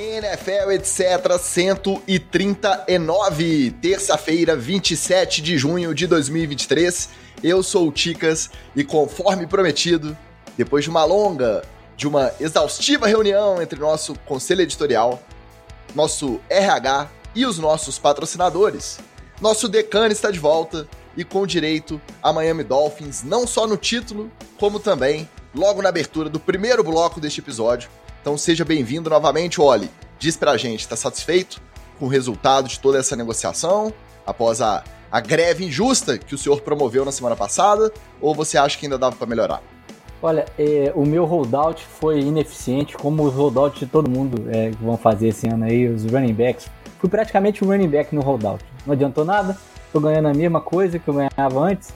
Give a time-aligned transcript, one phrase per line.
[0.00, 1.38] NFL, etc.
[1.38, 7.10] 139, terça-feira, 27 de junho de 2023.
[7.44, 10.16] Eu sou o Ticas e, conforme prometido,
[10.56, 11.62] depois de uma longa,
[11.98, 15.22] de uma exaustiva reunião entre nosso conselho editorial,
[15.94, 18.98] nosso RH e os nossos patrocinadores,
[19.38, 24.32] nosso decano está de volta e com direito a Miami Dolphins, não só no título,
[24.58, 27.90] como também logo na abertura do primeiro bloco deste episódio.
[28.20, 29.90] Então seja bem-vindo novamente, Oli.
[30.18, 31.60] Diz pra gente, tá satisfeito
[31.98, 33.92] com o resultado de toda essa negociação
[34.26, 37.90] após a, a greve injusta que o senhor promoveu na semana passada?
[38.20, 39.62] Ou você acha que ainda dava para melhorar?
[40.22, 44.98] Olha, é, o meu holdout foi ineficiente, como os holdouts de todo mundo que vão
[44.98, 46.68] fazer esse ano aí, os running backs.
[46.98, 48.62] Fui praticamente um running back no holdout.
[48.84, 49.56] Não adiantou nada,
[49.90, 51.90] tô ganhando a mesma coisa que eu ganhava antes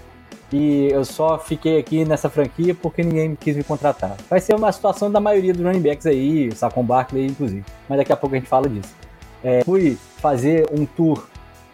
[0.53, 4.17] e eu só fiquei aqui nessa franquia porque ninguém quis me contratar.
[4.29, 8.13] Vai ser uma situação da maioria dos running backs aí, Sacon Barkley inclusive, mas daqui
[8.13, 8.95] a pouco a gente fala disso.
[9.43, 11.27] É, fui fazer um tour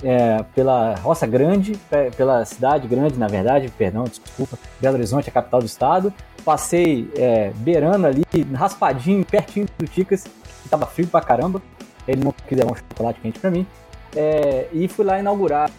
[0.02, 1.78] é, pela Roça Grande,
[2.16, 6.12] pela cidade grande, na verdade, perdão, desculpa, Belo Horizonte, a capital do estado.
[6.44, 8.24] Passei é, beirando ali,
[8.54, 10.24] raspadinho, pertinho do Ticas,
[10.62, 11.60] que tava frio pra caramba.
[12.08, 13.66] Ele não quis levar um chocolate quente pra mim.
[14.14, 15.70] É, e fui lá inaugurar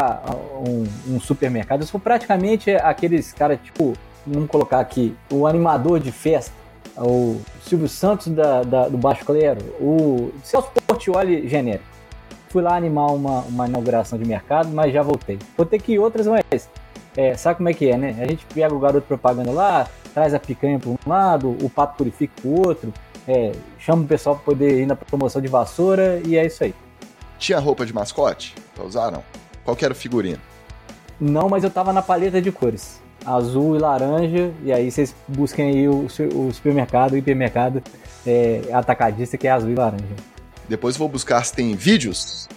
[0.67, 1.81] um, um, supermercado.
[1.81, 3.93] Eu sou praticamente aqueles caras, tipo,
[4.25, 6.53] vamos colocar aqui, o animador de festa,
[6.97, 11.85] o Silvio Santos da, da do Baixo Clero, o Celso Portioli genérico.
[12.49, 15.39] Fui lá animar uma, uma inauguração de mercado, mas já voltei.
[15.57, 16.69] Vou ter que ir outras, mas
[17.15, 18.15] é, sabe como é que é, né?
[18.21, 21.97] A gente pega o garoto propaganda lá, traz a picanha para um lado, o pato
[21.97, 22.93] purifica para o outro,
[23.27, 26.73] é, chama o pessoal para poder ir na promoção de vassoura e é isso aí.
[27.41, 29.23] Tinha roupa de mascote pra usar, não?
[29.65, 30.39] Qual que era o figurino?
[31.19, 33.01] Não, mas eu tava na paleta de cores.
[33.25, 37.81] Azul e laranja, e aí vocês busquem aí o, o supermercado, o hipermercado
[38.27, 40.05] é, atacadista que é azul e laranja.
[40.69, 42.47] Depois vou buscar se tem vídeos.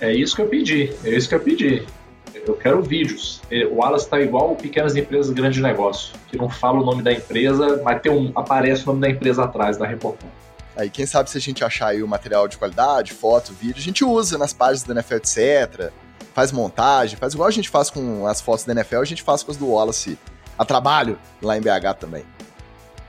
[0.00, 1.86] É isso que eu pedi, é isso que eu pedi.
[2.46, 3.42] Eu quero vídeos.
[3.70, 7.82] O Wallace está igual pequenas empresas grande negócio, que não fala o nome da empresa,
[7.84, 10.37] mas tem um, aparece o nome da empresa atrás da reportagem.
[10.78, 13.82] Aí, quem sabe se a gente achar aí o material de qualidade, foto, vídeo, a
[13.82, 15.90] gente usa nas páginas da NFL, etc.
[16.32, 19.42] Faz montagem, faz igual a gente faz com as fotos da NFL, a gente faz
[19.42, 20.16] com as do Wallace
[20.56, 22.24] a trabalho lá em BH também.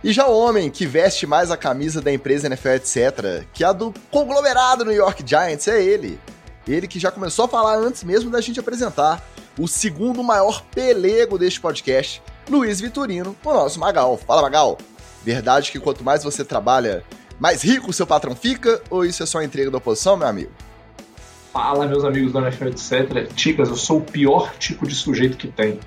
[0.03, 3.67] E já o homem que veste mais a camisa da empresa NFL, etc., que é
[3.67, 6.19] a do conglomerado New York Giants, é ele.
[6.67, 9.23] Ele que já começou a falar antes mesmo da gente apresentar
[9.59, 12.19] o segundo maior pelego deste podcast,
[12.49, 14.17] Luiz Vitorino, o nosso Magal.
[14.17, 14.75] Fala, Magal.
[15.23, 17.03] Verdade que quanto mais você trabalha,
[17.39, 18.81] mais rico seu patrão fica?
[18.89, 20.51] Ou isso é só entrega da oposição, meu amigo?
[21.53, 23.27] Fala, meus amigos da NFL, etc.
[23.33, 25.79] Ticas, eu sou o pior tipo de sujeito que tem.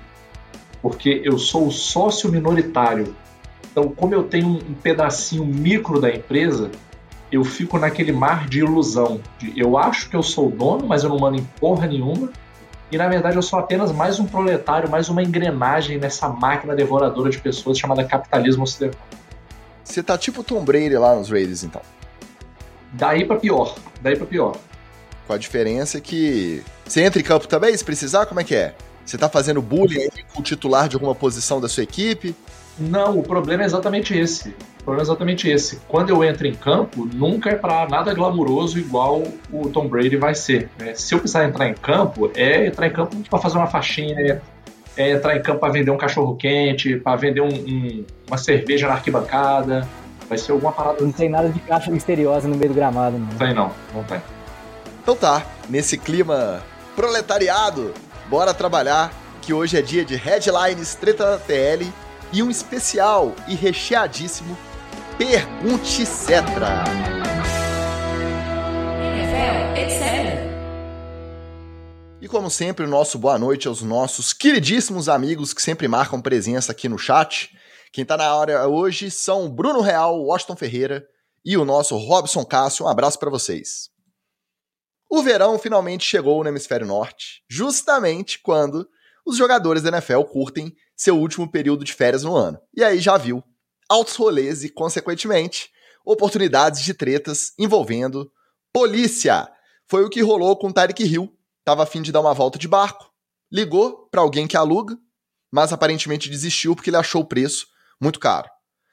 [0.81, 3.15] Porque eu sou o sócio minoritário.
[3.71, 6.69] Então, como eu tenho um pedacinho micro da empresa,
[7.31, 9.21] eu fico naquele mar de ilusão.
[9.39, 12.29] De eu acho que eu sou o dono, mas eu não mando em porra nenhuma.
[12.91, 17.31] E na verdade eu sou apenas mais um proletário, mais uma engrenagem nessa máquina devoradora
[17.31, 19.01] de pessoas chamada capitalismo ocidental.
[19.93, 21.81] Você tá tipo Tom Brady lá nos Raiders, então.
[22.93, 23.75] Daí para pior.
[24.01, 24.57] Daí para pior.
[25.27, 28.73] Com a diferença que você entra em campo também, se precisar, como é que é?
[29.05, 32.35] Você tá fazendo bullying com o titular de alguma posição da sua equipe?
[32.79, 34.49] Não, o problema é exatamente esse.
[34.79, 35.79] O problema é exatamente esse.
[35.87, 39.21] Quando eu entro em campo, nunca é para nada glamuroso igual
[39.51, 40.71] o Tom Brady vai ser.
[40.79, 40.95] Né?
[40.95, 44.41] Se eu precisar entrar em campo, é entrar em campo para fazer uma faxina,
[44.95, 48.87] é entrar em campo para vender um cachorro quente, para vender um, um, uma cerveja
[48.87, 49.87] na arquibancada.
[50.29, 51.01] Vai ser alguma parada.
[51.01, 53.27] Não tem nada de caixa misteriosa no meio do gramado, não.
[53.27, 53.71] Não tem, não.
[53.93, 54.21] Não tem.
[55.01, 56.63] Então tá, nesse clima
[56.95, 57.93] proletariado,
[58.29, 59.11] bora trabalhar,
[59.41, 61.91] que hoje é dia de headlines, treta da TL
[62.31, 64.57] e um especial e recheadíssimo
[65.17, 66.83] Pergunte Cetra.
[72.23, 76.71] E como sempre, o nosso boa noite aos nossos queridíssimos amigos que sempre marcam presença
[76.71, 77.51] aqui no chat.
[77.91, 81.05] Quem tá na hora hoje são Bruno Real, Washington Ferreira
[81.43, 82.85] e o nosso Robson Cássio.
[82.85, 83.89] Um abraço para vocês.
[85.11, 88.87] O verão finalmente chegou no hemisfério norte, justamente quando
[89.25, 92.57] os jogadores da NFL curtem seu último período de férias no ano.
[92.73, 93.43] E aí já viu
[93.89, 95.69] altos rolês e, consequentemente,
[96.05, 98.31] oportunidades de tretas envolvendo
[98.71, 99.51] polícia.
[99.89, 101.32] Foi o que rolou com Tarek Hill.
[101.65, 103.11] Tava afim de dar uma volta de barco,
[103.51, 104.97] ligou para alguém que aluga,
[105.51, 107.67] mas aparentemente desistiu porque ele achou o preço
[108.01, 108.49] muito caro.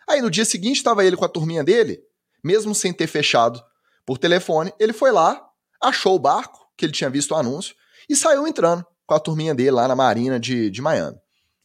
[0.08, 2.00] Aí no dia seguinte estava ele com a turminha dele,
[2.42, 3.62] mesmo sem ter fechado
[4.06, 5.40] por telefone, ele foi lá,
[5.80, 7.74] achou o barco, que ele tinha visto o anúncio,
[8.08, 11.16] e saiu entrando com a turminha dele lá na Marina de, de Miami.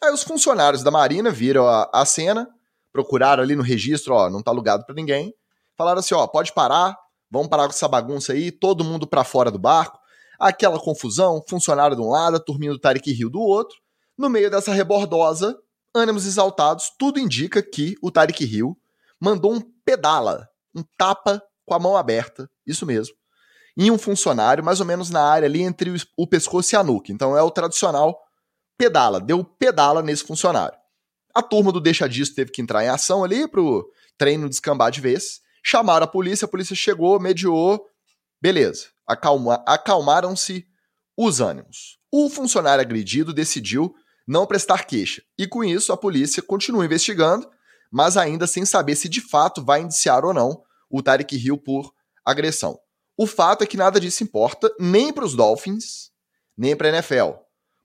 [0.03, 2.47] Aí os funcionários da Marina viram a, a cena,
[2.91, 5.33] procuraram ali no registro, ó, não tá alugado para ninguém.
[5.77, 6.95] Falaram assim, ó, pode parar,
[7.35, 9.99] Vamos parar com essa bagunça aí, todo mundo para fora do barco.
[10.39, 13.77] Aquela confusão, funcionário de um lado, a turminha do Tarek Rio do outro.
[14.17, 15.57] No meio dessa rebordosa,
[15.93, 18.77] ânimos exaltados, tudo indica que o Tarek Rio
[19.19, 23.15] mandou um pedala, um tapa com a mão aberta, isso mesmo,
[23.77, 27.11] em um funcionário, mais ou menos na área ali entre o pescoço e a nuca.
[27.11, 28.21] Então é o tradicional
[28.77, 30.77] pedala, deu pedala nesse funcionário.
[31.33, 35.01] A turma do Deixa Disso teve que entrar em ação ali pro treino descambar de
[35.01, 35.41] vez.
[35.61, 37.85] Chamaram a polícia, a polícia chegou, mediou,
[38.41, 38.94] beleza.
[39.07, 40.65] Acalma, acalmaram-se
[41.17, 41.99] os ânimos.
[42.11, 43.93] O funcionário agredido decidiu
[44.27, 45.21] não prestar queixa.
[45.37, 47.47] E com isso, a polícia continua investigando,
[47.91, 51.93] mas ainda sem saber se de fato vai indiciar ou não o Tarek Hill por
[52.25, 52.79] agressão.
[53.17, 56.11] O fato é que nada disso importa nem para os Dolphins,
[56.57, 57.31] nem para a NFL.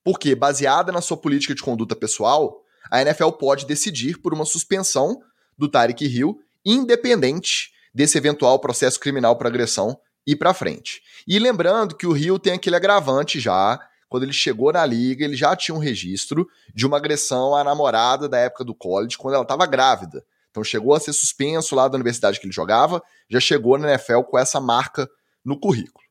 [0.02, 5.20] Porque, baseada na sua política de conduta pessoal, a NFL pode decidir por uma suspensão
[5.56, 11.02] do Tarek Hill, independente desse eventual processo criminal por agressão ir para frente.
[11.26, 13.78] E lembrando que o Hill tem aquele agravante já,
[14.08, 18.28] quando ele chegou na liga, ele já tinha um registro de uma agressão à namorada
[18.28, 20.24] da época do college, quando ela estava grávida.
[20.50, 24.22] Então chegou a ser suspenso lá da universidade que ele jogava, já chegou na NFL
[24.22, 25.08] com essa marca
[25.44, 26.04] no currículo.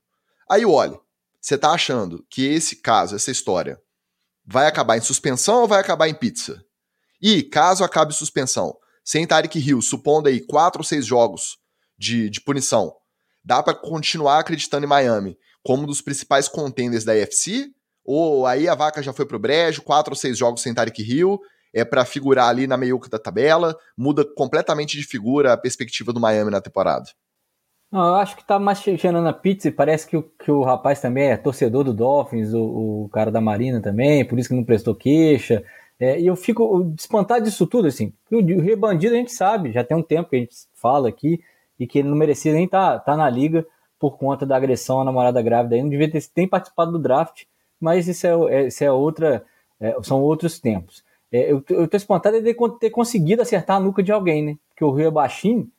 [0.49, 0.97] Aí olha,
[1.41, 3.79] você tá achando que esse caso, essa história,
[4.45, 6.63] vai acabar em suspensão ou vai acabar em pizza?
[7.21, 11.57] E, caso acabe suspensão, sem Tarek Hill, supondo aí quatro ou seis jogos
[11.97, 12.95] de, de punição,
[13.49, 17.71] dá para continuar acreditando em Miami como um dos principais contenders da AFC?
[18.05, 21.39] Ou aí a vaca já foi pro brejo, quatro ou seis jogos sem Tarek Hill,
[21.73, 26.19] é para figurar ali na meiuca da tabela, muda completamente de figura a perspectiva do
[26.19, 27.05] Miami na temporada?
[27.91, 31.01] Não, eu acho que tá mais cheirando na pizza parece que o, que o rapaz
[31.01, 34.63] também é torcedor do Dolphins, o, o cara da Marina também, por isso que não
[34.63, 35.63] prestou queixa.
[35.99, 38.13] É, e eu fico espantado disso tudo, assim.
[38.31, 41.41] O, o a gente sabe, já tem um tempo que a gente fala aqui,
[41.79, 43.65] e que ele não merecia nem estar tá, tá na liga
[43.97, 45.75] por conta da agressão à namorada grávida.
[45.75, 47.43] Ele não devia ter tem participado do draft,
[47.79, 49.45] mas isso é, é, isso é outra,
[49.79, 51.03] é, são outros tempos.
[51.31, 54.57] É, eu, eu tô espantado de ter conseguido acertar a nuca de alguém, né?
[54.69, 55.69] Porque o Rio é baixinho,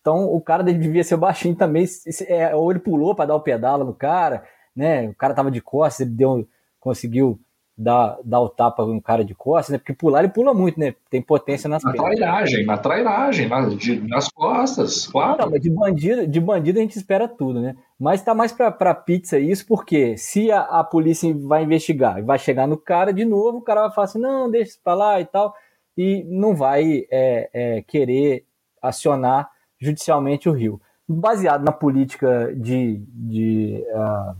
[0.00, 1.84] então o cara devia ser baixinho também.
[2.26, 5.08] É, ou ele pulou para dar o pedala no cara, né?
[5.08, 6.48] O cara tava de costas, ele deu,
[6.78, 7.40] conseguiu
[7.80, 9.78] dar, dar o tapa no cara de costas, né?
[9.78, 10.94] Porque pular ele pula muito, né?
[11.08, 12.16] Tem potência nas na pernas.
[12.16, 15.38] Trairagem, na trairagem, nas, de, nas costas, claro.
[15.40, 17.74] Não, mas de bandido, de bandido a gente espera tudo, né?
[17.98, 22.22] Mas tá mais pra, pra pizza isso, porque se a, a polícia vai investigar e
[22.22, 24.92] vai chegar no cara de novo, o cara vai falar assim, não, deixa isso pra
[24.92, 25.54] lá e tal,
[25.96, 28.44] e não vai é, é, querer
[28.82, 29.48] acionar
[29.80, 30.78] judicialmente o Rio.
[31.08, 34.36] Baseado na política de, de uh,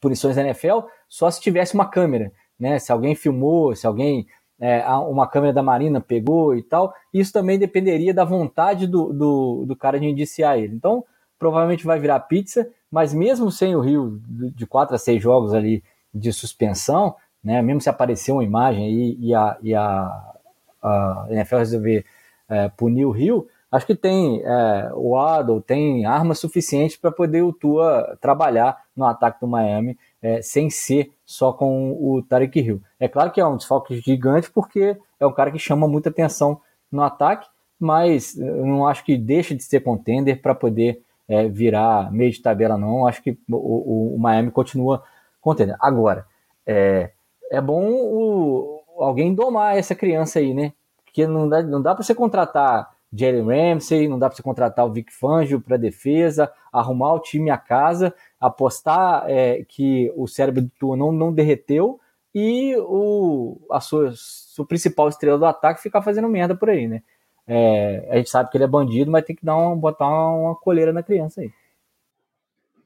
[0.00, 2.78] punições da NFL, só se tivesse uma câmera, né?
[2.78, 4.24] Se alguém filmou, se alguém
[4.60, 9.64] é, uma câmera da Marina pegou e tal, isso também dependeria da vontade do, do,
[9.66, 10.76] do, cara de indiciar ele.
[10.76, 11.04] Então,
[11.40, 14.22] provavelmente vai virar pizza, mas mesmo sem o Rio
[14.54, 15.82] de quatro a seis jogos ali
[16.14, 20.32] de suspensão, né, mesmo se aparecer uma imagem aí e a, e a,
[20.80, 22.06] a NFL resolver
[22.48, 27.42] é, punir o Rio, acho que tem é, o Waddle, tem armas suficientes para poder
[27.42, 32.80] o Tua trabalhar no ataque do Miami é, sem ser só com o Tarek Hill.
[33.00, 36.60] É claro que é um desfalque gigante porque é um cara que chama muita atenção
[36.90, 37.48] no ataque,
[37.78, 42.40] mas eu não acho que deixa de ser contender para poder é, virar meio de
[42.40, 43.06] tabela, não.
[43.06, 45.02] Acho que o, o, o Miami continua
[45.40, 45.76] contender.
[45.80, 46.26] Agora,
[46.64, 47.10] é,
[47.50, 50.72] é bom o, alguém domar essa criança aí, né?
[51.04, 54.86] Porque não dá, não dá para você contratar Jalen Ramsey, não dá para você contratar
[54.86, 60.62] o Vic Fangio para defesa, arrumar o time a casa, apostar é, que o cérebro
[60.62, 62.00] do Tua não, não derreteu
[62.34, 67.02] e o, a sua, sua principal estrela do ataque ficar fazendo merda por aí, né?
[67.46, 70.92] É, a gente sabe que ele é bandido, mas tem que dar botar uma coleira
[70.92, 71.52] na criança aí.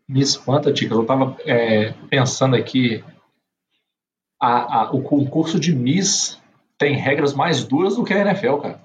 [0.06, 0.94] Me espanta, Tica.
[0.94, 3.02] Eu tava é, pensando aqui.
[4.38, 6.40] A, a, o concurso de Miss
[6.76, 8.80] tem regras mais duras do que a NFL, cara.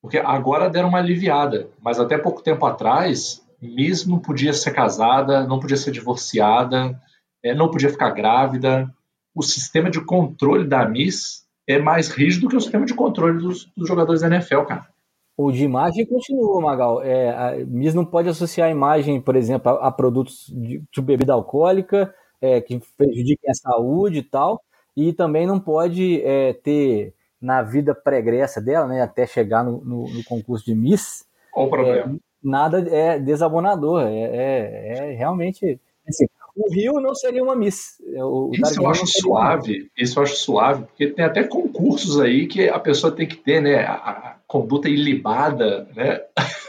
[0.00, 5.46] Porque agora deram uma aliviada, mas até pouco tempo atrás, Miss não podia ser casada,
[5.46, 6.98] não podia ser divorciada,
[7.42, 8.92] é, não podia ficar grávida.
[9.34, 13.70] O sistema de controle da Miss é mais rígido que o sistema de controle dos,
[13.76, 14.88] dos jogadores da NFL, cara.
[15.36, 17.02] O de imagem continua, Magal.
[17.02, 21.00] É, a Miss não pode associar a imagem, por exemplo, a, a produtos de, de,
[21.00, 24.62] bebida alcoólica é, que prejudiquem a saúde e tal,
[24.96, 30.10] e também não pode é, ter na vida pregressa dela, né, até chegar no, no,
[30.10, 32.18] no concurso de Miss, Qual o problema?
[32.44, 35.80] É, nada é desabonador, é, é, é realmente...
[36.08, 38.02] Assim, o Rio não seria uma Miss.
[38.16, 42.68] O, isso eu acho suave, isso eu acho suave, porque tem até concursos aí que
[42.68, 46.20] a pessoa tem que ter, né, a, a conduta ilibada, né,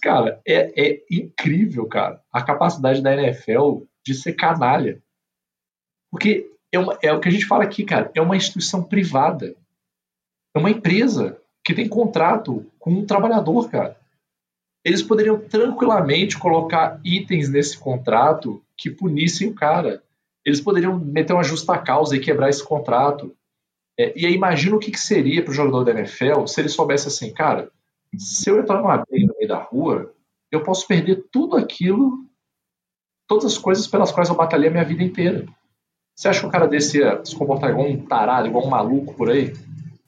[0.00, 5.02] cara, é, é incrível, cara, a capacidade da NFL de ser canalha.
[6.10, 9.54] Porque é, uma, é o que a gente fala aqui, cara, é uma instituição privada.
[10.54, 13.99] É uma empresa que tem contrato com um trabalhador, cara.
[14.90, 20.02] Eles poderiam tranquilamente colocar itens nesse contrato que punissem o cara.
[20.44, 23.32] Eles poderiam meter uma justa causa e quebrar esse contrato.
[23.96, 26.68] É, e aí imagina o que, que seria para o jogador da NFL se ele
[26.68, 27.70] soubesse assim, cara,
[28.18, 30.12] se eu entrar numa briga no meio da rua,
[30.50, 32.26] eu posso perder tudo aquilo,
[33.28, 35.46] todas as coisas pelas quais eu batalhei a minha vida inteira.
[36.16, 39.14] Você acha que o cara desse ia se comportar igual um tarado, igual um maluco
[39.14, 39.52] por aí?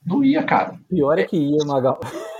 [0.05, 0.77] Não ia, cara.
[0.89, 2.01] Pior é que ia, Magal.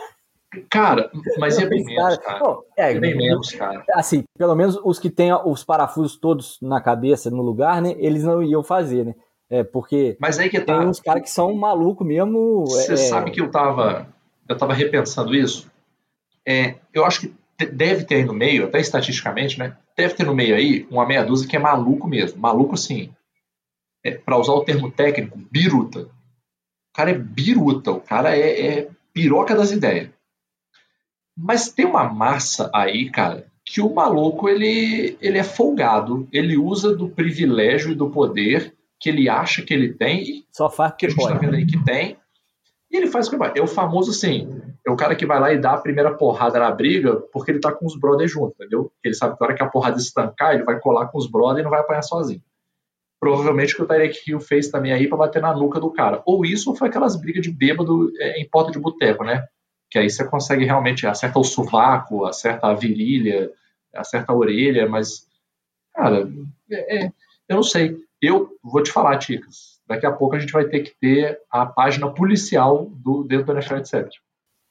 [0.69, 2.39] Cara, mas ia bem menos, cara.
[2.39, 3.83] Pô, é, ia bem menos, cara.
[3.93, 7.95] Assim, pelo menos os que têm os parafusos todos na cabeça, no lugar, né?
[7.98, 9.15] Eles não iam fazer, né?
[9.50, 10.79] É, porque mas aí que tá.
[10.79, 12.65] tem uns caras que são malucos mesmo.
[12.65, 12.98] Você é...
[12.98, 14.07] sabe que eu tava,
[14.48, 15.72] eu tava repensando isso?
[16.48, 17.36] É, eu acho que
[17.72, 19.77] deve ter aí no meio, até estatisticamente, né?
[19.95, 22.39] Deve ter no meio aí uma meia dúzia que é maluco mesmo.
[22.39, 23.12] Maluco, assim,
[24.03, 26.01] é, para usar o termo técnico, biruta.
[26.01, 30.10] O cara é biruta, o cara é, é piroca das ideias.
[31.37, 36.95] Mas tem uma massa aí, cara, que o maluco ele, ele é folgado, ele usa
[36.95, 41.09] do privilégio e do poder que ele acha que ele tem, Só faz que a
[41.09, 42.17] gente está vendo aí que tem,
[42.89, 43.51] e ele faz o que vai.
[43.55, 44.47] É o famoso assim,
[44.85, 47.59] é o cara que vai lá e dá a primeira porrada na briga porque ele
[47.59, 48.91] tá com os brothers junto, entendeu?
[49.03, 51.61] Ele sabe que na hora que a porrada estancar, ele vai colar com os brothers
[51.61, 52.41] e não vai apanhar sozinho.
[53.19, 56.21] Provavelmente o que o Tarek Hill fez também aí para bater na nuca do cara.
[56.25, 59.47] Ou isso ou foi aquelas brigas de bêbado é, em porta de boteco, né?
[59.93, 63.51] Que aí você consegue realmente acertar o sovaco, acerta a virilha,
[63.93, 65.27] acerta a orelha, mas,
[65.93, 66.27] cara,
[66.71, 67.13] é, é,
[67.47, 67.95] eu não sei.
[68.19, 71.63] Eu vou te falar, Ticas, daqui a pouco a gente vai ter que ter a
[71.63, 74.09] página policial do dentro do NFL etc.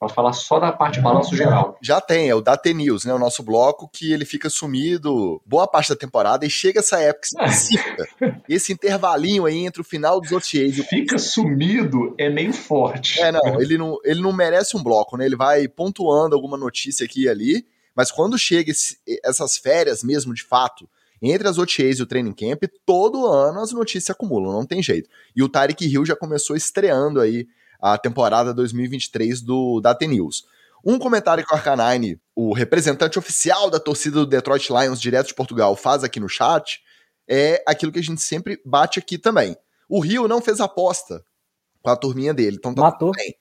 [0.03, 1.79] Para falar só da parte de balanço geral.
[1.81, 3.15] Já tem, é o Data News, né?
[3.15, 7.29] O nosso bloco que ele fica sumido boa parte da temporada e chega essa época
[7.29, 8.43] específica.
[8.49, 13.21] esse intervalinho aí entre o final dos OTAs e Fica sumido é meio forte.
[13.21, 15.25] É, não, ele não, ele não merece um bloco, né?
[15.25, 20.35] Ele vai pontuando alguma notícia aqui e ali, mas quando chega esse, essas férias mesmo
[20.35, 20.89] de fato,
[21.23, 25.09] entre as OTAs e o training camp, todo ano as notícias acumulam, não tem jeito.
[25.37, 27.47] E o Tarek Hill já começou estreando aí
[27.83, 30.45] a temporada 2023 do Data News.
[30.85, 35.35] Um comentário que o Arcanine, o representante oficial da torcida do Detroit Lions, direto de
[35.35, 36.81] Portugal, faz aqui no chat,
[37.29, 39.57] é aquilo que a gente sempre bate aqui também.
[39.89, 41.25] O Rio não fez aposta
[41.83, 43.11] com a turminha dele, então tá Matou.
[43.13, 43.35] bem.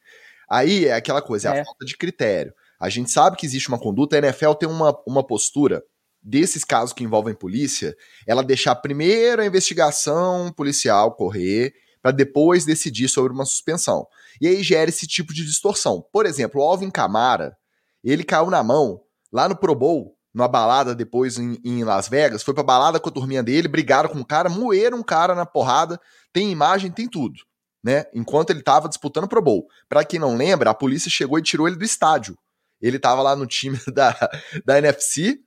[0.50, 2.54] Aí é aquela coisa, é, é a falta de critério.
[2.80, 5.84] A gente sabe que existe uma conduta, a NFL tem uma, uma postura
[6.22, 7.96] desses casos que envolvem polícia,
[8.28, 14.08] ela deixar primeiro a investigação policial correr para depois decidir sobre uma suspensão.
[14.42, 16.04] E aí gera esse tipo de distorção.
[16.12, 17.56] Por exemplo, o Alvin Camara,
[18.04, 22.42] ele caiu na mão lá no Pro Bowl, numa balada depois em, em, Las Vegas,
[22.42, 25.46] foi pra balada com a turminha dele, brigaram com o cara, moeram um cara na
[25.46, 26.02] porrada,
[26.34, 27.36] tem imagem, tem tudo,
[27.84, 28.06] né?
[28.16, 29.68] Enquanto ele tava disputando Pro Bowl.
[29.88, 32.36] Pra quem não lembra, a polícia chegou e tirou ele do estádio.
[32.82, 34.18] Ele tava lá no time da,
[34.66, 35.40] da NFC,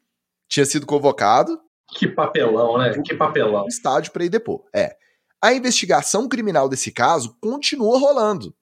[0.49, 1.61] tinha sido convocado.
[1.89, 2.93] Que papelão, né?
[3.05, 3.67] Que papelão.
[3.67, 4.65] Estádio para ir depor.
[4.73, 4.97] É.
[5.43, 8.55] A investigação criminal desse caso continua rolando.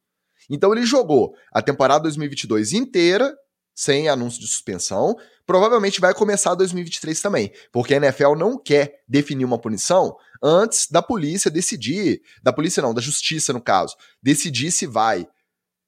[0.53, 3.35] Então ele jogou a temporada 2022 inteira
[3.75, 5.17] sem anúncio de suspensão.
[5.47, 11.01] Provavelmente vai começar 2023 também, porque a NFL não quer definir uma punição antes da
[11.01, 15.27] polícia decidir, da polícia não, da justiça no caso, decidir se vai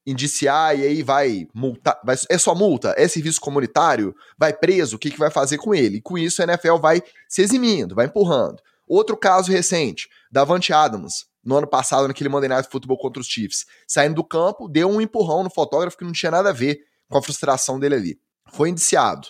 [0.06, 4.98] indiciar e aí vai multar, vai, é só multa, é serviço comunitário, vai preso, o
[4.98, 5.98] que, que vai fazer com ele?
[5.98, 8.62] E com isso a NFL vai se eximindo, vai empurrando.
[8.86, 13.66] Outro caso recente, Davante Adams, no ano passado, naquele Monday Night Football contra os Chiefs,
[13.86, 17.18] saindo do campo, deu um empurrão no fotógrafo que não tinha nada a ver com
[17.18, 18.20] a frustração dele ali.
[18.52, 19.28] Foi indiciado.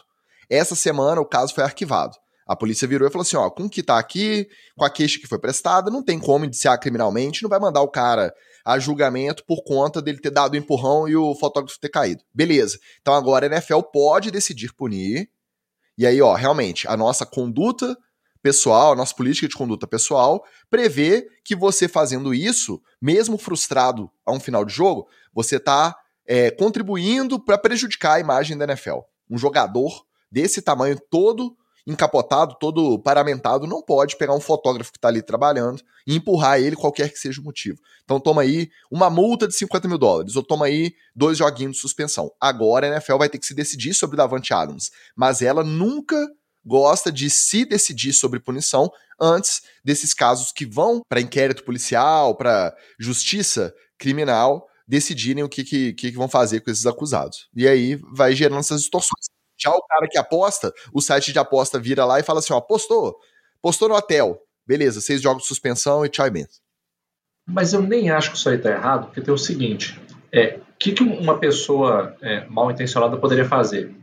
[0.49, 2.17] Essa semana o caso foi arquivado.
[2.47, 5.19] A polícia virou e falou assim: ó, com o que tá aqui, com a queixa
[5.19, 9.45] que foi prestada, não tem como indiciar criminalmente, não vai mandar o cara a julgamento
[9.45, 12.23] por conta dele ter dado o empurrão e o fotógrafo ter caído.
[12.33, 12.79] Beleza.
[13.01, 15.31] Então agora a NFL pode decidir punir.
[15.97, 17.97] E aí, ó, realmente, a nossa conduta
[18.45, 24.33] pessoal, a nossa política de conduta pessoal, prevê que você fazendo isso, mesmo frustrado a
[24.33, 25.97] um final de jogo, você está
[26.27, 28.99] é, contribuindo para prejudicar a imagem da NFL.
[29.31, 35.09] Um jogador desse tamanho todo encapotado, todo paramentado, não pode pegar um fotógrafo que está
[35.09, 37.79] ali trabalhando e empurrar ele, qualquer que seja o motivo.
[38.05, 41.81] Então toma aí uma multa de 50 mil dólares, ou toma aí dois joguinhos de
[41.81, 42.31] suspensão.
[42.39, 46.17] Agora a NFL vai ter que se decidir sobre Davante Adams, mas ela nunca
[46.65, 48.91] gosta de se decidir sobre punição
[49.21, 55.93] antes desses casos que vão para inquérito policial, para justiça criminal, decidirem o que, que,
[55.93, 57.49] que, vão fazer com esses acusados.
[57.55, 59.27] E aí vai gerando essas distorções
[59.59, 62.61] Já o cara que aposta, o site de aposta vira lá e fala assim: ó,
[62.61, 63.17] postou,
[63.63, 64.41] postou no hotel.
[64.67, 66.47] Beleza, seis jogos de suspensão e tchau e
[67.47, 70.01] Mas eu nem acho que isso aí tá errado, porque tem o seguinte:
[70.33, 73.95] é, o que, que uma pessoa é, mal intencionada poderia fazer?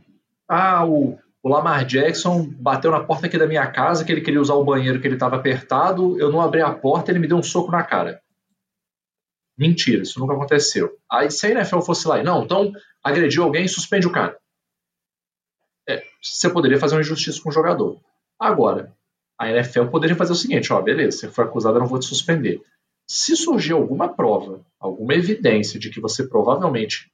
[0.48, 4.40] Ah, o, o Lamar Jackson bateu na porta aqui da minha casa, que ele queria
[4.40, 7.36] usar o banheiro que ele estava apertado, eu não abri a porta, ele me deu
[7.36, 8.22] um soco na cara.
[9.58, 10.96] Mentira, isso nunca aconteceu.
[11.10, 12.72] Aí se a NFL fosse lá e não, então
[13.02, 14.38] agrediu alguém, suspende o cara.
[15.88, 18.00] É, você poderia fazer uma injustiça com o jogador.
[18.38, 18.94] Agora,
[19.38, 22.06] a NFL poderia fazer o seguinte: ó, beleza, você foi acusado, eu não vou te
[22.06, 22.62] suspender.
[23.06, 27.10] Se surgir alguma prova, alguma evidência de que você provavelmente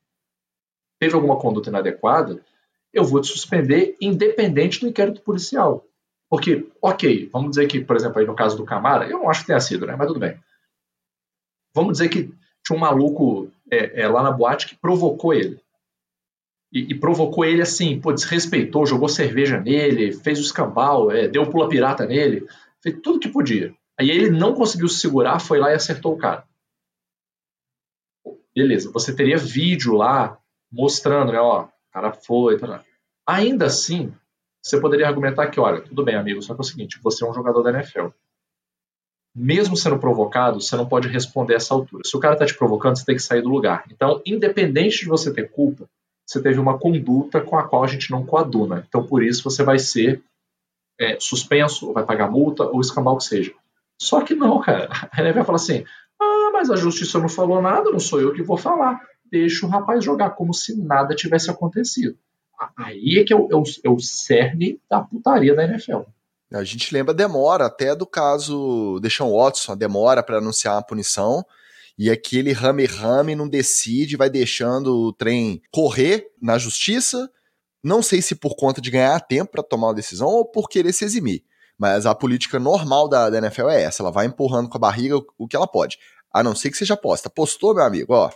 [1.00, 2.44] teve alguma conduta inadequada,
[2.92, 5.85] eu vou te suspender independente do inquérito policial.
[6.28, 9.40] Porque, ok, vamos dizer que, por exemplo, aí no caso do Camara, eu não acho
[9.40, 9.97] que tenha sido, né?
[9.97, 10.38] Mas tudo bem.
[11.75, 12.30] Vamos dizer que
[12.64, 15.61] tinha um maluco é, é, lá na boate que provocou ele.
[16.71, 21.49] E, e, provocou ele assim, pô, desrespeitou, jogou cerveja nele, fez o escambau, é, deu
[21.49, 22.47] pula pirata nele,
[22.83, 23.75] fez tudo que podia.
[23.99, 26.47] Aí ele não conseguiu se segurar, foi lá e acertou o cara.
[28.54, 30.38] Beleza, você teria vídeo lá
[30.71, 31.68] mostrando, né, ó,
[31.99, 32.59] cara foi.
[32.59, 32.85] Tá
[33.26, 34.12] Ainda assim,
[34.62, 37.28] você poderia argumentar que, olha, tudo bem, amigo, só que é o seguinte, você é
[37.28, 38.09] um jogador da NFL.
[39.35, 42.02] Mesmo sendo provocado, você não pode responder a essa altura.
[42.05, 43.85] Se o cara está te provocando, você tem que sair do lugar.
[43.90, 45.88] Então, independente de você ter culpa,
[46.26, 48.85] você teve uma conduta com a qual a gente não coaduna.
[48.88, 50.23] Então, por isso, você vai ser
[50.99, 53.55] é, suspenso, ou vai pagar multa, ou escambau que seja.
[54.00, 54.88] Só que não, cara.
[55.12, 55.85] A NFL fala assim:
[56.21, 59.68] ah, mas a justiça não falou nada, não sou eu que vou falar deixa o
[59.68, 62.16] rapaz jogar como se nada tivesse acontecido.
[62.76, 66.02] Aí é que é o, é é o cerne da putaria da NFL.
[66.52, 71.44] A gente lembra demora até do caso Deshaun Watson, a demora para anunciar a punição.
[71.99, 77.28] E aquele rame-rame não decide, vai deixando o trem correr na justiça.
[77.82, 80.92] Não sei se por conta de ganhar tempo para tomar uma decisão ou por querer
[80.92, 81.42] se eximir.
[81.76, 85.16] Mas a política normal da, da NFL é essa: ela vai empurrando com a barriga
[85.16, 85.98] o, o que ela pode.
[86.33, 87.29] A não ser que seja aposta.
[87.29, 88.31] Postou, meu amigo, ó,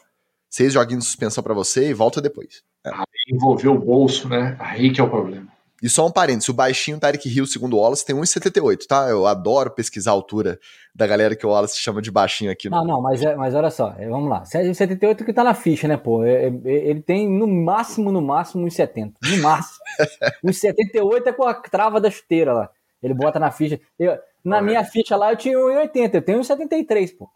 [0.52, 2.62] seis joguinhos de suspensão para você e volta depois.
[2.84, 2.90] É.
[2.90, 4.54] Aí envolveu o bolso, né?
[4.60, 5.48] Aí que é o problema.
[5.82, 9.08] E só um parênteses, o baixinho Tarek Hill, segundo o Wallace, tem 1,78, tá?
[9.08, 10.60] Eu adoro pesquisar a altura
[10.94, 12.68] da galera que o Wallace chama de baixinho aqui.
[12.68, 12.76] No...
[12.76, 14.44] Não, não, mas, é, mas olha só, é, vamos lá.
[14.44, 16.22] 1,78 que tá na ficha, né, pô?
[16.22, 19.14] É, é, ele tem no máximo, no máximo, 1,70.
[19.24, 19.78] No máximo.
[20.44, 22.70] 1,78 é com a trava da chuteira lá.
[23.02, 23.80] Ele bota na ficha.
[23.98, 27.28] Eu, na minha ficha lá eu tinha 1,80, eu tenho 1,73, pô.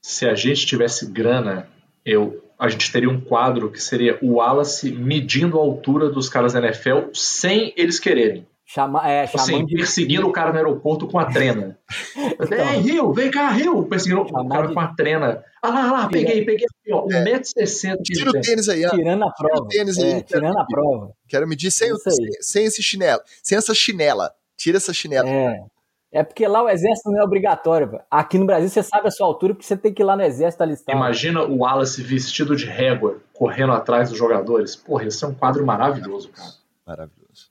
[0.00, 1.68] Se a gente tivesse grana,
[2.04, 6.52] eu a gente teria um quadro que seria o Wallace medindo a altura dos caras
[6.52, 8.46] da NFL sem eles quererem.
[8.66, 9.76] Chama, é, assim, de...
[9.76, 11.78] perseguindo o cara no aeroporto com a trena.
[12.16, 13.84] então, Ei, Rio, vem cá, Rio!
[13.84, 14.74] Perseguindo o cara de...
[14.74, 15.44] com a trena.
[15.62, 16.66] Ah lá, lá, peguei, peguei.
[16.90, 17.92] Ó, 1,60m.
[17.92, 17.96] É.
[18.02, 18.90] Tira o tênis aí, ó.
[18.90, 19.68] Tirando a prova.
[19.68, 20.12] Tira tênis aí.
[20.12, 21.12] É, tirando a prova.
[21.28, 23.20] Quero medir sem, sem, sem esse chinelo.
[23.42, 24.32] Sem essa chinela.
[24.56, 25.28] Tira essa chinela.
[25.28, 25.56] É.
[26.14, 28.00] É porque lá o exército não é obrigatório.
[28.08, 30.22] Aqui no Brasil você sabe a sua altura porque você tem que ir lá no
[30.22, 30.94] exército alistar.
[30.94, 34.76] Imagina o Wallace vestido de régua, correndo atrás dos jogadores.
[34.76, 36.50] Porra, esse é um quadro maravilhoso, cara.
[36.86, 37.50] Maravilhoso.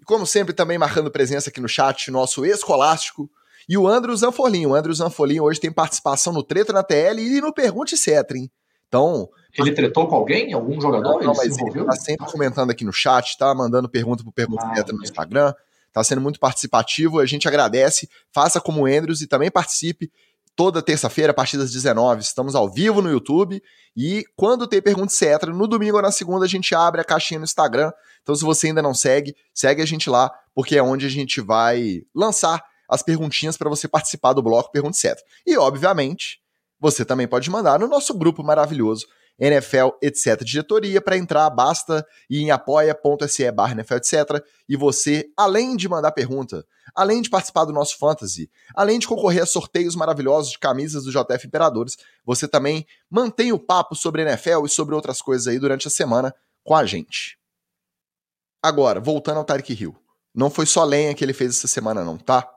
[0.00, 3.30] E como sempre, também marcando presença aqui no chat, nosso escolástico
[3.68, 4.66] e o Andrew Zanfolim.
[4.66, 8.50] O Andrew Zanfolim hoje tem participação no Treta na TL e no Pergunte Cetra, hein?
[8.88, 9.28] Então.
[9.56, 10.52] Ele tretou com alguém?
[10.52, 11.20] Algum jogador?
[11.20, 14.64] Não, não mas ele tá sempre comentando aqui no chat, tá mandando pergunta pro Pergunte
[14.64, 15.54] ah, Cetra no Instagram.
[15.90, 18.08] Está sendo muito participativo, a gente agradece.
[18.32, 20.10] Faça como o Andrews e também participe.
[20.54, 23.62] Toda terça-feira, a partir das 19 estamos ao vivo no YouTube.
[23.96, 27.38] E quando tem pergunta etc, no domingo ou na segunda, a gente abre a caixinha
[27.38, 27.90] no Instagram.
[28.22, 31.40] Então, se você ainda não segue, segue a gente lá, porque é onde a gente
[31.40, 35.18] vai lançar as perguntinhas para você participar do bloco Pergunta etc.
[35.46, 36.40] E, obviamente,
[36.78, 39.06] você também pode mandar no nosso grupo maravilhoso
[39.40, 40.44] NFL, etc.
[40.44, 44.44] Diretoria, para entrar, basta ir em apoia.se barra NFL, etc.
[44.68, 49.42] E você, além de mandar pergunta, além de participar do nosso Fantasy, além de concorrer
[49.42, 54.66] a sorteios maravilhosos de camisas do JF Imperadores, você também mantém o papo sobre NFL
[54.66, 57.38] e sobre outras coisas aí durante a semana com a gente.
[58.62, 59.96] Agora, voltando ao Tarek Hill.
[60.34, 62.48] Não foi só lenha que ele fez essa semana, não, tá?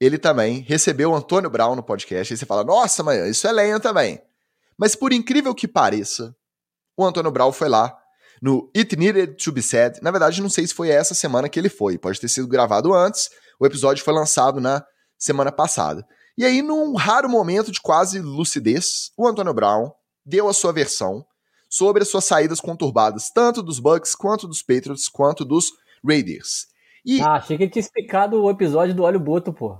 [0.00, 2.32] Ele também recebeu o Antônio Brown no podcast.
[2.32, 4.20] E você fala, nossa, mas isso é lenha também.
[4.78, 6.34] Mas por incrível que pareça,
[6.96, 7.96] o Antônio Brau foi lá
[8.40, 10.00] no It Needed to Be Said.
[10.02, 11.98] Na verdade, não sei se foi essa semana que ele foi.
[11.98, 13.30] Pode ter sido gravado antes.
[13.58, 14.84] O episódio foi lançado na
[15.18, 16.06] semana passada.
[16.36, 19.90] E aí, num raro momento de quase lucidez, o Antônio Brown
[20.24, 21.24] deu a sua versão
[21.68, 25.72] sobre as suas saídas conturbadas, tanto dos Bucks, quanto dos Patriots, quanto dos
[26.06, 26.66] Raiders.
[27.04, 27.20] E...
[27.22, 29.78] Ah, achei que ele tinha explicado o episódio do óleo boto, pô.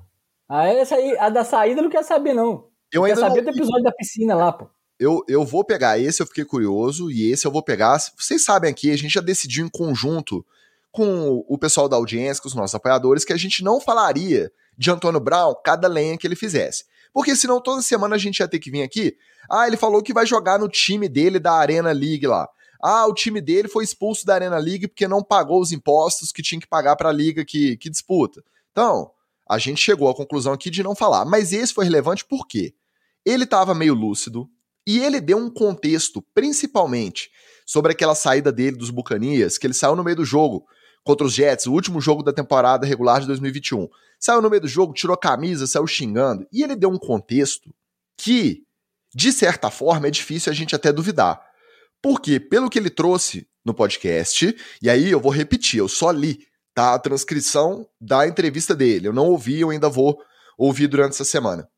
[0.48, 2.68] Ah, essa aí, a da saída eu não quer saber, não.
[2.92, 3.52] Eu ainda quer saber não...
[3.52, 4.68] do episódio da piscina lá, pô.
[4.98, 7.98] Eu, eu vou pegar esse, eu fiquei curioso, e esse eu vou pegar.
[8.16, 10.44] Vocês sabem aqui, a gente já decidiu em conjunto
[10.90, 14.90] com o pessoal da audiência, com os nossos apoiadores, que a gente não falaria de
[14.90, 16.85] Antônio Brown cada lenha que ele fizesse.
[17.12, 19.16] Porque senão toda semana a gente ia ter que vir aqui.
[19.50, 22.48] Ah, ele falou que vai jogar no time dele da Arena League lá.
[22.82, 26.42] Ah, o time dele foi expulso da Arena League porque não pagou os impostos que
[26.42, 28.42] tinha que pagar para a liga que, que disputa.
[28.70, 29.11] Então,
[29.48, 31.24] a gente chegou à conclusão aqui de não falar.
[31.24, 32.74] Mas esse foi relevante por quê?
[33.24, 34.48] Ele estava meio lúcido
[34.87, 37.31] e ele deu um contexto, principalmente,
[37.66, 40.64] sobre aquela saída dele dos Bucanias, que ele saiu no meio do jogo
[41.03, 43.88] contra os Jets, o último jogo da temporada regular de 2021.
[44.18, 46.46] Saiu no meio do jogo, tirou a camisa, saiu xingando.
[46.53, 47.75] E ele deu um contexto
[48.16, 48.64] que,
[49.14, 51.40] de certa forma, é difícil a gente até duvidar.
[52.03, 56.46] Porque, pelo que ele trouxe no podcast, e aí eu vou repetir, eu só li
[56.75, 60.20] tá, a transcrição da entrevista dele, eu não ouvi, eu ainda vou
[60.59, 61.68] ouvir durante essa semana.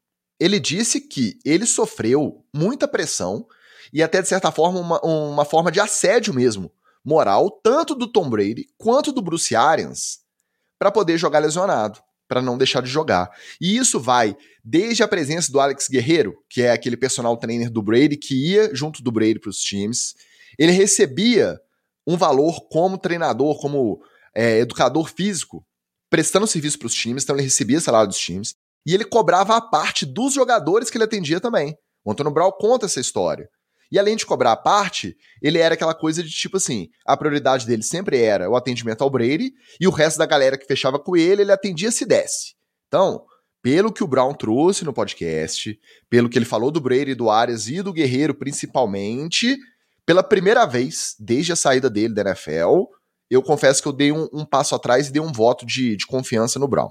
[0.40, 3.46] Ele disse que ele sofreu muita pressão
[3.92, 6.70] e até, de certa forma, uma, uma forma de assédio mesmo,
[7.04, 10.18] moral, tanto do Tom Brady quanto do Bruce Arians,
[10.78, 13.30] para poder jogar lesionado, para não deixar de jogar.
[13.60, 17.82] E isso vai desde a presença do Alex Guerreiro, que é aquele personal trainer do
[17.82, 20.14] Brady, que ia junto do Brady para os times.
[20.58, 21.58] Ele recebia
[22.06, 24.00] um valor como treinador, como
[24.34, 25.66] é, educador físico,
[26.10, 28.54] prestando serviço para os times, então ele recebia salário dos times.
[28.86, 31.76] E ele cobrava a parte dos jogadores que ele atendia também.
[32.04, 33.48] O Antônio Brown conta essa história.
[33.90, 37.66] E além de cobrar a parte, ele era aquela coisa de tipo assim: a prioridade
[37.66, 41.16] dele sempre era o atendimento ao Brady e o resto da galera que fechava com
[41.16, 42.54] ele, ele atendia se desse.
[42.86, 43.24] Então,
[43.62, 47.68] pelo que o Brown trouxe no podcast, pelo que ele falou do Brady, do Arias
[47.68, 49.56] e do Guerreiro principalmente,
[50.06, 52.84] pela primeira vez desde a saída dele da NFL,
[53.30, 56.06] eu confesso que eu dei um, um passo atrás e dei um voto de, de
[56.06, 56.88] confiança no Brown.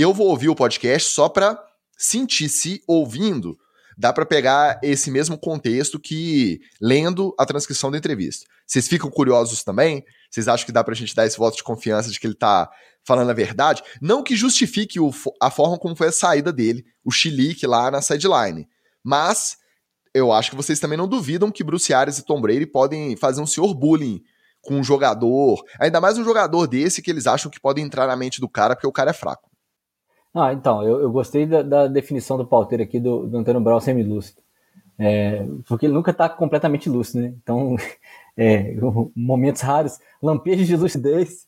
[0.00, 1.60] Eu vou ouvir o podcast só para
[1.98, 3.58] sentir se ouvindo
[3.98, 8.46] dá para pegar esse mesmo contexto que lendo a transcrição da entrevista.
[8.64, 10.04] Vocês ficam curiosos também?
[10.30, 12.70] Vocês acham que dá pra gente dar esse voto de confiança de que ele tá
[13.04, 13.82] falando a verdade?
[14.00, 15.10] Não que justifique o,
[15.42, 18.68] a forma como foi a saída dele, o chilique lá na sideline.
[19.02, 19.56] Mas
[20.14, 23.40] eu acho que vocês também não duvidam que Bruce Arias e Tom Brady podem fazer
[23.40, 24.22] um senhor bullying
[24.62, 28.14] com um jogador, ainda mais um jogador desse que eles acham que pode entrar na
[28.14, 29.47] mente do cara porque o cara é fraco.
[30.34, 33.80] Ah, então, eu, eu gostei da, da, definição do pauteiro aqui do, do Antônio Brown
[33.80, 34.42] semilúcido.
[34.98, 37.34] É, porque ele nunca está completamente lúcido, né?
[37.42, 37.76] Então,
[38.36, 38.74] é,
[39.16, 41.46] momentos raros, lampejos de lucidez.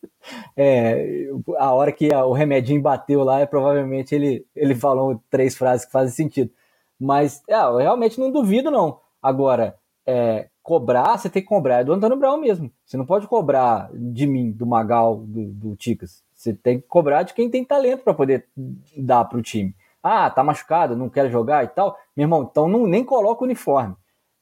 [0.57, 5.57] É, a hora que a, o remedinho bateu lá, é, provavelmente ele, ele falou três
[5.57, 6.51] frases que fazem sentido.
[6.99, 9.01] Mas é, eu realmente não duvido, não.
[9.23, 12.71] Agora, é, cobrar, você tem que cobrar é do Antônio Brown mesmo.
[12.85, 16.23] Você não pode cobrar de mim, do Magal, do, do Ticas.
[16.40, 18.48] Você tem que cobrar de quem tem talento para poder
[18.96, 19.76] dar para o time.
[20.03, 21.94] Ah, tá machucado, não quer jogar e tal.
[22.16, 23.94] Meu irmão, então não, nem coloca o uniforme.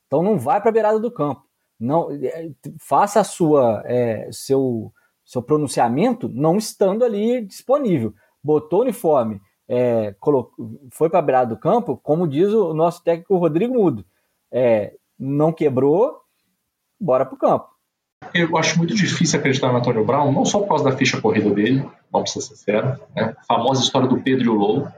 [0.06, 1.42] Então não vai para a beirada do campo.
[1.78, 4.92] Não, é, faça a sua é, seu
[5.24, 8.14] seu pronunciamento não estando ali disponível.
[8.40, 13.02] Botou o uniforme, é, colocou, foi para a beirada do campo, como diz o nosso
[13.02, 14.06] técnico Rodrigo Mudo.
[14.52, 16.20] É, não quebrou,
[17.00, 17.68] bora para o campo.
[18.34, 21.50] Eu acho muito difícil acreditar no Antônio Brown, não só por causa da ficha corrida
[21.50, 23.34] dele, vamos ser sinceros, né?
[23.36, 24.88] a famosa história do Pedro e o Low,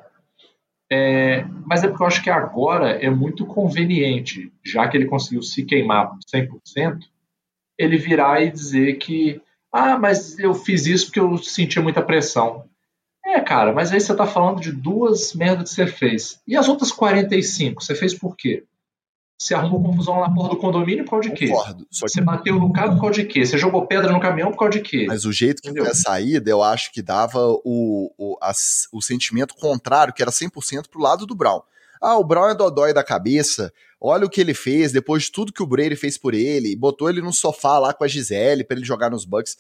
[0.93, 5.43] é, mas é porque eu acho que agora é muito conveniente, já que ele conseguiu
[5.43, 6.99] se queimar 100%,
[7.79, 9.41] ele virar e dizer que,
[9.73, 12.65] ah, mas eu fiz isso porque eu sentia muita pressão.
[13.25, 16.43] É, cara, mas aí você está falando de duas merdas que você fez.
[16.47, 18.65] E as outras 45, você fez por quê?
[19.41, 21.49] Você arrumou confusão lá na porra do condomínio por causa de quê?
[21.49, 21.87] Concordo.
[21.91, 23.47] Você bateu no carro por causa de quê?
[23.47, 25.07] Você jogou pedra no caminhão por causa de quê?
[25.09, 25.85] Mas o jeito que Entendeu?
[25.85, 28.53] foi a saída, eu acho que dava o, o, a,
[28.93, 31.63] o sentimento contrário, que era 100% pro lado do Brown.
[32.03, 33.73] Ah, o Brown é dodói da cabeça.
[33.99, 36.77] Olha o que ele fez depois de tudo que o Brady fez por ele.
[36.77, 39.57] Botou ele no sofá lá com a Gisele para ele jogar nos Bucks.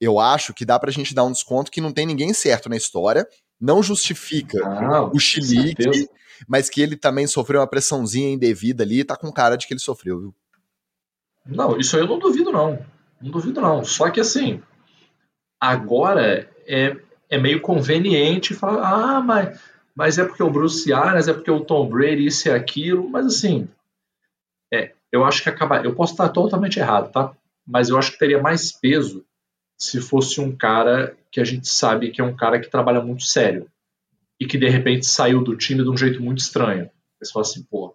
[0.00, 2.76] Eu acho que dá pra gente dar um desconto que não tem ninguém certo na
[2.76, 3.26] história.
[3.60, 6.08] Não justifica ah, o chilique
[6.46, 9.80] mas que ele também sofreu uma pressãozinha indevida ali, tá com cara de que ele
[9.80, 10.34] sofreu, viu?
[11.46, 12.84] Não, isso aí eu não duvido, não.
[13.20, 13.84] Não duvido, não.
[13.84, 14.62] Só que assim,
[15.60, 16.96] agora é,
[17.28, 19.60] é meio conveniente falar, ah, mas,
[19.94, 23.26] mas é porque o Bruce Arians, é porque o Tom Brady, isso e aquilo, mas
[23.26, 23.68] assim,
[24.72, 25.82] é, eu acho que acaba.
[25.82, 27.34] Eu posso estar totalmente errado, tá?
[27.66, 29.24] Mas eu acho que teria mais peso
[29.78, 33.24] se fosse um cara que a gente sabe que é um cara que trabalha muito
[33.24, 33.70] sério
[34.40, 36.90] e que de repente saiu do time de um jeito muito estranho.
[37.20, 37.94] Você fala assim, pô,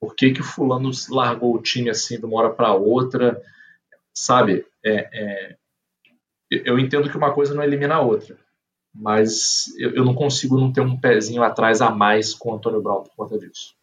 [0.00, 3.42] por que que o fulano largou o time assim de uma hora para outra?
[4.14, 4.66] Sabe?
[4.84, 5.56] É, é,
[6.50, 8.38] eu entendo que uma coisa não elimina a outra,
[8.94, 12.82] mas eu, eu, não consigo não ter um pezinho atrás a mais com o Antônio
[12.82, 13.74] Brown por conta disso.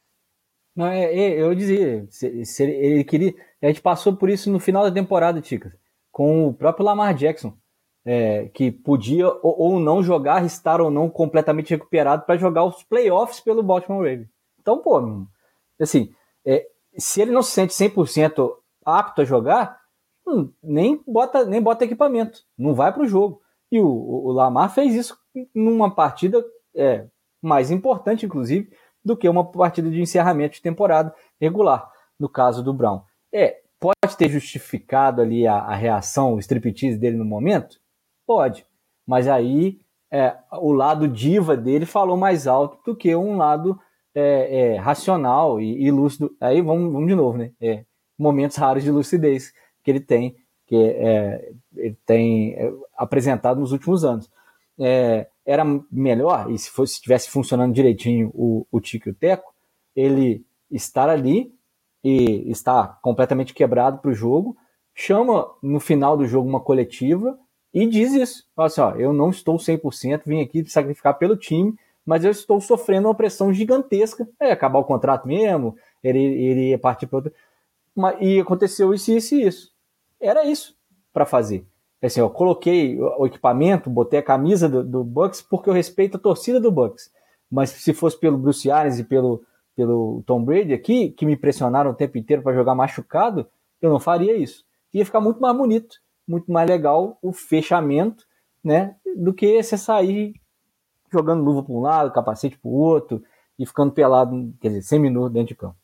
[0.75, 3.33] Não, é, é, eu dizia, se, se ele, ele, queria.
[3.61, 5.73] A gente passou por isso no final da temporada, Ticas,
[6.11, 7.55] com o próprio Lamar Jackson,
[8.05, 12.83] é, que podia ou, ou, não jogar, estar ou não completamente recuperado para jogar os
[12.83, 14.29] playoffs pelo Baltimore Ravens.
[14.59, 15.25] Então, pô,
[15.79, 16.13] assim,
[16.45, 18.51] é, se ele não se sente 100%
[18.85, 19.79] apto a jogar,
[20.27, 23.41] hum, nem, bota, nem bota equipamento, não vai para o jogo.
[23.71, 25.17] E o, o, Lamar fez isso
[25.53, 26.43] numa partida
[26.75, 27.07] é,
[27.41, 28.71] mais importante, inclusive,
[29.03, 31.89] do que uma partida de encerramento de temporada regular,
[32.19, 33.01] no caso do Brown.
[33.31, 37.82] É, pode ter justificado ali a, a reação, o striptease dele no momento?
[38.25, 38.65] Pode.
[39.05, 39.79] Mas aí
[40.11, 43.79] é, o lado diva dele falou mais alto do que um lado
[44.13, 46.35] é, é, racional e, e, lúcido.
[46.39, 47.51] Aí vamos, vamos de novo, né?
[47.59, 47.83] É,
[48.15, 49.51] momentos raros de lucidez
[49.83, 50.35] que ele tem,
[50.67, 54.29] que é, ele tem é, apresentado nos últimos anos.
[55.45, 59.53] Era melhor, e se fosse estivesse funcionando direitinho o, o Tico e o Teco,
[59.95, 61.53] ele estar ali
[62.03, 64.55] e estar completamente quebrado para o jogo,
[64.93, 67.37] chama no final do jogo uma coletiva
[67.73, 68.45] e diz isso.
[68.55, 72.61] Fala assim, ó, eu não estou 100%, vim aqui sacrificar pelo time, mas eu estou
[72.61, 74.27] sofrendo uma pressão gigantesca.
[74.39, 77.33] É acabar o contrato mesmo, ele, ele ia partir para outro.
[78.19, 79.71] E aconteceu isso, isso e isso.
[80.19, 80.75] Era isso
[81.11, 81.65] para fazer.
[82.01, 86.17] É assim, eu coloquei o equipamento, botei a camisa do, do, Bucks porque eu respeito
[86.17, 87.09] a torcida do Bucks.
[87.49, 89.41] Mas se fosse pelo Bruce Arians e pelo,
[89.75, 93.47] pelo Tom Brady aqui, que me pressionaram o tempo inteiro para jogar machucado,
[93.81, 94.65] eu não faria isso.
[94.93, 98.25] Ia ficar muito mais bonito, muito mais legal o fechamento,
[98.63, 100.33] né, do que você sair
[101.11, 103.23] jogando luva para um lado, capacete para o outro
[103.57, 105.77] e ficando pelado, quer dizer, semi-nu dentro de campo.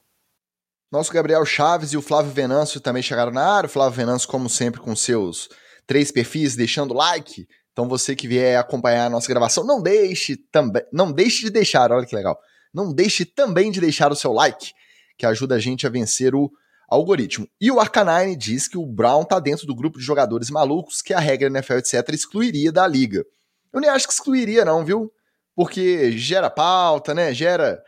[0.91, 3.67] Nosso Gabriel Chaves e o Flávio Venâncio também chegaram na área.
[3.67, 5.47] O Flávio Venâncio, como sempre, com seus
[5.85, 7.47] três perfis, deixando like.
[7.71, 11.91] Então você que vier acompanhar a nossa gravação, não deixe também, não deixe de deixar,
[11.91, 12.39] olha que legal.
[12.73, 14.73] Não deixe também de deixar o seu like,
[15.17, 16.51] que ajuda a gente a vencer o
[16.89, 17.47] algoritmo.
[17.59, 21.13] E o Arcanine diz que o Brown tá dentro do grupo de jogadores malucos que
[21.13, 23.25] a regra NFL, etc, excluiria da liga.
[23.71, 25.11] Eu nem acho que excluiria não, viu?
[25.55, 27.33] Porque gera pauta, né?
[27.33, 27.81] Gera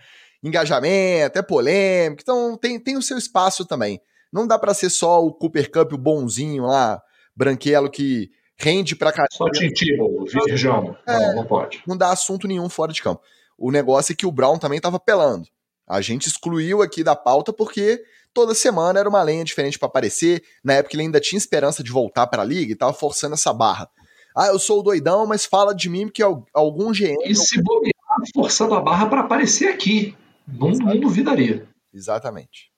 [0.43, 3.99] engajamento, é polêmico, então tem, tem o seu espaço também.
[4.31, 7.01] Não dá para ser só o Cooper Cup, o bonzinho lá,
[7.35, 9.29] branquelo que rende pra caramba.
[9.33, 10.95] Só Tintimo, virgão.
[11.07, 11.83] É, não, não pode.
[11.85, 13.21] Não dá assunto nenhum fora de campo.
[13.57, 15.47] O negócio é que o Brown também tava pelando.
[15.87, 18.01] A gente excluiu aqui da pauta porque
[18.33, 20.43] toda semana era uma lenha diferente para aparecer.
[20.63, 23.53] Na época ele ainda tinha esperança de voltar para a liga e tava forçando essa
[23.53, 23.89] barra.
[24.35, 27.17] Ah, eu sou o doidão, mas fala de mim que algum GM.
[27.25, 27.93] E se bobear,
[28.33, 30.15] forçando a barra para aparecer aqui.
[30.47, 31.67] Não, não duvidaria.
[31.93, 32.71] Exatamente.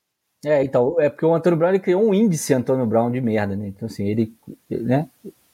[0.45, 3.55] É, então, é porque o Antônio Brown ele criou um índice Antônio Brown de merda,
[3.55, 3.67] né?
[3.67, 4.35] Então, assim, ele,
[4.69, 5.07] né,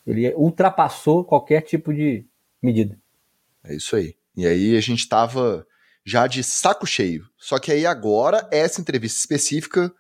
[0.08, 2.26] ele ultrapassou qualquer tipo de
[2.62, 2.98] medida.
[3.64, 4.16] É isso aí.
[4.36, 5.68] E aí a gente tava
[6.06, 7.26] já de saco cheio.
[7.38, 9.94] Só que aí agora, essa entrevista específica,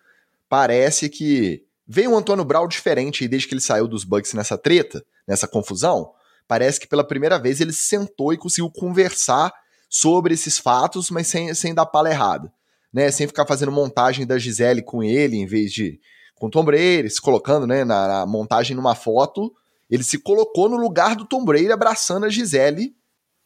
[0.47, 5.03] parece que veio um Antônio Brown diferente desde que ele saiu dos Bucks nessa treta,
[5.27, 6.11] nessa confusão.
[6.47, 9.51] Parece que pela primeira vez ele sentou e conseguiu conversar
[9.87, 12.51] sobre esses fatos, mas sem, sem dar pala errada
[12.93, 15.99] né, sem ficar fazendo montagem da Gisele com ele, em vez de
[16.35, 19.53] com Tom Brady, se colocando né, na, na montagem numa foto,
[19.89, 22.95] ele se colocou no lugar do Tom Brady abraçando a Gisele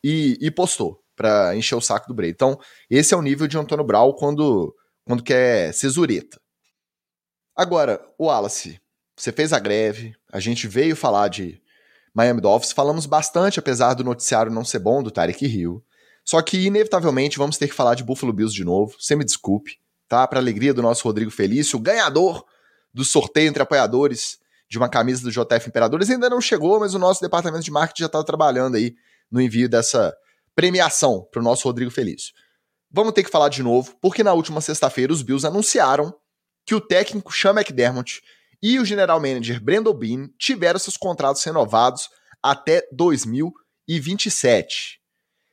[0.03, 2.33] e, e postou para encher o saco do Brady.
[2.33, 2.59] Então,
[2.89, 5.89] esse é o nível de Antônio Brau quando, quando quer ser.
[7.55, 8.81] Agora, o Wallace,
[9.15, 11.61] você fez a greve, a gente veio falar de
[12.13, 15.81] Miami Dolphins, falamos bastante, apesar do noticiário não ser bom, do Tarek Hill.
[16.25, 18.97] Só que, inevitavelmente, vamos ter que falar de Buffalo Bills de novo.
[18.99, 19.77] Você me desculpe,
[20.09, 20.27] tá?
[20.27, 22.43] Para alegria do nosso Rodrigo Felício, ganhador
[22.93, 26.09] do sorteio entre apoiadores de uma camisa do JF Imperadores.
[26.09, 28.93] Ainda não chegou, mas o nosso departamento de marketing já está trabalhando aí
[29.31, 30.13] no envio dessa
[30.55, 32.33] premiação para o nosso Rodrigo Felício.
[32.91, 36.13] Vamos ter que falar de novo, porque na última sexta-feira os Bills anunciaram
[36.65, 38.21] que o técnico Sean McDermott
[38.61, 42.09] e o general manager Brandon Bean tiveram seus contratos renovados
[42.41, 45.01] até 2027.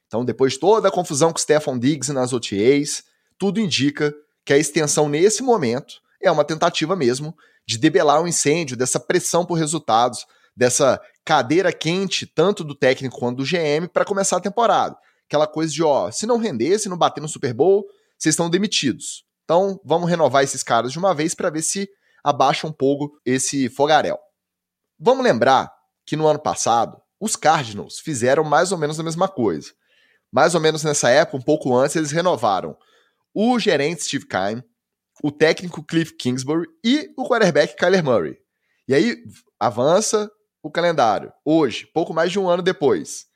[0.07, 3.03] Então, depois de toda a confusão com Stefan Diggs nas OTAs,
[3.39, 7.35] tudo indica que a extensão nesse momento é uma tentativa mesmo
[7.67, 10.27] de debelar o um incêndio, dessa pressão por resultados,
[10.61, 14.97] dessa cadeira quente, tanto do técnico quanto do GM, para começar a temporada.
[15.27, 17.87] Aquela coisa de, ó, se não render, se não bater no Super Bowl,
[18.19, 19.25] vocês estão demitidos.
[19.45, 21.89] Então, vamos renovar esses caras de uma vez para ver se
[22.23, 24.19] abaixa um pouco esse fogaréu.
[24.99, 25.73] Vamos lembrar
[26.05, 29.73] que no ano passado, os Cardinals fizeram mais ou menos a mesma coisa
[30.33, 32.77] mais ou menos nessa época, um pouco antes, eles renovaram
[33.35, 34.63] o gerente Steve Keim,
[35.23, 38.39] o técnico Cliff Kingsbury e o quarterback Kyler Murray.
[38.89, 39.17] E aí
[39.59, 40.31] avança
[40.63, 41.33] o calendário.
[41.45, 43.27] Hoje, pouco mais de um ano depois,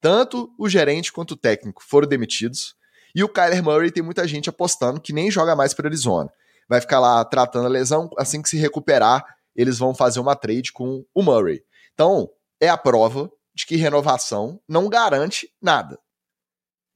[0.00, 2.76] tanto o gerente quanto o técnico foram demitidos
[3.14, 6.30] E o Kyler Murray tem muita gente apostando que nem joga mais para Arizona.
[6.68, 10.72] Vai ficar lá tratando a lesão, assim que se recuperar, eles vão fazer uma trade
[10.72, 11.62] com o Murray.
[11.92, 12.28] Então,
[12.60, 15.98] é a prova de que renovação não garante nada.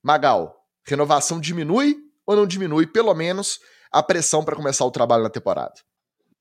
[0.03, 1.97] Magal, renovação diminui
[2.27, 3.61] ou não diminui, pelo menos,
[3.93, 5.75] a pressão para começar o trabalho na temporada?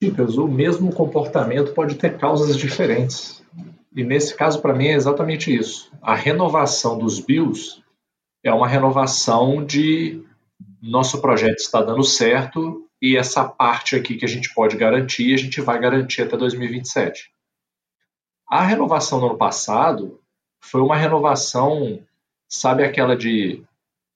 [0.02, 3.44] Dicas, o mesmo comportamento pode ter causas diferentes.
[3.96, 5.92] E nesse caso, para mim, é exatamente isso.
[6.02, 7.82] A renovação dos Bills
[8.44, 10.24] é uma renovação de
[10.82, 15.38] nosso projeto está dando certo e essa parte aqui que a gente pode garantir, a
[15.38, 17.32] gente vai garantir até 2027.
[18.50, 20.22] A renovação do ano passado
[20.60, 22.00] foi uma renovação,
[22.48, 23.64] sabe aquela de,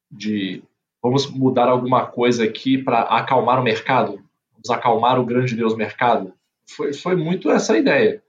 [0.09, 0.63] de
[1.01, 4.20] vamos mudar alguma coisa aqui para acalmar o mercado?
[4.69, 6.33] Acalmar o grande Deus mercado?
[6.75, 8.21] Foi, foi muito essa ideia.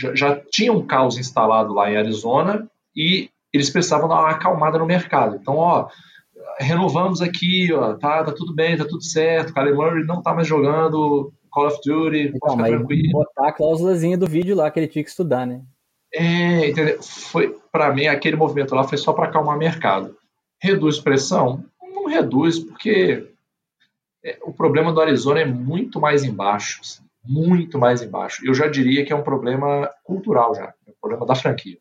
[0.00, 4.78] Já, já tinha um caos instalado lá em Arizona e eles precisavam dar uma acalmada
[4.78, 5.36] no mercado.
[5.36, 5.88] Então, ó,
[6.58, 9.52] renovamos aqui, ó, tá, tá tudo bem, tá tudo certo.
[9.52, 13.12] Kyler Murray não tá mais jogando Call of Duty, então, mas tranquilo.
[13.12, 15.62] botar a cláusulazinha do vídeo lá que ele tinha que estudar, né?
[16.12, 17.02] É, entendeu?
[17.02, 20.16] Foi, para mim, aquele movimento lá foi só para acalmar o mercado.
[20.62, 21.64] Reduz pressão?
[21.94, 23.26] Não reduz, porque
[24.26, 28.44] é, o problema do Arizona é muito mais embaixo, assim, muito mais embaixo.
[28.44, 31.78] Eu já diria que é um problema cultural já, é um problema da franquia.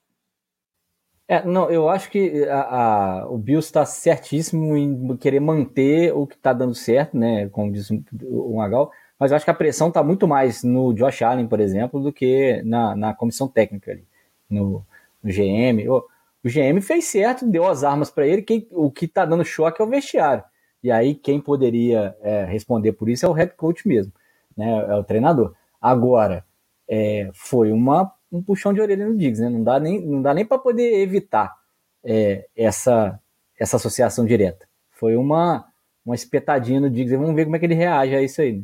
[1.28, 6.28] É, não, eu acho que a, a, o Bills está certíssimo em querer manter o
[6.28, 7.50] que está dando certo, né?
[7.50, 11.24] Como diz o, Magal, mas eu acho que a pressão está muito mais no Josh
[11.24, 14.06] Allen, por exemplo, do que na, na comissão técnica ali,
[14.48, 14.86] no,
[15.24, 15.90] no GM.
[15.90, 15.98] O,
[16.44, 18.46] o, GM fez certo, deu as armas para ele.
[18.70, 20.44] O que está dando choque é o vestiário.
[20.86, 24.14] E aí quem poderia é, responder por isso é o head coach mesmo,
[24.56, 24.70] né?
[24.88, 25.56] É o treinador.
[25.82, 26.46] Agora,
[26.88, 29.50] é, foi uma um puxão de orelha no Diggs, né?
[29.50, 31.56] Não dá nem, não dá nem para poder evitar
[32.04, 33.20] é, essa,
[33.60, 34.68] essa associação direta.
[34.92, 35.66] Foi uma,
[36.06, 37.18] uma espetadinha no Diggs.
[37.18, 38.54] Vamos ver como é que ele reage a isso aí.
[38.54, 38.64] Né?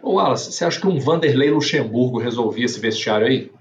[0.00, 3.52] Ô Wallace, você acha que um Vanderlei Luxemburgo resolvia esse vestiário aí?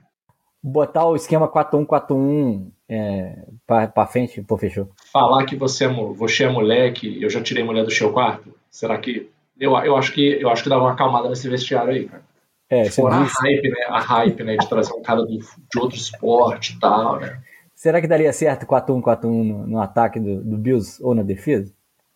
[0.64, 4.90] Botar o esquema 4-1-4-1 é, para frente, pô, fechou.
[5.12, 8.54] Falar que você é, você é moleque, eu já tirei mulher do seu quarto.
[8.70, 9.30] Será que.
[9.60, 12.24] Eu, eu, acho que eu acho que dava uma acalmada nesse vestiário aí, cara.
[12.70, 13.86] É, Fora a hype, né?
[13.88, 14.58] A hype, né?
[14.58, 17.42] De trazer um cara do, de outro esporte e tal, né?
[17.76, 21.72] Será que daria certo 4-1, 4-1 no, no, ataque do, do Bills ou na defesa?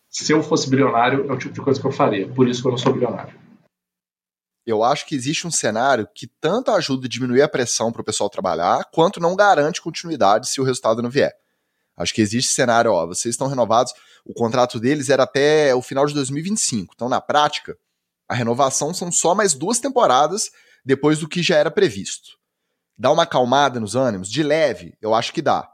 [0.08, 2.26] Se eu fosse bilionário, é o tipo de coisa que eu faria.
[2.28, 3.32] Por isso que eu não sou bilionário.
[4.70, 8.04] Eu acho que existe um cenário que tanto ajuda a diminuir a pressão para o
[8.04, 11.34] pessoal trabalhar, quanto não garante continuidade se o resultado não vier.
[11.96, 13.92] Acho que existe cenário, ó, vocês estão renovados,
[14.24, 16.94] o contrato deles era até o final de 2025.
[16.94, 17.76] Então, na prática,
[18.28, 20.50] a renovação são só mais duas temporadas
[20.84, 22.38] depois do que já era previsto.
[22.96, 24.30] Dá uma acalmada nos ânimos?
[24.30, 25.68] De leve, eu acho que dá.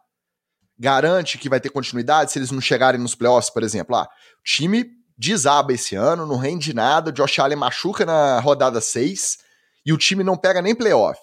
[0.79, 3.95] Garante que vai ter continuidade se eles não chegarem nos playoffs, por exemplo.
[3.95, 4.09] Ah,
[4.41, 9.39] o time desaba esse ano, não rende nada, o Josh Allen machuca na rodada 6
[9.85, 11.21] e o time não pega nem playoff.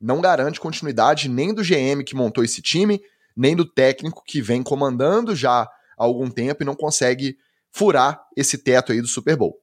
[0.00, 3.00] Não garante continuidade nem do GM que montou esse time,
[3.36, 7.36] nem do técnico que vem comandando já há algum tempo e não consegue
[7.70, 9.60] furar esse teto aí do Super Bowl.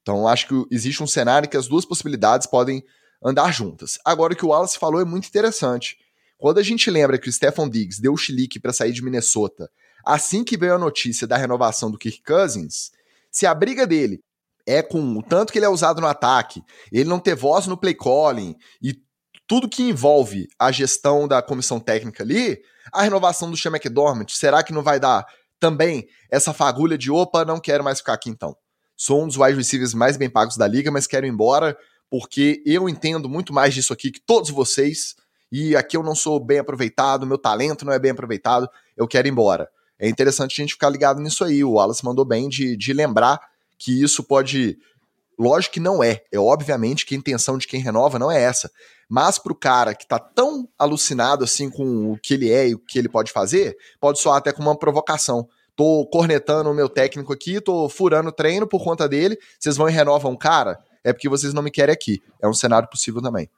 [0.00, 2.82] Então, acho que existe um cenário que as duas possibilidades podem
[3.22, 3.98] andar juntas.
[4.04, 5.96] Agora, o que o Wallace falou é muito interessante.
[6.38, 9.70] Quando a gente lembra que o Stephon Diggs deu o chilique para sair de Minnesota,
[10.04, 12.90] assim que veio a notícia da renovação do Kirk Cousins,
[13.32, 14.20] se a briga dele
[14.66, 17.76] é com o tanto que ele é usado no ataque, ele não ter voz no
[17.76, 18.94] play calling e
[19.48, 22.60] tudo que envolve a gestão da comissão técnica ali,
[22.92, 25.26] a renovação do Sean McDormand, será que não vai dar
[25.58, 28.56] também essa fagulha de opa, não quero mais ficar aqui então?
[28.96, 31.76] Sou um dos wide receivers mais bem pagos da liga, mas quero ir embora
[32.12, 35.14] porque eu entendo muito mais disso aqui que todos vocês.
[35.50, 39.26] E aqui eu não sou bem aproveitado, meu talento não é bem aproveitado, eu quero
[39.26, 39.68] ir embora.
[40.02, 41.62] É interessante a gente ficar ligado nisso aí.
[41.62, 43.40] O Wallace mandou bem de, de lembrar
[43.78, 44.76] que isso pode.
[45.38, 46.22] Lógico que não é.
[46.32, 48.68] É obviamente que a intenção de quem renova não é essa.
[49.08, 52.74] Mas para o cara que está tão alucinado assim com o que ele é e
[52.74, 56.88] o que ele pode fazer, pode soar até como uma provocação tô cornetando o meu
[56.88, 60.78] técnico aqui, tô furando o treino por conta dele, vocês vão e renovam o cara,
[61.02, 62.22] é porque vocês não me querem aqui.
[62.40, 63.48] É um cenário possível também.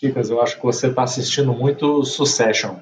[0.00, 2.76] Dicas, eu acho que você tá assistindo muito Succession.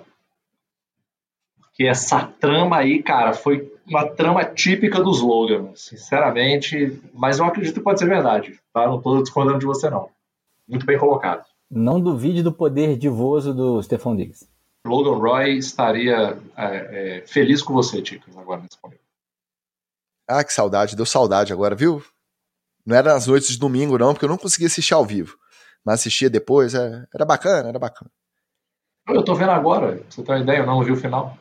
[1.77, 7.75] Porque essa trama aí, cara, foi uma trama típica dos Logan, sinceramente, mas eu acredito
[7.75, 8.87] que pode ser verdade, tá?
[8.87, 10.09] Não tô discordando de você, não.
[10.67, 11.45] Muito bem colocado.
[11.71, 14.49] Não duvide do poder divoso do Stefan Diggs.
[14.87, 19.03] Logan Roy estaria é, é, feliz com você, Ticas, agora nesse momento.
[20.27, 22.03] Ah, que saudade, deu saudade agora, viu?
[22.87, 25.37] Não era nas noites de domingo, não, porque eu não conseguia assistir ao vivo.
[25.85, 28.11] Mas assistia depois, é, era bacana, era bacana.
[29.09, 31.37] Eu tô vendo agora, você tem uma ideia, eu não ouvi o final.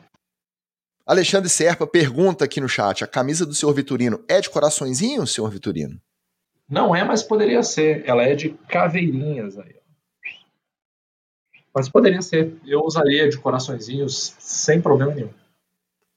[1.06, 5.48] Alexandre Serpa pergunta aqui no chat: a camisa do senhor Vitorino é de coraçõezinho, senhor
[5.48, 6.00] Vitorino?
[6.68, 8.02] Não é, mas poderia ser.
[8.04, 9.76] Ela é de caveirinhas aí.
[11.72, 12.56] Mas poderia ser.
[12.66, 15.30] Eu usaria de coraçõezinhos sem problema nenhum.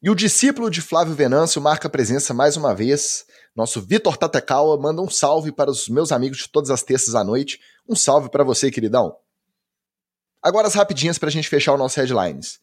[0.01, 3.25] E o discípulo de Flávio Venâncio marca presença mais uma vez.
[3.55, 7.23] Nosso Vitor Tatekawa manda um salve para os meus amigos de todas as terças à
[7.23, 7.59] noite.
[7.87, 9.15] Um salve para você, queridão.
[10.41, 12.59] Agora as rapidinhas para a gente fechar o nosso headlines.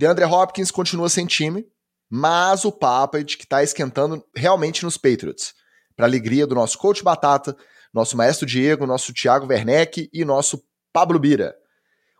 [0.00, 1.66] DeAndre Hopkins continua sem time,
[2.08, 5.52] mas o papo é de que está esquentando realmente nos Patriots.
[5.94, 7.54] Para alegria do nosso coach Batata,
[7.92, 11.54] nosso maestro Diego, nosso Thiago Werneck e nosso Pablo Bira.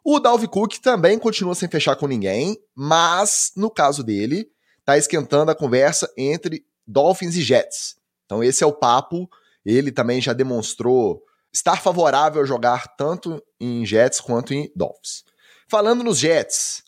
[0.05, 4.47] O Dalvin Cook também continua sem fechar com ninguém, mas no caso dele,
[4.81, 7.97] está esquentando a conversa entre Dolphins e Jets.
[8.27, 9.27] Então esse é o papo.
[9.65, 15.25] Ele também já demonstrou estar favorável a jogar tanto em Jets quanto em Dolphins.
[15.67, 16.83] Falando nos Jets,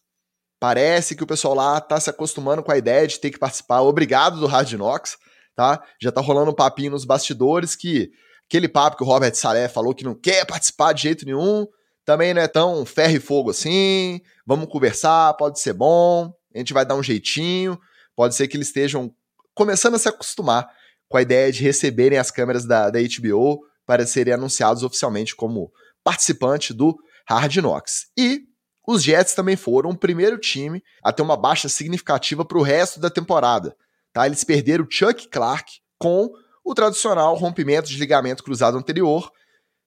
[0.63, 3.81] parece que o pessoal lá está se acostumando com a ideia de ter que participar
[3.81, 5.17] obrigado do Hard Knocks,
[5.57, 5.83] tá?
[6.01, 8.13] Já está rolando um papinho nos bastidores que
[8.47, 11.67] aquele papo que o Robert Salé falou que não quer participar de jeito nenhum,
[12.05, 14.21] também não é tão ferro e fogo assim.
[14.47, 17.77] Vamos conversar, pode ser bom, a gente vai dar um jeitinho.
[18.15, 19.13] Pode ser que eles estejam
[19.57, 20.71] começando a se acostumar
[21.09, 25.73] com a ideia de receberem as câmeras da, da HBO para serem anunciados oficialmente como
[26.05, 26.97] participante do
[27.29, 28.07] Hard Knocks.
[28.17, 28.52] E
[28.87, 32.99] os Jets também foram o primeiro time a ter uma baixa significativa para o resto
[32.99, 33.77] da temporada.
[34.13, 34.27] Tá?
[34.27, 36.33] Eles perderam Chuck Clark com
[36.65, 39.31] o tradicional rompimento de ligamento cruzado anterior.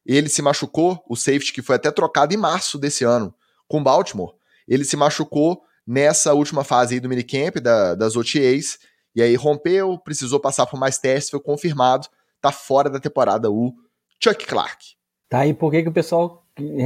[0.05, 3.33] Ele se machucou, o safety que foi até trocado em março desse ano
[3.67, 4.33] com Baltimore.
[4.67, 8.79] Ele se machucou nessa última fase aí do minicamp, da, das OTAs,
[9.15, 12.07] e aí rompeu, precisou passar por mais testes, foi confirmado,
[12.41, 13.73] tá fora da temporada o
[14.21, 14.95] Chuck Clark.
[15.29, 16.44] Tá, e por que, que o pessoal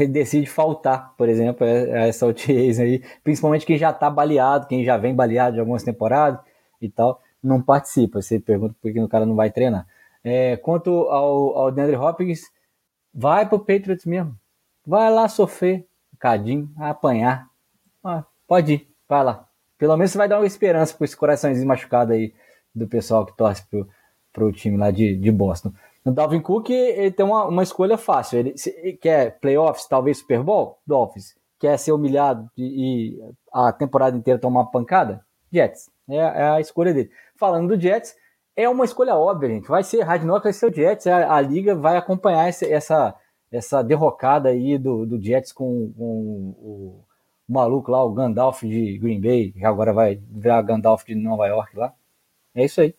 [0.10, 4.98] decide faltar, por exemplo, a essa OTAs aí, principalmente quem já tá baleado, quem já
[4.98, 6.40] vem baleado de algumas temporadas
[6.82, 8.22] e tal, não participa.
[8.22, 9.88] Você pergunta por que o cara não vai treinar.
[10.24, 12.42] É, quanto ao, ao DeAndre Hopkins,
[13.14, 14.36] vai pro Patriots mesmo.
[14.86, 17.48] Vai lá sofrer um cadinho, apanhar.
[18.04, 18.88] Ah, pode ir.
[19.08, 19.48] Vai lá.
[19.78, 22.34] Pelo menos você vai dar uma esperança para esse coraçãozinho machucado aí
[22.74, 23.88] do pessoal que torce pro,
[24.34, 25.72] pro time lá de, de Boston.
[26.06, 28.40] O Dalvin Cook ele tem uma, uma escolha fácil.
[28.40, 30.80] Ele, ele quer playoffs, talvez Super Bowl?
[30.86, 31.36] Dolphins.
[31.60, 35.26] Quer ser humilhado e, e a temporada inteira tomar pancada?
[35.52, 35.90] Jets.
[36.10, 37.12] É, é, a escolha dele.
[37.36, 38.16] Falando do Jets,
[38.56, 39.68] é uma escolha óbvia, gente.
[39.68, 41.06] Vai ser Hard Knock, vai ser o Jets.
[41.08, 43.16] A, a liga vai acompanhar essa, essa,
[43.52, 47.06] essa derrocada aí do, do Jets com, com o
[47.50, 51.48] o maluco lá, o Gandalf de Green Bay, que agora vai virar Gandalf de Nova
[51.48, 51.94] York lá.
[52.54, 52.94] É isso aí.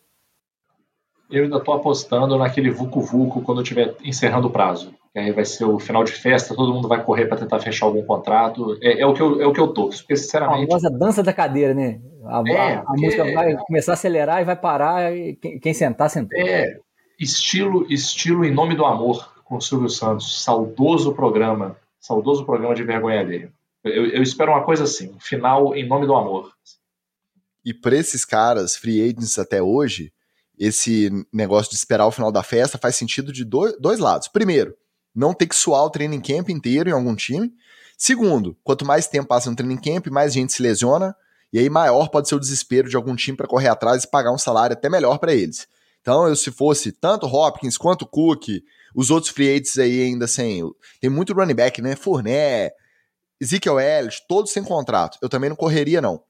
[1.31, 4.93] Eu ainda tô apostando naquele Vucu Vucu quando estiver encerrando o prazo.
[5.13, 7.85] Que aí vai ser o final de festa, todo mundo vai correr para tentar fechar
[7.85, 8.77] algum contrato.
[8.81, 10.63] É, é, o que eu, é o que eu torço, porque sinceramente.
[10.63, 11.99] A famosa dança da cadeira, né?
[12.25, 15.73] A, é, a, a música vai começar a acelerar e vai parar, e quem, quem
[15.73, 16.39] sentar, sentou.
[16.39, 16.77] É,
[17.19, 20.43] estilo, estilo Em Nome do Amor, com o Silvio Santos.
[20.43, 21.75] Saudoso programa.
[21.99, 23.51] Saudoso programa de vergonha alheia.
[23.83, 26.51] Eu, eu espero uma coisa assim, um final em nome do amor.
[27.65, 30.11] E para esses caras, free agents até hoje,
[30.61, 34.27] esse negócio de esperar o final da festa faz sentido de dois, dois lados.
[34.27, 34.77] Primeiro,
[35.13, 37.51] não ter que suar o training camp inteiro em algum time.
[37.97, 41.15] Segundo, quanto mais tempo passa no training camp, mais gente se lesiona,
[41.51, 44.31] e aí maior pode ser o desespero de algum time para correr atrás e pagar
[44.31, 45.67] um salário até melhor para eles.
[45.99, 48.47] Então, eu se fosse tanto Hopkins quanto Cook,
[48.95, 50.61] os outros free agents aí ainda sem.
[50.99, 51.95] Tem muito running back, né?
[51.95, 52.75] Fournette,
[53.39, 55.17] Ezekiel Elliott, todos sem contrato.
[55.23, 56.21] Eu também não correria, não.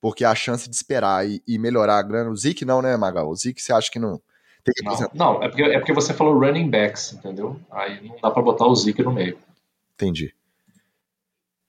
[0.00, 2.30] Porque a chance de esperar e, e melhorar a grana.
[2.30, 3.28] O Zeke não, né, Magal?
[3.28, 4.20] O Zeke você acha que não.
[4.64, 7.58] Tem que não, não, é porque, é porque você falou running backs, entendeu?
[7.70, 9.38] Aí não dá pra botar o Zeke no meio.
[9.94, 10.34] Entendi.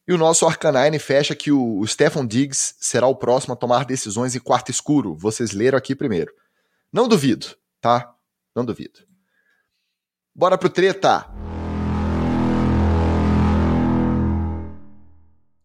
[0.07, 3.85] E o nosso Arcanine fecha que o, o Stefan Diggs será o próximo a tomar
[3.85, 5.15] decisões em quarto escuro.
[5.15, 6.33] Vocês leram aqui primeiro.
[6.91, 8.13] Não duvido, tá?
[8.53, 8.99] Não duvido.
[10.35, 11.29] Bora pro treta!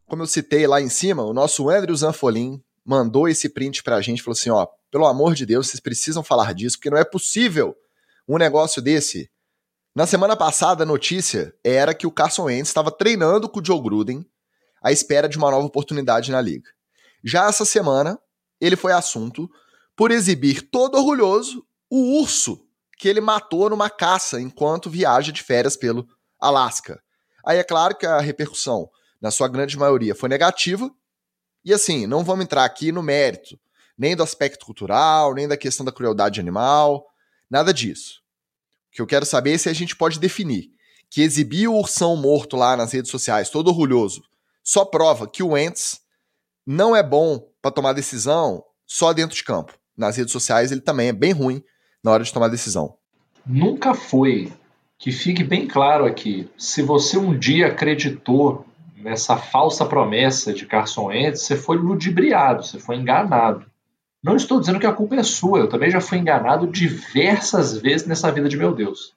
[0.07, 4.22] Como eu citei lá em cima, o nosso Andrew Zanfolin mandou esse print pra gente,
[4.22, 7.74] falou assim, ó, pelo amor de Deus, vocês precisam falar disso, porque não é possível
[8.28, 9.28] um negócio desse.
[9.94, 13.80] Na semana passada, a notícia era que o Carson Wentz estava treinando com o Joe
[13.80, 14.24] Gruden
[14.82, 16.70] à espera de uma nova oportunidade na liga.
[17.24, 18.18] Já essa semana,
[18.61, 19.50] ele foi assunto
[19.96, 22.62] por exibir todo orgulhoso o urso
[22.98, 26.07] que ele matou numa caça enquanto viaja de férias pelo
[26.40, 27.02] Alasca.
[27.44, 28.88] Aí é claro que a repercussão
[29.27, 30.89] na sua grande maioria, foi negativa.
[31.64, 33.59] E assim, não vamos entrar aqui no mérito,
[33.99, 37.05] nem do aspecto cultural, nem da questão da crueldade animal,
[37.51, 38.20] nada disso.
[38.89, 40.70] O que eu quero saber é se a gente pode definir
[41.11, 44.22] que exibir o ursão morto lá nas redes sociais, todo orgulhoso,
[44.62, 46.01] só prova que o Ents
[46.64, 49.77] não é bom para tomar decisão só dentro de campo.
[49.97, 51.64] Nas redes sociais ele também é bem ruim
[52.03, 52.97] na hora de tomar decisão.
[53.45, 54.53] Nunca foi.
[54.99, 56.49] Que fique bem claro aqui.
[56.57, 58.66] Se você um dia acreditou
[59.07, 63.64] nessa falsa promessa de Carson Wentz, você foi ludibriado, você foi enganado.
[64.20, 68.04] Não estou dizendo que a culpa é sua, eu também já fui enganado diversas vezes
[68.04, 69.14] nessa vida de meu Deus.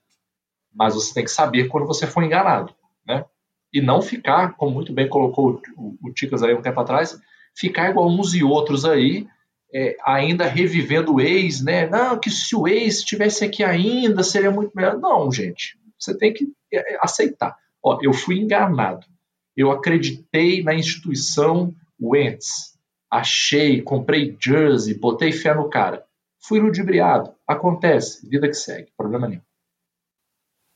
[0.71, 2.71] Mas você tem que saber quando você foi enganado,
[3.03, 3.25] né?
[3.73, 7.19] E não ficar, como muito bem colocou o, Ticas aí um tempo atrás,
[7.57, 9.25] ficar igual uns e outros aí,
[9.73, 11.87] é, ainda revivendo o ex, né?
[11.89, 14.99] Não, que se o ex estivesse aqui ainda, seria muito melhor.
[14.99, 17.57] Não, gente, você tem que é, é, aceitar.
[17.83, 19.07] Ó, eu fui enganado.
[19.55, 22.77] Eu acreditei na instituição Wentz.
[23.11, 26.05] Achei, comprei jersey, botei fé no cara.
[26.41, 27.33] Fui ludibriado.
[27.47, 29.41] Acontece, vida que segue, problema nenhum.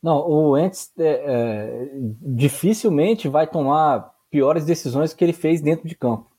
[0.02, 1.90] Não, o Wentz é, é,
[2.22, 6.30] dificilmente vai tomar piores decisões que ele fez dentro de campo.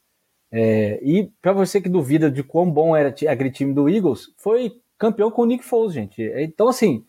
[0.53, 4.72] É, e para você que duvida de quão bom era aquele time do Eagles, foi
[4.99, 6.22] campeão com o Nick Foles, gente.
[6.37, 7.05] Então, assim,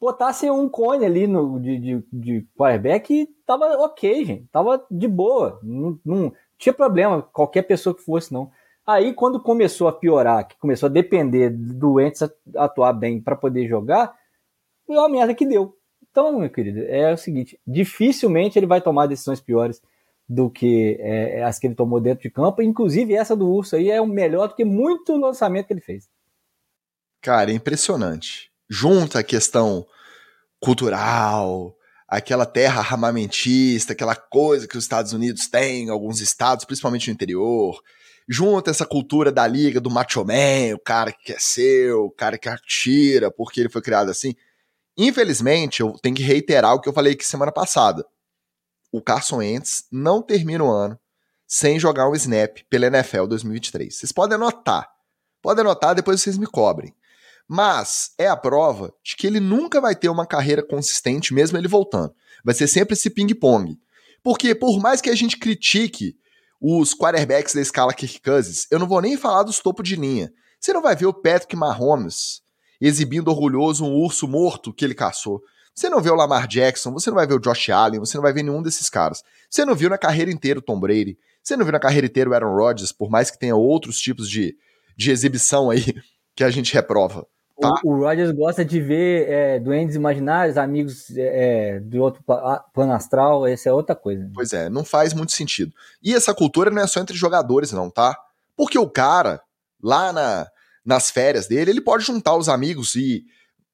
[0.00, 4.46] botassem um cone ali no, de, de, de quarterback e tava ok, gente.
[4.52, 5.58] Tava de boa.
[5.62, 8.50] Não, não tinha problema, qualquer pessoa que fosse, não.
[8.86, 12.22] Aí, quando começou a piorar, que começou a depender do Wentz
[12.56, 14.16] atuar bem para poder jogar,
[14.86, 15.76] foi uma merda que deu.
[16.10, 19.82] Então, meu querido, é o seguinte: dificilmente ele vai tomar decisões piores
[20.28, 22.62] do que é, as que ele tomou dentro de campo.
[22.62, 26.08] Inclusive, essa do Urso aí é o melhor do que muito lançamento que ele fez.
[27.20, 28.50] Cara, é impressionante.
[28.68, 29.86] Junta a questão
[30.60, 31.74] cultural,
[32.08, 37.80] aquela terra armamentista, aquela coisa que os Estados Unidos têm, alguns estados, principalmente no interior.
[38.28, 42.36] Junta essa cultura da liga do macho man, o cara que quer ser, o cara
[42.36, 44.34] que atira, porque ele foi criado assim.
[44.96, 48.04] Infelizmente, eu tenho que reiterar o que eu falei aqui semana passada.
[48.90, 50.98] O Carson Wentz não termina o ano
[51.46, 53.96] sem jogar um snap pela NFL 2023.
[53.96, 54.90] Vocês podem anotar.
[55.40, 56.94] Podem anotar, depois vocês me cobrem.
[57.48, 61.66] Mas é a prova de que ele nunca vai ter uma carreira consistente, mesmo ele
[61.66, 62.14] voltando.
[62.44, 63.78] Vai ser sempre esse ping-pong.
[64.22, 66.14] Porque por mais que a gente critique
[66.60, 70.30] os quarterbacks da escala Kirk Cousins, eu não vou nem falar dos topos de linha.
[70.60, 72.42] Você não vai ver o Patrick Mahomes
[72.80, 75.40] exibindo orgulhoso um urso morto que ele caçou.
[75.74, 78.22] Você não vê o Lamar Jackson, você não vai ver o Josh Allen, você não
[78.22, 79.22] vai ver nenhum desses caras.
[79.48, 82.28] Você não viu na carreira inteira o Tom Brady, você não viu na carreira inteira
[82.28, 84.56] o Aaron Rodgers, por mais que tenha outros tipos de,
[84.96, 85.94] de exibição aí
[86.34, 87.26] que a gente reprova.
[87.60, 87.74] Tá?
[87.84, 92.22] O, o Rodgers gosta de ver é, doentes imaginários, amigos é, é do outro
[92.72, 94.30] plano astral, essa é outra coisa.
[94.32, 95.74] Pois é, não faz muito sentido.
[96.02, 98.16] E essa cultura não é só entre jogadores, não, tá?
[98.56, 99.40] Porque o cara,
[99.82, 100.46] lá na,
[100.84, 103.24] nas férias dele, ele pode juntar os amigos e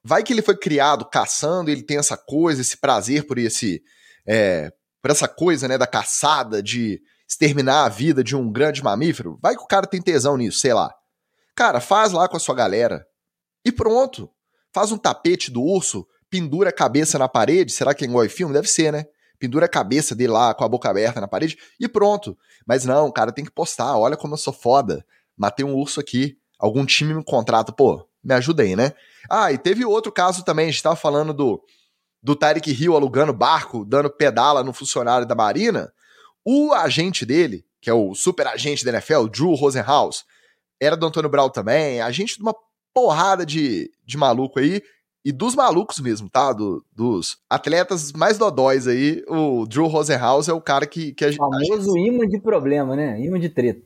[0.03, 3.83] vai que ele foi criado caçando, ele tem essa coisa, esse prazer por esse
[4.27, 4.73] é,
[5.03, 9.39] por essa coisa, né, da caçada, de exterminar a vida de um grande mamífero.
[9.43, 10.91] Vai que o cara tem tesão nisso, sei lá.
[11.55, 13.07] Cara, faz lá com a sua galera
[13.65, 14.31] e pronto.
[14.73, 18.29] Faz um tapete do urso, pendura a cabeça na parede, será que é igual em
[18.29, 18.53] filme?
[18.53, 19.07] Deve ser, né?
[19.39, 22.37] Pendura a cabeça dele lá com a boca aberta na parede e pronto.
[22.67, 25.05] Mas não, cara tem que postar, olha como eu sou foda.
[25.37, 28.93] Matei um urso aqui algum time me contrata, pô, me ajuda aí, né?
[29.29, 31.63] Ah, e teve outro caso também, a gente tava falando do,
[32.23, 35.93] do Tarek Hill alugando barco, dando pedala no funcionário da Marina.
[36.45, 40.25] O agente dele, que é o super agente da NFL, Drew Rosenhaus,
[40.81, 42.55] era do Antônio Brown também, agente de uma
[42.95, 44.81] porrada de, de maluco aí,
[45.25, 46.53] e dos malucos mesmo, tá?
[46.53, 51.31] Do, dos atletas mais dodóis aí, o Drew Rosenhaus é o cara que, que a
[51.31, 51.39] gente.
[51.39, 53.21] Famoso imã de problema, né?
[53.21, 53.83] Imã de treta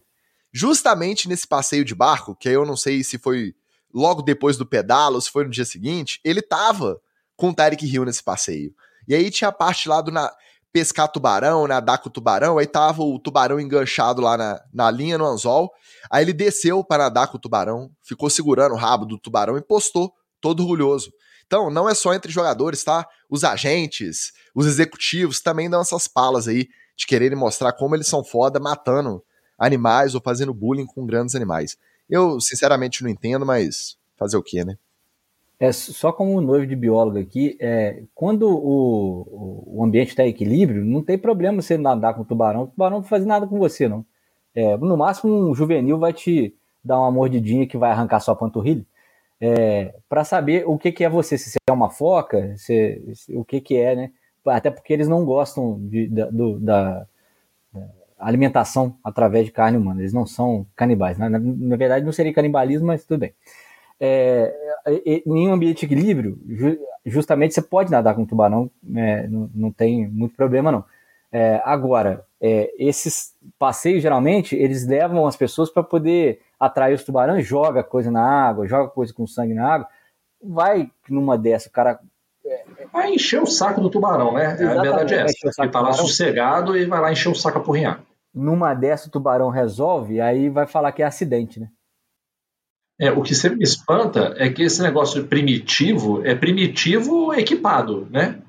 [0.52, 3.54] justamente nesse passeio de barco, que aí eu não sei se foi
[3.92, 7.00] logo depois do pedalo ou se foi no dia seguinte, ele tava
[7.36, 8.74] com o Tarek Hill nesse passeio.
[9.06, 10.30] E aí tinha a parte lá do na,
[10.72, 15.18] pescar tubarão, nadar com o tubarão, aí tava o tubarão enganchado lá na, na linha,
[15.18, 15.72] no anzol,
[16.10, 19.62] aí ele desceu para nadar com o tubarão, ficou segurando o rabo do tubarão e
[19.62, 21.10] postou, todo orgulhoso.
[21.46, 23.06] Então, não é só entre jogadores, tá?
[23.28, 28.22] Os agentes, os executivos também dão essas palas aí de quererem mostrar como eles são
[28.22, 29.22] foda matando
[29.58, 31.76] animais ou fazendo bullying com grandes animais.
[32.08, 34.76] Eu, sinceramente, não entendo, mas fazer o quê, né?
[35.60, 40.84] É, só como noivo de biólogo aqui, é, quando o, o ambiente está em equilíbrio,
[40.84, 43.88] não tem problema você nadar com o tubarão, o tubarão não fazer nada com você,
[43.88, 44.06] não.
[44.54, 48.86] É, no máximo, um juvenil vai te dar uma mordidinha que vai arrancar sua panturrilha,
[49.40, 53.44] é, para saber o que, que é você, se você é uma foca, se, o
[53.44, 54.12] que, que é, né?
[54.46, 57.06] Até porque eles não gostam de, da, do, da,
[58.18, 60.00] alimentação através de carne humana.
[60.00, 61.18] Eles não são canibais.
[61.18, 61.28] Né?
[61.28, 63.32] Na, na, verdade, não seria canibalismo, mas tudo bem.
[64.00, 64.54] É,
[65.26, 69.72] em um ambiente de equilíbrio, ju, justamente você pode nadar com tubarão, é, não, não,
[69.72, 70.84] tem muito problema não.
[71.32, 77.46] É, agora, é, esses passeios geralmente eles levam as pessoas para poder atrair os tubarões,
[77.46, 79.88] joga coisa na água, joga coisa com sangue na água.
[80.42, 81.98] Vai numa dessa, o cara.
[82.92, 84.54] Vai encher o saco do tubarão, né?
[84.54, 85.62] Exatamente, a verdade é essa.
[85.62, 88.00] Ele tá lá sossegado e vai lá encher o saco a porrinhar.
[88.32, 91.68] Numa dessa, o tubarão resolve, aí vai falar que é acidente, né?
[93.00, 98.40] É, o que sempre me espanta é que esse negócio primitivo é primitivo equipado, né?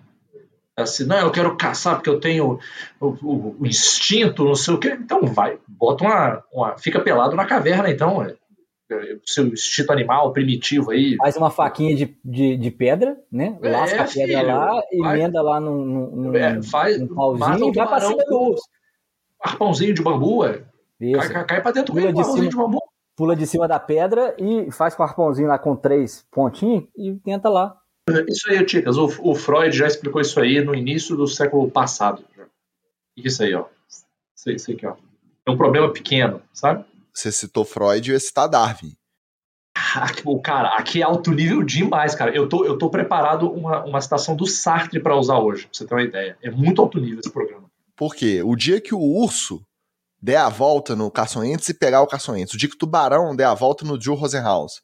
[0.75, 2.57] Assim, não, eu quero caçar porque eu tenho
[2.99, 4.97] o, o- o instinto, não sei o quê.
[4.99, 8.23] Então vai, bota uma, uma- Fica pelado na caverna, então.
[8.23, 8.33] É,
[8.91, 11.15] é, o seu instinto animal primitivo aí.
[11.17, 13.55] Faz uma faquinha de, de, de pedra, né?
[13.61, 17.07] É, Lasca a pedra filho, lá, vai- emenda lá num, num, num- É, faz, num
[17.13, 18.63] mata pauzinho e vai pra cima do urso.
[19.43, 20.63] arpãozinho de bambu, é.
[21.13, 22.81] Cai, cai, cai pra dentro com um de bambu.
[23.19, 27.13] Pula de cima da pedra e faz com o arpãozinho lá com três pontinhos e
[27.15, 27.75] tenta lá.
[28.29, 32.21] Isso aí, Ticas, o, o Freud já explicou isso aí no início do século passado.
[32.21, 32.25] O
[33.13, 33.65] que que é isso aí, ó?
[33.89, 34.95] Isso, aí, isso aqui, ó.
[35.45, 36.85] É um problema pequeno, sabe?
[37.13, 38.95] Você citou Freud e eu ia citar Darwin.
[39.95, 42.33] Aqui, o cara, aqui é alto nível demais, cara.
[42.33, 45.85] Eu tô, eu tô preparado uma, uma citação do Sartre pra usar hoje, pra você
[45.85, 46.37] ter uma ideia.
[46.41, 47.69] É muito alto nível esse programa.
[47.97, 48.41] Por quê?
[48.41, 49.61] O dia que o urso
[50.21, 53.45] der a volta no Caçoentes e pegar o Caçoentes, o dia que o tubarão der
[53.45, 54.81] a volta no Joe Rosenhaus,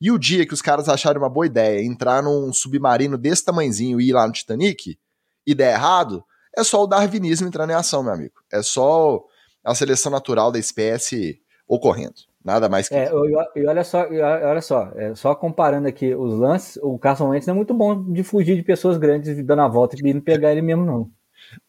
[0.00, 4.00] e o dia que os caras acharem uma boa ideia entrar num submarino desse tamanzinho
[4.00, 4.98] e ir lá no Titanic
[5.46, 6.24] e der errado,
[6.56, 8.34] é só o darwinismo entrando em ação, meu amigo.
[8.52, 9.22] É só
[9.64, 12.16] a seleção natural da espécie ocorrendo.
[12.44, 13.14] Nada mais que É, isso.
[13.54, 17.54] e, olha só, olha só, é, só comparando aqui os lances, o Carson Wentz não
[17.54, 20.62] é muito bom de fugir de pessoas grandes dando a volta e não pegar ele
[20.62, 21.08] mesmo, não.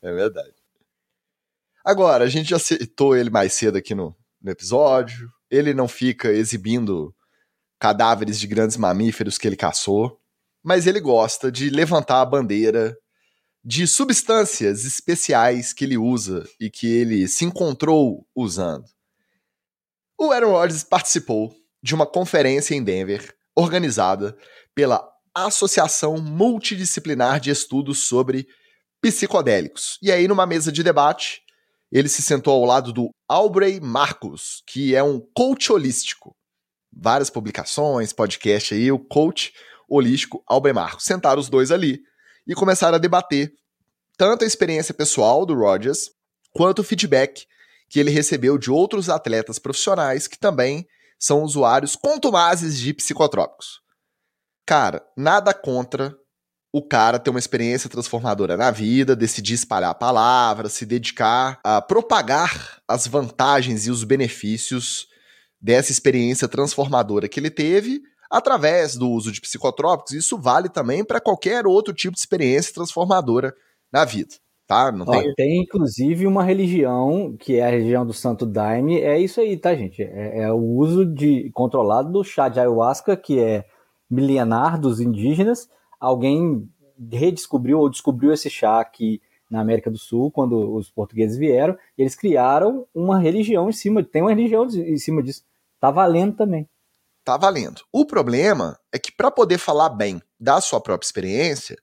[0.01, 0.52] É verdade.
[1.83, 5.29] Agora, a gente já citou ele mais cedo aqui no, no episódio.
[5.49, 7.13] Ele não fica exibindo
[7.79, 10.17] cadáveres de grandes mamíferos que ele caçou,
[10.63, 12.97] mas ele gosta de levantar a bandeira
[13.63, 18.85] de substâncias especiais que ele usa e que ele se encontrou usando.
[20.17, 24.37] O Aaron Rodgers participou de uma conferência em Denver organizada
[24.73, 25.05] pela
[25.35, 28.47] Associação Multidisciplinar de Estudos sobre
[29.01, 29.97] Psicodélicos.
[30.01, 31.42] E aí, numa mesa de debate,
[31.93, 36.35] ele se sentou ao lado do Aubrey Marcos, que é um coach holístico.
[36.91, 39.53] Várias publicações, podcast aí, o coach
[39.87, 41.05] holístico Aubrey Marcos.
[41.05, 42.01] Sentaram os dois ali
[42.47, 43.53] e começaram a debater
[44.17, 46.09] tanto a experiência pessoal do Rodgers
[46.51, 47.45] quanto o feedback
[47.87, 50.87] que ele recebeu de outros atletas profissionais que também
[51.19, 53.81] são usuários contumazes de psicotrópicos.
[54.65, 56.15] Cara, nada contra
[56.73, 61.79] o cara ter uma experiência transformadora na vida, decidir espalhar a palavra, se dedicar a
[61.79, 65.07] propagar as vantagens e os benefícios
[65.61, 70.13] dessa experiência transformadora que ele teve através do uso de psicotrópicos.
[70.13, 73.53] Isso vale também para qualquer outro tipo de experiência transformadora
[73.91, 74.33] na vida,
[74.65, 74.91] tá?
[74.91, 79.19] Não Ó, tem tem inclusive uma religião, que é a religião do Santo Daime, é
[79.19, 80.01] isso aí, tá, gente?
[80.01, 83.63] É, é o uso de controlado do chá de ayahuasca, que é
[84.09, 85.69] milenar dos indígenas.
[86.03, 86.69] Alguém
[87.11, 92.13] redescobriu ou descobriu esse chá aqui na América do Sul, quando os portugueses vieram, eles
[92.13, 95.43] criaram uma religião em cima, tem uma religião em cima disso.
[95.79, 96.67] Tá valendo também.
[97.25, 97.81] tá valendo.
[97.89, 101.77] O problema é que para poder falar bem da sua própria experiência,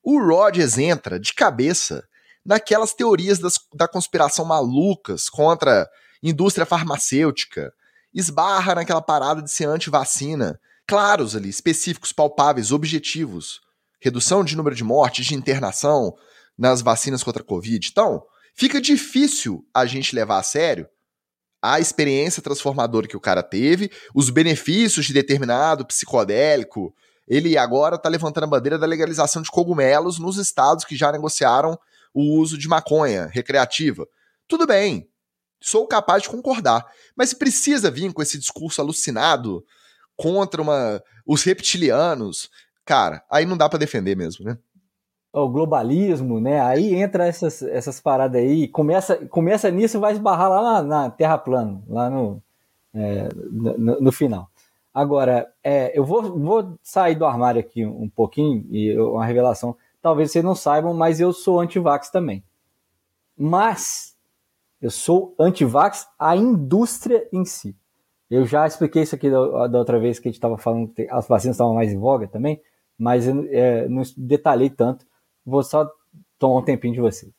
[0.00, 2.06] o Rogers entra de cabeça
[2.46, 5.90] naquelas teorias das- da conspiração malucas contra
[6.22, 7.74] indústria farmacêutica,
[8.14, 13.63] esbarra naquela parada de ser anti-vacina, claros ali, específicos, palpáveis, objetivos,
[14.04, 16.14] redução de número de mortes, de internação
[16.58, 17.88] nas vacinas contra a Covid.
[17.90, 18.22] Então,
[18.54, 20.86] fica difícil a gente levar a sério
[21.62, 26.94] a experiência transformadora que o cara teve, os benefícios de determinado psicodélico.
[27.26, 31.78] Ele agora está levantando a bandeira da legalização de cogumelos nos estados que já negociaram
[32.12, 34.06] o uso de maconha recreativa.
[34.46, 35.08] Tudo bem,
[35.58, 36.84] sou capaz de concordar,
[37.16, 39.64] mas precisa vir com esse discurso alucinado
[40.16, 42.50] contra uma, os reptilianos.
[42.84, 44.58] Cara, aí não dá para defender mesmo, né?
[45.34, 46.60] o globalismo, né?
[46.60, 51.10] Aí entra essas, essas paradas aí, começa, começa nisso e vai esbarrar lá na, na
[51.10, 52.40] Terra plana, lá no,
[52.94, 54.48] é, no, no, final.
[54.92, 59.76] Agora, é, eu vou, vou sair do armário aqui um pouquinho, e uma revelação.
[60.00, 62.44] Talvez vocês não saibam, mas eu sou anti-vax também.
[63.36, 64.16] Mas
[64.80, 67.76] eu sou anti-vax a indústria em si.
[68.30, 71.08] Eu já expliquei isso aqui da, da outra vez que a gente estava falando que
[71.10, 72.60] as vacinas estavam mais em voga também,
[72.98, 75.06] mas é, não detalhei tanto
[75.44, 75.90] vou só
[76.38, 77.32] tomar um tempinho de vocês.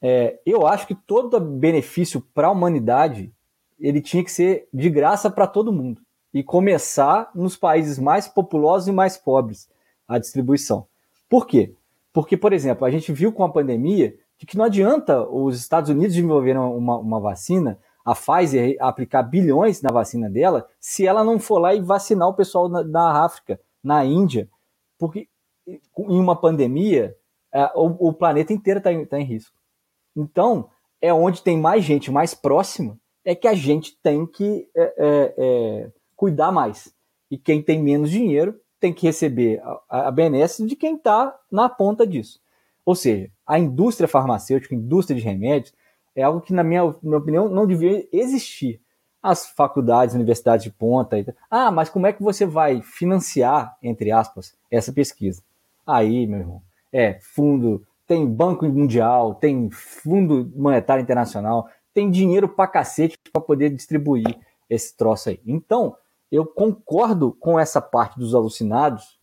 [0.00, 3.32] É, eu acho que todo benefício para a humanidade
[3.78, 6.00] ele tinha que ser de graça para todo mundo
[6.32, 9.68] e começar nos países mais populosos e mais pobres
[10.06, 10.86] a distribuição.
[11.28, 11.74] Por quê?
[12.12, 15.90] Porque, por exemplo, a gente viu com a pandemia de que não adianta os Estados
[15.90, 21.38] Unidos desenvolverem uma, uma vacina, a Pfizer aplicar bilhões na vacina dela se ela não
[21.38, 24.48] for lá e vacinar o pessoal na, na África, na Índia,
[24.98, 25.28] porque
[25.98, 27.16] em uma pandemia
[27.52, 29.56] é, o, planeta inteiro está em, tá em risco.
[30.14, 30.70] Então,
[31.00, 35.34] é onde tem mais gente mais próxima, é que a gente tem que é, é,
[35.36, 36.94] é cuidar mais.
[37.30, 41.68] E quem tem menos dinheiro tem que receber a, a benesse de quem está na
[41.68, 42.40] ponta disso.
[42.84, 45.74] Ou seja, a indústria farmacêutica, a indústria de remédios,
[46.14, 48.80] é algo que, na minha, minha opinião, não devia existir.
[49.26, 51.16] As faculdades, universidades de ponta.
[51.50, 55.42] Ah, mas como é que você vai financiar, entre aspas, essa pesquisa?
[55.84, 56.62] Aí, meu irmão,
[56.92, 63.70] é fundo, tem Banco Mundial, tem Fundo Monetário Internacional, tem dinheiro pra cacete para poder
[63.70, 64.38] distribuir
[64.70, 65.40] esse troço aí.
[65.44, 65.96] Então,
[66.30, 69.18] eu concordo com essa parte dos alucinados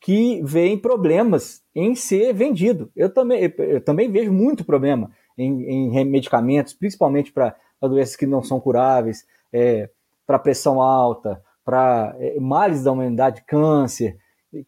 [0.00, 2.90] que veem problemas em ser vendido.
[2.96, 8.42] Eu também, eu também vejo muito problema em, em medicamentos, principalmente para doenças que não
[8.42, 9.24] são curáveis,
[9.54, 9.88] é,
[10.26, 14.18] para pressão alta, para é, males da humanidade, câncer,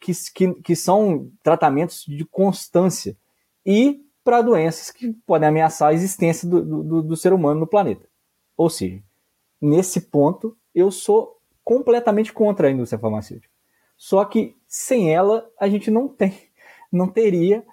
[0.01, 3.17] que, que, que são tratamentos de constância,
[3.65, 8.09] e para doenças que podem ameaçar a existência do, do, do ser humano no planeta.
[8.57, 9.03] Ou seja,
[9.61, 13.53] nesse ponto, eu sou completamente contra a indústria farmacêutica.
[13.97, 16.33] Só que sem ela, a gente não tem,
[16.93, 17.65] não teria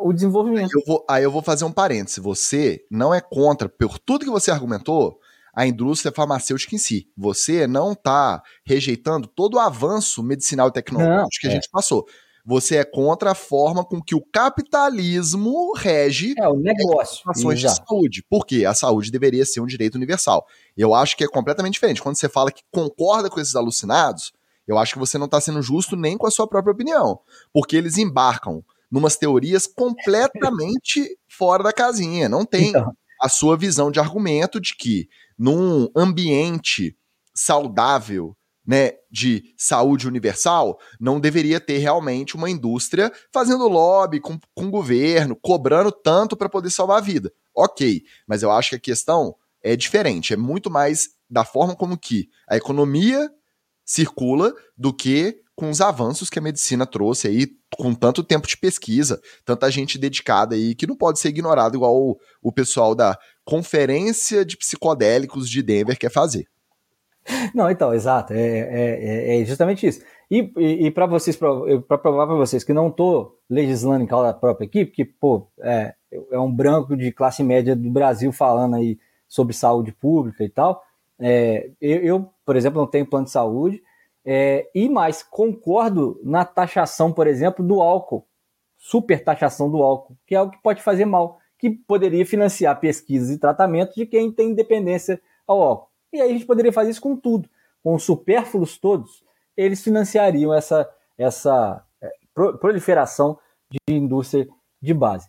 [0.00, 0.70] o desenvolvimento.
[0.76, 2.20] Aí eu, vou, aí eu vou fazer um parêntese.
[2.20, 5.18] Você não é contra, por tudo que você argumentou,
[5.52, 7.08] a indústria farmacêutica em si.
[7.16, 11.54] Você não está rejeitando todo o avanço medicinal e tecnológico não, que a é.
[11.54, 12.06] gente passou.
[12.44, 17.22] Você é contra a forma com que o capitalismo rege é, o negócio.
[17.30, 18.24] ações de saúde.
[18.28, 20.44] Porque a saúde deveria ser um direito universal.
[20.76, 22.02] Eu acho que é completamente diferente.
[22.02, 24.32] Quando você fala que concorda com esses alucinados,
[24.66, 27.20] eu acho que você não está sendo justo nem com a sua própria opinião.
[27.52, 32.28] Porque eles embarcam numas teorias completamente fora da casinha.
[32.28, 32.92] Não tem então.
[33.22, 35.08] A sua visão de argumento de que
[35.38, 36.96] num ambiente
[37.32, 44.64] saudável, né, de saúde universal, não deveria ter realmente uma indústria fazendo lobby com, com
[44.66, 47.32] o governo, cobrando tanto para poder salvar a vida.
[47.54, 51.96] Ok, mas eu acho que a questão é diferente, é muito mais da forma como
[51.96, 53.30] que a economia
[53.84, 57.46] circula do que com os avanços que a medicina trouxe aí,
[57.76, 61.94] com tanto tempo de pesquisa, tanta gente dedicada aí, que não pode ser ignorado igual
[61.96, 66.46] o, o pessoal da Conferência de Psicodélicos de Denver quer fazer.
[67.54, 70.02] Não, então, exato, é, é, é justamente isso.
[70.30, 74.28] E, e, e para vocês, para provar para vocês que não estou legislando em causa
[74.28, 75.94] da própria equipe, que, pô, é,
[76.30, 78.98] é um branco de classe média do Brasil falando aí
[79.28, 80.82] sobre saúde pública e tal,
[81.20, 83.82] é, eu, eu, por exemplo, não tenho plano de saúde,
[84.24, 88.26] é, e mais, concordo na taxação, por exemplo, do álcool,
[88.78, 93.30] super taxação do álcool, que é algo que pode fazer mal, que poderia financiar pesquisas
[93.30, 95.88] e tratamentos de quem tem dependência ao álcool.
[96.12, 97.48] E aí a gente poderia fazer isso com tudo,
[97.82, 99.24] com os supérfluos todos,
[99.56, 102.10] eles financiariam essa, essa é,
[102.60, 103.38] proliferação
[103.70, 104.48] de indústria
[104.80, 105.28] de base.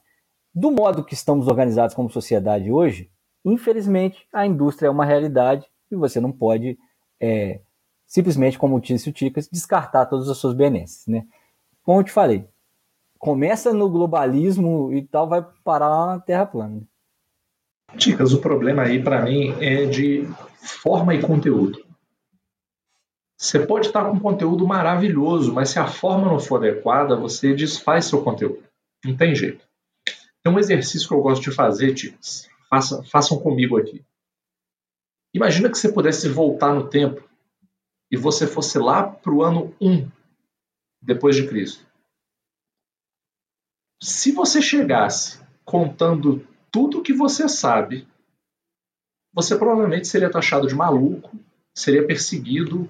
[0.53, 3.09] Do modo que estamos organizados como sociedade hoje,
[3.43, 6.77] infelizmente a indústria é uma realidade e você não pode
[7.19, 7.61] é,
[8.13, 11.25] simplesmente, como disse o Ticas, descartar todas as suas benesses, né?
[11.81, 12.47] Como eu te falei,
[13.17, 16.83] começa no globalismo e tal, vai parar lá na Terra plana.
[17.97, 20.27] Ticas, o problema aí para mim é de
[20.61, 21.83] forma e conteúdo.
[23.35, 28.05] Você pode estar com conteúdo maravilhoso, mas se a forma não for adequada, você desfaz
[28.05, 28.63] seu conteúdo.
[29.03, 29.67] Não tem jeito.
[30.43, 32.47] Tem um exercício que eu gosto de fazer, Ticas.
[32.69, 34.05] Façam, façam comigo aqui.
[35.33, 37.32] Imagina que você pudesse voltar no tempo
[38.13, 40.07] e você fosse lá para o ano 1
[41.01, 41.83] depois de Cristo.
[44.03, 48.07] Se você chegasse contando tudo que você sabe,
[49.33, 51.35] você provavelmente seria taxado de maluco,
[51.75, 52.87] seria perseguido.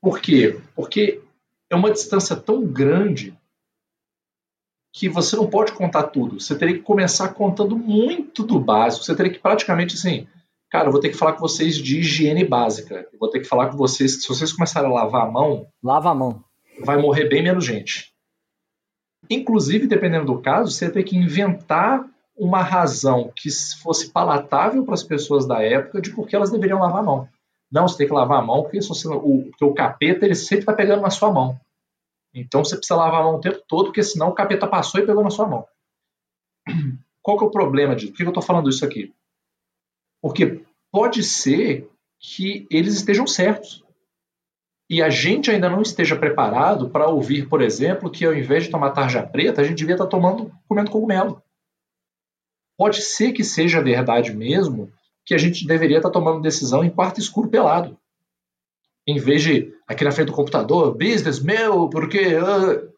[0.00, 0.58] Por quê?
[0.74, 1.22] Porque
[1.70, 3.38] é uma distância tão grande
[4.94, 6.40] que você não pode contar tudo.
[6.40, 9.04] Você teria que começar contando muito do básico.
[9.04, 10.26] Você teria que praticamente assim,
[10.70, 13.08] Cara, eu vou ter que falar com vocês de higiene básica.
[13.12, 15.66] Eu vou ter que falar com vocês que se vocês começarem a lavar a mão.
[15.82, 16.44] Lava a mão.
[16.80, 18.12] Vai morrer bem menos gente.
[19.30, 22.04] Inclusive, dependendo do caso, você vai ter que inventar
[22.36, 23.48] uma razão que
[23.80, 27.28] fosse palatável para as pessoas da época de por que elas deveriam lavar a mão.
[27.70, 30.60] Não, você tem que lavar a mão porque, você, o, porque o capeta ele sempre
[30.60, 31.58] está pegando na sua mão.
[32.34, 35.06] Então você precisa lavar a mão o tempo todo, porque senão o capeta passou e
[35.06, 35.66] pegou na sua mão.
[37.22, 38.12] Qual que é o problema disso?
[38.12, 39.14] Por que eu estou falando isso aqui?
[40.24, 41.86] Porque pode ser
[42.18, 43.84] que eles estejam certos.
[44.88, 48.70] E a gente ainda não esteja preparado para ouvir, por exemplo, que ao invés de
[48.70, 51.42] tomar tarja preta, a gente devia estar tomando, comendo cogumelo.
[52.74, 54.90] Pode ser que seja verdade mesmo
[55.26, 57.98] que a gente deveria estar tá tomando decisão em quarto escuro pelado.
[59.06, 62.34] Em vez de aqui na frente do computador, business, meu, porque.
[62.34, 62.90] Uh...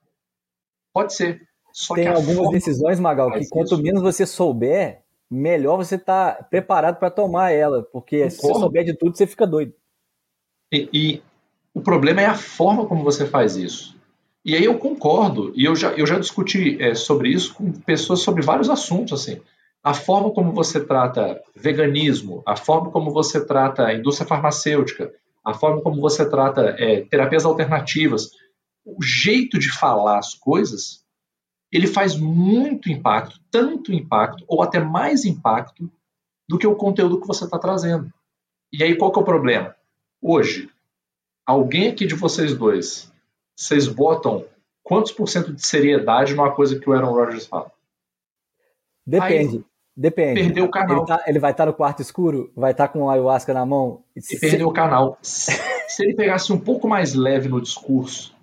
[0.94, 1.42] Pode ser.
[1.72, 7.10] Só Tem algumas decisões, Magal, que quanto menos você souber, melhor você está preparado para
[7.10, 7.82] tomar ela.
[7.92, 9.72] Porque se você souber de tudo, você fica doido.
[10.72, 11.22] E, e,
[11.74, 13.96] o problema é a forma como você faz isso.
[14.44, 18.20] E aí eu concordo, e eu já, eu já discuti é, sobre isso com pessoas
[18.20, 19.40] sobre vários assuntos, assim.
[19.82, 25.12] A forma como você trata veganismo, a forma como você trata a indústria farmacêutica,
[25.44, 28.30] a forma como você trata é, terapias alternativas,
[28.84, 31.04] o jeito de falar as coisas,
[31.70, 35.90] ele faz muito impacto, tanto impacto, ou até mais impacto,
[36.48, 38.12] do que o conteúdo que você está trazendo.
[38.72, 39.74] E aí qual que é o problema?
[40.22, 40.70] Hoje,
[41.44, 43.12] alguém aqui de vocês dois,
[43.54, 44.44] vocês botam
[44.82, 47.72] quantos por cento de seriedade numa coisa que o Aaron Rodgers fala?
[49.04, 49.56] Depende.
[49.56, 49.64] Aí,
[49.96, 50.40] depende.
[50.40, 50.98] Perdeu o canal.
[50.98, 52.52] Ele, tá, ele vai estar tá no quarto escuro?
[52.54, 54.04] Vai estar tá com o ayahuasca na mão?
[54.14, 55.18] E, e perdeu o canal.
[55.22, 58.35] Se ele pegasse um pouco mais leve no discurso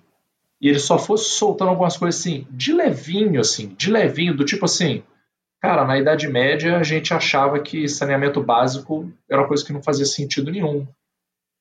[0.64, 4.64] e ele só fosse soltando algumas coisas assim, de levinho, assim, de levinho, do tipo
[4.64, 5.04] assim,
[5.62, 9.84] cara, na Idade Média a gente achava que saneamento básico era uma coisa que não
[9.84, 10.88] fazia sentido nenhum.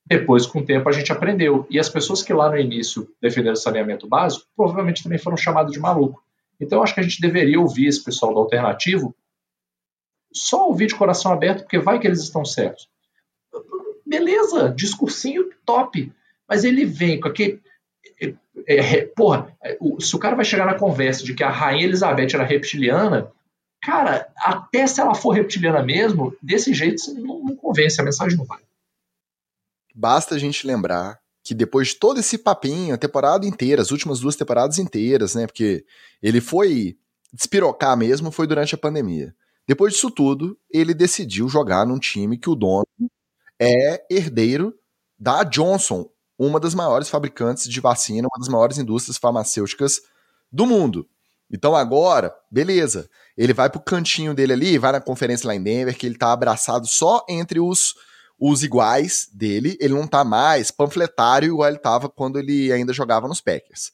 [0.07, 1.67] Depois, com o tempo, a gente aprendeu.
[1.69, 5.81] E as pessoas que lá no início defenderam saneamento básico, provavelmente também foram chamadas de
[5.81, 6.23] maluco.
[6.61, 9.17] Então, acho que a gente deveria ouvir esse pessoal do alternativo,
[10.33, 12.89] só ouvir de coração aberto, porque vai que eles estão certos.
[14.07, 16.13] Beleza, discursinho top.
[16.49, 17.61] Mas ele vem com aquele.
[18.23, 18.35] É,
[18.66, 19.57] é, é porra,
[19.99, 23.31] se o cara vai chegar na conversa de que a Rainha Elizabeth era reptiliana,
[23.83, 28.45] cara, até se ela for reptiliana mesmo, desse jeito não, não convence, a mensagem não
[28.45, 28.61] vai.
[29.95, 34.20] Basta a gente lembrar que depois de todo esse papinho, a temporada inteira, as últimas
[34.20, 35.47] duas temporadas inteiras, né?
[35.47, 35.85] Porque
[36.23, 36.97] ele foi
[37.33, 39.35] despirocar mesmo foi durante a pandemia.
[39.66, 42.87] Depois disso tudo, ele decidiu jogar num time que o dono
[43.61, 44.75] é herdeiro
[45.18, 46.09] da Johnson,
[46.47, 50.01] uma das maiores fabricantes de vacina, uma das maiores indústrias farmacêuticas
[50.51, 51.09] do mundo.
[51.51, 55.97] Então agora, beleza, ele vai pro cantinho dele ali, vai na conferência lá em Denver,
[55.97, 57.95] que ele tá abraçado só entre os
[58.45, 63.28] os iguais dele, ele não tá mais panfletário igual ele tava quando ele ainda jogava
[63.28, 63.93] nos Packers.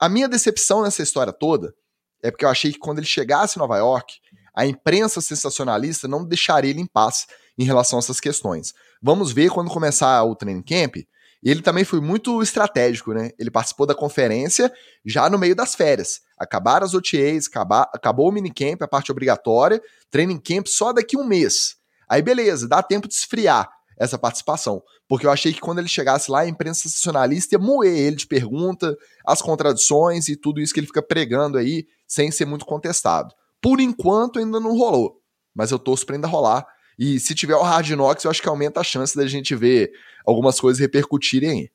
[0.00, 1.72] A minha decepção nessa história toda
[2.20, 4.14] é porque eu achei que quando ele chegasse em Nova York,
[4.52, 8.74] a imprensa sensacionalista não deixaria ele em paz em relação a essas questões.
[9.00, 10.96] Vamos ver quando começar o training camp.
[11.42, 13.30] Ele também foi muito estratégico, né?
[13.38, 14.72] Ele participou da conferência
[15.04, 16.20] já no meio das férias.
[16.36, 19.80] Acabaram as OTAs, acabar, acabou o minicamp, a parte obrigatória,
[20.10, 21.76] training camp só daqui um mês.
[22.08, 24.82] Aí beleza, dá tempo de esfriar essa participação.
[25.08, 28.26] Porque eu achei que quando ele chegasse lá, a imprensa sensacionalista ia moer ele de
[28.26, 33.34] pergunta, as contradições e tudo isso que ele fica pregando aí, sem ser muito contestado.
[33.60, 35.20] Por enquanto ainda não rolou,
[35.54, 36.66] mas eu torço pra ainda rolar.
[36.98, 39.92] E se tiver o Hard Knocks, eu acho que aumenta a chance da gente ver
[40.26, 41.70] algumas coisas repercutirem aí.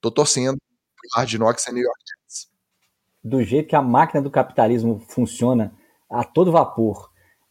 [0.00, 2.50] Tô torcendo pro Hard Knocks e New York Jets.
[3.22, 5.74] Do jeito que a máquina do capitalismo funciona
[6.10, 7.10] a todo vapor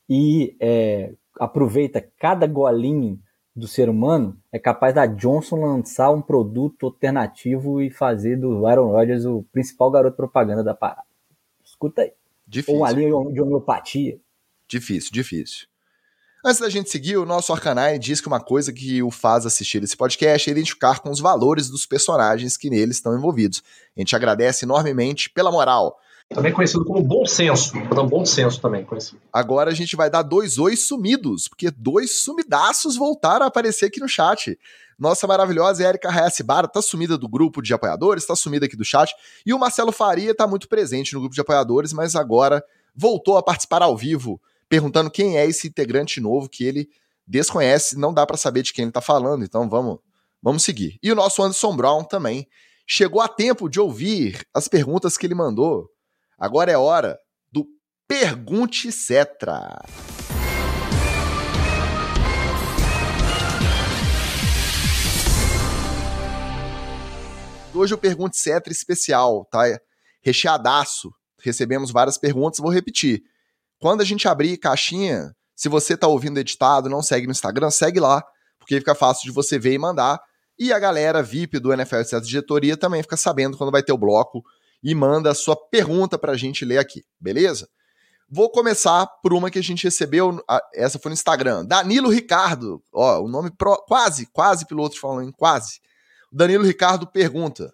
[0.09, 3.21] e é, aproveita cada golinho
[3.55, 8.91] do ser humano, é capaz da Johnson lançar um produto alternativo e fazer do Aaron
[8.91, 11.03] Rodgers o principal garoto propaganda da parada.
[11.63, 12.13] Escuta aí.
[12.47, 12.75] Difícil.
[12.75, 14.19] Ou uma linha de homeopatia.
[14.67, 15.67] Difícil, difícil.
[16.43, 19.83] Antes da gente seguir, o nosso Arcanine diz que uma coisa que o faz assistir
[19.83, 23.61] esse podcast é identificar com os valores dos personagens que neles estão envolvidos.
[23.95, 25.99] A gente agradece enormemente pela moral.
[26.33, 27.77] Também conhecido como bom senso.
[27.77, 29.21] Um bom senso também conhecido.
[29.31, 33.99] Agora a gente vai dar dois ois sumidos, porque dois sumidaços voltaram a aparecer aqui
[33.99, 34.57] no chat.
[34.97, 39.13] Nossa maravilhosa Erika Hayasibara tá sumida do grupo de apoiadores, tá sumida aqui do chat.
[39.45, 42.63] E o Marcelo Faria tá muito presente no grupo de apoiadores, mas agora
[42.95, 44.41] voltou a participar ao vivo,
[44.71, 46.89] perguntando quem é esse integrante novo que ele
[47.27, 49.99] desconhece, não dá para saber de quem ele tá falando, então vamos,
[50.41, 50.97] vamos seguir.
[51.03, 52.47] E o nosso Anderson Brown também
[52.87, 55.91] chegou a tempo de ouvir as perguntas que ele mandou
[56.39, 57.19] Agora é hora
[57.51, 57.67] do
[58.07, 59.79] Pergunte Cetra.
[67.75, 69.65] Hoje o Pergunte Cetra especial, tá?
[70.23, 71.13] Recheadaço.
[71.43, 73.21] Recebemos várias perguntas, vou repetir.
[73.81, 77.99] Quando a gente abrir caixinha, se você tá ouvindo editado, não segue no Instagram, segue
[77.99, 78.23] lá,
[78.59, 80.21] porque fica fácil de você ver e mandar.
[80.57, 83.97] E a galera VIP do NFL Cetra Diretoria também fica sabendo quando vai ter o
[83.97, 84.43] bloco
[84.83, 87.67] e manda a sua pergunta para a gente ler aqui, beleza?
[88.29, 90.39] Vou começar por uma que a gente recebeu,
[90.75, 91.65] essa foi no Instagram.
[91.65, 95.79] Danilo Ricardo, ó, o nome pro, quase, quase piloto falando, quase.
[96.31, 97.73] Danilo Ricardo pergunta: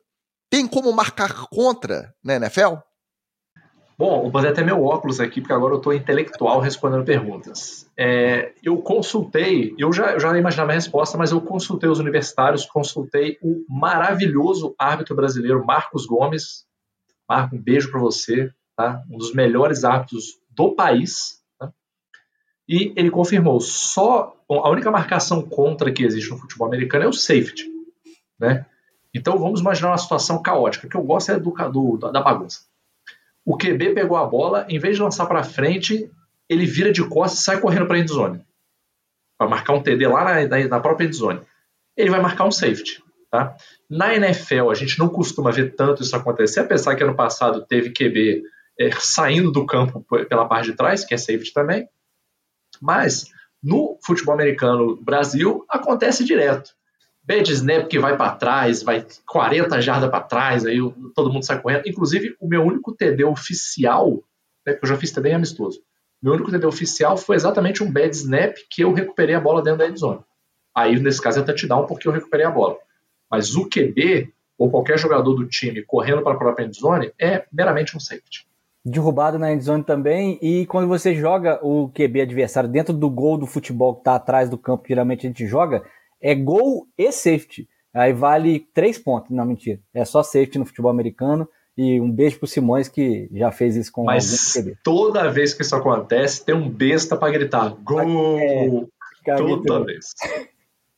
[0.49, 2.75] tem como marcar contra na NFL?
[3.97, 7.89] Bom, vou fazer até meu óculos aqui, porque agora eu estou intelectual respondendo perguntas.
[7.97, 12.63] É, eu consultei, eu já, eu já imaginava a resposta, mas eu consultei os universitários,
[12.67, 16.67] consultei o maravilhoso árbitro brasileiro Marcos Gomes.
[17.27, 19.03] Marco, um beijo para você, tá?
[19.09, 21.41] Um dos melhores árbitros do país.
[21.57, 21.73] Tá?
[22.69, 27.13] E ele confirmou, só a única marcação contra que existe no futebol americano é o
[27.13, 27.65] safety,
[28.39, 28.63] né?
[29.11, 32.66] Então vamos imaginar uma situação caótica, que eu gosto é do, do da bagunça.
[33.47, 36.11] O QB pegou a bola, em vez de lançar para frente,
[36.49, 38.45] ele vira de costas e sai correndo para a endzone.
[39.37, 41.39] Para marcar um TD lá na, na própria endzone.
[41.95, 43.01] Ele vai marcar um safety.
[43.31, 43.55] Tá?
[43.89, 47.93] Na NFL, a gente não costuma ver tanto isso acontecer, apesar que ano passado teve
[47.93, 48.43] QB
[48.77, 51.87] é, saindo do campo pela parte de trás, que é safety também.
[52.81, 53.27] Mas
[53.63, 56.76] no futebol americano Brasil acontece direto
[57.27, 60.77] bad snap que vai para trás, vai 40 jardas para trás, aí
[61.13, 61.83] todo mundo sai correndo.
[61.85, 64.23] Inclusive, o meu único TD oficial,
[64.65, 65.81] né, que eu já fiz TD amistoso,
[66.23, 69.79] meu único TD oficial foi exatamente um bad snap que eu recuperei a bola dentro
[69.79, 70.21] da endzone.
[70.73, 72.77] Aí, nesse caso, é touchdown porque eu recuperei a bola.
[73.29, 77.97] Mas o QB, ou qualquer jogador do time correndo para a própria endzone, é meramente
[77.97, 78.47] um safety.
[78.85, 83.45] Derrubado na endzone também, e quando você joga o QB adversário dentro do gol do
[83.45, 85.83] futebol que está atrás do campo, que geralmente a gente joga,
[86.21, 87.67] é gol e safety.
[87.93, 89.31] Aí vale três pontos.
[89.31, 89.79] Não, mentira.
[89.93, 91.47] É só safety no futebol americano.
[91.77, 94.53] E um beijo pro Simões que já fez isso com Mas
[94.83, 98.89] toda vez que isso acontece, tem um besta para gritar gol!
[99.23, 100.07] É, toda vez.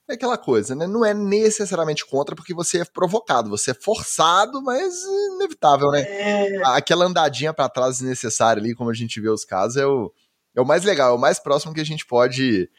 [0.09, 0.87] É aquela coisa, né?
[0.87, 5.03] Não é necessariamente contra porque você é provocado, você é forçado, mas
[5.35, 6.01] inevitável, né?
[6.01, 6.61] É...
[6.65, 10.11] Aquela andadinha para trás desnecessária ali, como a gente vê os casos, é o,
[10.55, 12.69] é o mais legal, é o mais próximo que a gente pode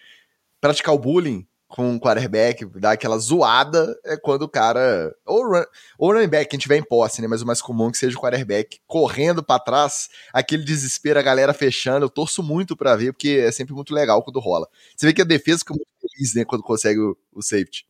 [0.60, 5.14] praticar o bullying com o quarterback, dá aquela zoada, é quando o cara.
[5.24, 5.62] Ou, run,
[5.96, 7.28] ou running back, quem tiver em posse, né?
[7.28, 11.22] Mas o mais comum é que seja o quarterback correndo para trás, aquele desespero, a
[11.22, 12.04] galera fechando.
[12.04, 14.66] Eu torço muito para ver, porque é sempre muito legal quando rola.
[14.96, 16.44] Você vê que a defesa fica muito feliz, né?
[16.44, 17.86] Quando consegue o, o safety.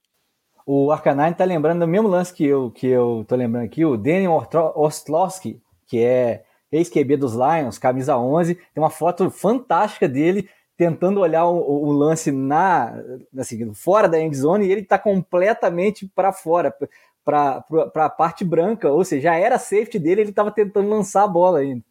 [0.67, 3.97] O Arcanine tá lembrando do mesmo lance que eu, que eu tô lembrando aqui, o
[3.97, 10.49] Daniel Ostlowski, que é ex-QB dos Lions, camisa 11, tem uma foto fantástica dele
[10.81, 12.95] tentando olhar o, o, lance na
[13.37, 16.75] assim, fora da end zone e ele está completamente para fora,
[17.23, 17.63] para
[17.97, 21.59] a parte branca, ou seja, já era safety dele, ele estava tentando lançar a bola
[21.59, 21.85] ainda.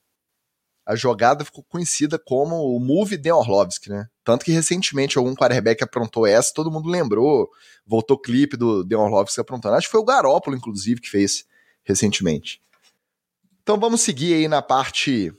[0.84, 4.08] A jogada ficou conhecida como o move de Orlovski, né?
[4.24, 7.48] Tanto que recentemente algum quarterback aprontou essa, todo mundo lembrou,
[7.86, 9.76] voltou clipe do De Orlovski aprontando.
[9.76, 11.46] Acho que foi o Garópolo, inclusive, que fez
[11.84, 12.60] recentemente.
[13.62, 15.32] Então vamos seguir aí na parte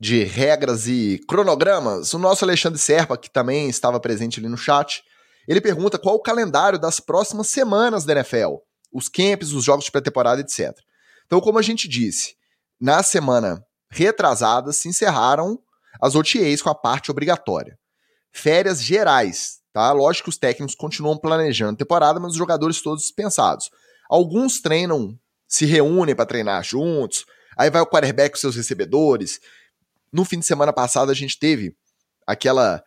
[0.00, 5.02] de regras e cronogramas, o nosso Alexandre Serpa, que também estava presente ali no chat,
[5.46, 8.56] ele pergunta qual o calendário das próximas semanas da NFL,
[8.92, 10.78] os camps, os jogos de pré-temporada, etc.
[11.26, 12.36] Então, como a gente disse,
[12.80, 15.58] na semana retrasada se encerraram
[16.00, 17.78] as OTAs com a parte obrigatória.
[18.30, 19.90] Férias gerais, tá?
[19.92, 23.70] Lógico que os técnicos continuam planejando a temporada, mas os jogadores todos dispensados.
[24.08, 27.24] Alguns treinam, se reúnem para treinar juntos,
[27.56, 29.40] aí vai o quarterback com seus recebedores,
[30.12, 31.74] no fim de semana passado a gente teve
[32.26, 32.82] aquela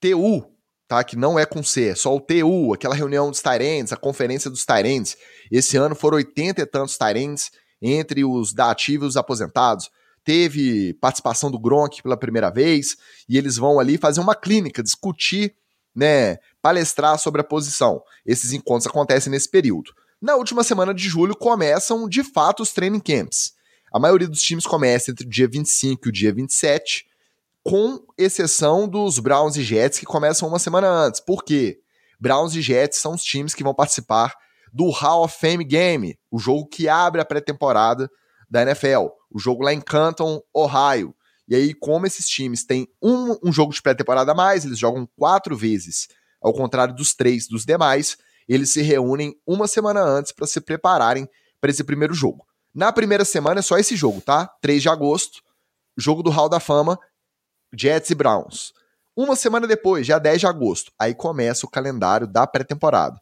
[0.00, 0.44] TU,
[0.88, 1.04] tá?
[1.04, 4.50] Que não é com C, é só o TU, aquela reunião dos Tyrants, a conferência
[4.50, 5.16] dos Tyrants.
[5.50, 7.50] Esse ano foram 80 e tantos Tyrants
[7.80, 9.88] entre os da ativa e os aposentados.
[10.24, 12.96] Teve participação do Gronk pela primeira vez
[13.28, 15.54] e eles vão ali fazer uma clínica, discutir,
[15.94, 18.02] né, palestrar sobre a posição.
[18.24, 19.92] Esses encontros acontecem nesse período.
[20.20, 23.52] Na última semana de julho começam de fato os training camps.
[23.92, 27.06] A maioria dos times começa entre o dia 25 e o dia 27,
[27.62, 31.20] com exceção dos Browns e Jets, que começam uma semana antes.
[31.20, 31.80] Por quê?
[32.20, 34.32] Browns e Jets são os times que vão participar
[34.72, 38.08] do Hall of Fame Game, o jogo que abre a pré-temporada
[38.48, 41.12] da NFL, o jogo lá em Canton, Ohio.
[41.48, 45.08] E aí, como esses times têm um, um jogo de pré-temporada a mais, eles jogam
[45.16, 46.06] quatro vezes,
[46.40, 48.16] ao contrário dos três dos demais,
[48.48, 51.28] eles se reúnem uma semana antes para se prepararem
[51.60, 52.46] para esse primeiro jogo.
[52.74, 54.46] Na primeira semana é só esse jogo, tá?
[54.60, 55.42] 3 de agosto,
[55.96, 56.98] jogo do Hall da Fama,
[57.76, 58.72] Jets e Browns.
[59.16, 63.20] Uma semana depois, dia 10 de agosto, aí começa o calendário da pré-temporada.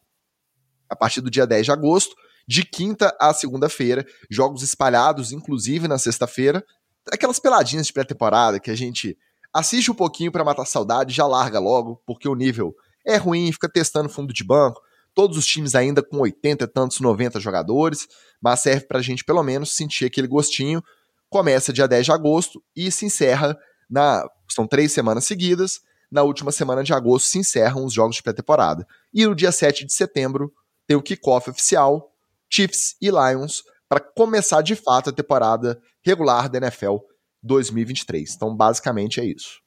[0.89, 2.15] A partir do dia 10 de agosto,
[2.47, 6.65] de quinta a segunda-feira, jogos espalhados, inclusive na sexta-feira,
[7.11, 9.17] aquelas peladinhas de pré-temporada que a gente
[9.53, 12.75] assiste um pouquinho para matar saudade, já larga logo, porque o nível
[13.07, 14.81] é ruim, fica testando fundo de banco,
[15.19, 18.07] todos os times ainda com 80 e tantos, 90 jogadores,
[18.41, 20.81] mas serve para a gente pelo menos sentir aquele gostinho.
[21.29, 23.59] Começa dia 10 de agosto e se encerra
[23.91, 24.25] na.
[24.49, 25.81] São três semanas seguidas.
[26.09, 28.87] Na última semana de agosto se encerram os jogos de pré-temporada.
[29.13, 30.53] E no dia 7 de setembro
[30.87, 32.13] tem o kickoff oficial,
[32.49, 36.99] Chiefs e Lions, para começar de fato a temporada regular da NFL
[37.43, 38.37] 2023.
[38.37, 39.61] Então, basicamente é isso.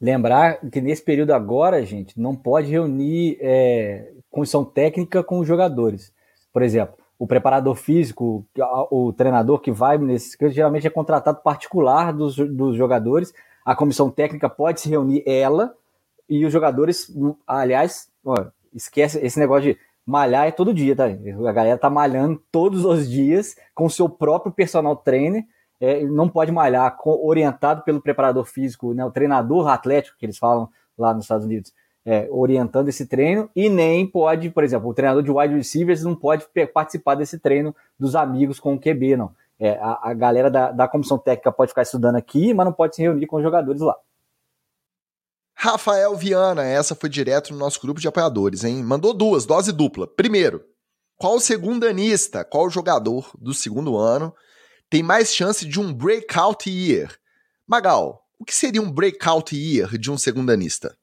[0.00, 6.12] Lembrar que nesse período agora, gente, não pode reunir é, condição técnica com os jogadores.
[6.52, 8.46] Por exemplo, o preparador físico,
[8.90, 13.32] o treinador que vai nesses geralmente é contratado particular dos, dos jogadores.
[13.64, 15.74] A comissão técnica pode se reunir ela
[16.28, 17.12] e os jogadores,
[17.46, 18.34] aliás, ó,
[18.74, 21.06] esquece esse negócio de malhar é todo dia, tá?
[21.06, 25.44] A galera tá malhando todos os dias com seu próprio personal trainer
[25.80, 30.38] é, não pode malhar com, orientado pelo preparador físico, né, o treinador atlético, que eles
[30.38, 31.72] falam lá nos Estados Unidos,
[32.08, 36.14] é, orientando esse treino, e nem pode, por exemplo, o treinador de wide receivers não
[36.14, 39.30] pode participar desse treino dos amigos com o QB, não.
[39.60, 42.96] É, a, a, galera da, da comissão técnica pode ficar estudando aqui, mas não pode
[42.96, 43.94] se reunir com os jogadores lá.
[45.54, 48.82] Rafael Viana, essa foi direto no nosso grupo de apoiadores, hein?
[48.82, 50.06] Mandou duas, dose dupla.
[50.06, 50.64] Primeiro,
[51.18, 54.32] qual o segundo anista, qual jogador do segundo ano
[54.88, 57.14] tem mais chance de um breakout year.
[57.66, 60.96] Magal, o que seria um breakout year de um segundanista?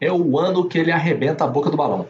[0.00, 2.06] É o ano que ele arrebenta a boca do balão.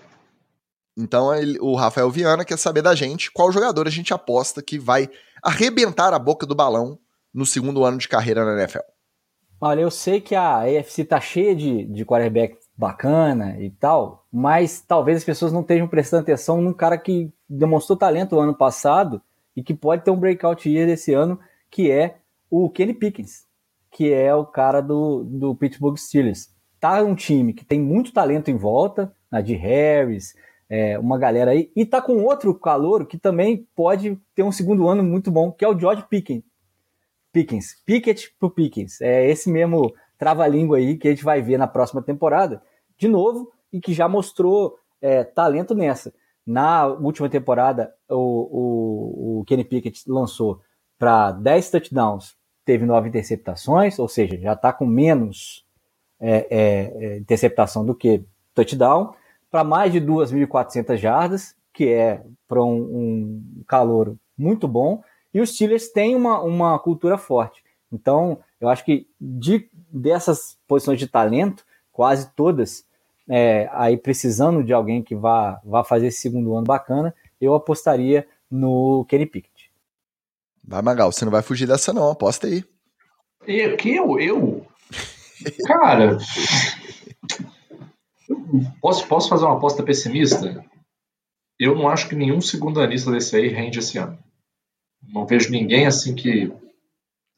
[0.97, 4.79] Então ele, o Rafael Viana quer saber da gente qual jogador a gente aposta que
[4.79, 5.09] vai
[5.43, 6.99] arrebentar a boca do balão
[7.33, 8.79] no segundo ano de carreira na NFL.
[9.61, 14.81] Olha, eu sei que a AFC tá cheia de, de quarterback bacana e tal, mas
[14.81, 19.23] talvez as pessoas não estejam prestando atenção num cara que demonstrou talento o ano passado
[19.57, 21.39] e que pode ter um breakout year desse ano,
[21.71, 22.19] que é
[22.51, 23.47] o Kenny Pickens,
[23.91, 26.54] que é o cara do, do Pittsburgh Steelers.
[26.85, 30.35] Tá um time que tem muito talento em volta, na de Harris,
[30.69, 34.87] é, uma galera aí, e tá com outro calor que também pode ter um segundo
[34.87, 36.43] ano muito bom, que é o George Pickens.
[37.33, 39.01] Pickens, Pickett pro Pickens.
[39.01, 42.63] É esse mesmo trava-língua aí que a gente vai ver na próxima temporada,
[42.99, 46.13] de novo, e que já mostrou é, talento nessa.
[46.47, 50.61] Na última temporada, o, o, o Kenny Pickett lançou
[50.99, 55.65] para 10 touchdowns, teve 9 interceptações, ou seja, já está com menos
[56.21, 58.23] é, é, é, interceptação do que
[58.55, 59.15] touchdown,
[59.51, 65.03] para mais de 2.400 jardas, que é para um, um calor muito bom,
[65.33, 67.63] e os Steelers têm uma, uma cultura forte.
[67.93, 72.85] Então, eu acho que de, dessas posições de talento, quase todas
[73.29, 78.27] é, aí precisando de alguém que vá, vá fazer esse segundo ano bacana, eu apostaria
[78.51, 79.71] no Kenny Pickett.
[80.63, 82.65] Vai, Magal, você não vai fugir dessa não, aposta aí.
[83.47, 83.77] Eu?
[83.77, 84.19] Que eu?
[84.19, 84.64] Eu?
[85.67, 86.19] Cara,
[88.81, 90.65] posso, posso fazer uma aposta pessimista?
[91.59, 94.19] Eu não acho que nenhum segundo anista desse aí rende esse ano.
[95.03, 96.49] Não vejo ninguém assim que,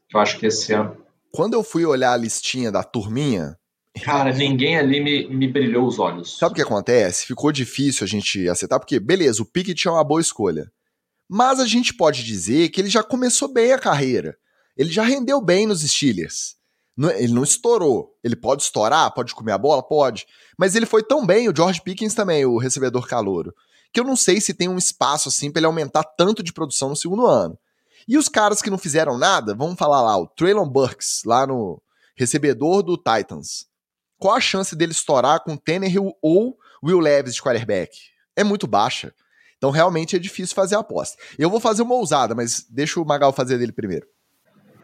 [0.09, 0.97] que eu acho que esse ano.
[1.33, 3.59] Quando eu fui olhar a listinha da turminha,
[4.03, 6.37] Cara, ninguém ali me, me brilhou os olhos.
[6.39, 7.27] Sabe o que acontece?
[7.27, 10.71] Ficou difícil a gente acertar, porque, beleza, o Pickett é uma boa escolha.
[11.29, 14.37] Mas a gente pode dizer que ele já começou bem a carreira.
[14.77, 16.56] Ele já rendeu bem nos Steelers.
[16.99, 18.17] Ele não estourou.
[18.23, 19.83] Ele pode estourar, pode comer a bola?
[19.83, 20.27] Pode.
[20.59, 23.55] Mas ele foi tão bem, o George Pickens também, o recebedor calouro,
[23.93, 26.89] que eu não sei se tem um espaço assim para ele aumentar tanto de produção
[26.89, 27.59] no segundo ano.
[28.09, 31.83] E os caras que não fizeram nada, vamos falar lá, o Traylon Burks, lá no
[32.17, 33.67] recebedor do Titans
[34.19, 37.97] qual a chance dele estourar com Tannehill ou Will Levis de quarterback?
[38.35, 39.15] É muito baixa.
[39.57, 41.17] Então realmente é difícil fazer a aposta.
[41.39, 44.07] Eu vou fazer uma ousada, mas deixa o Magal fazer dele primeiro.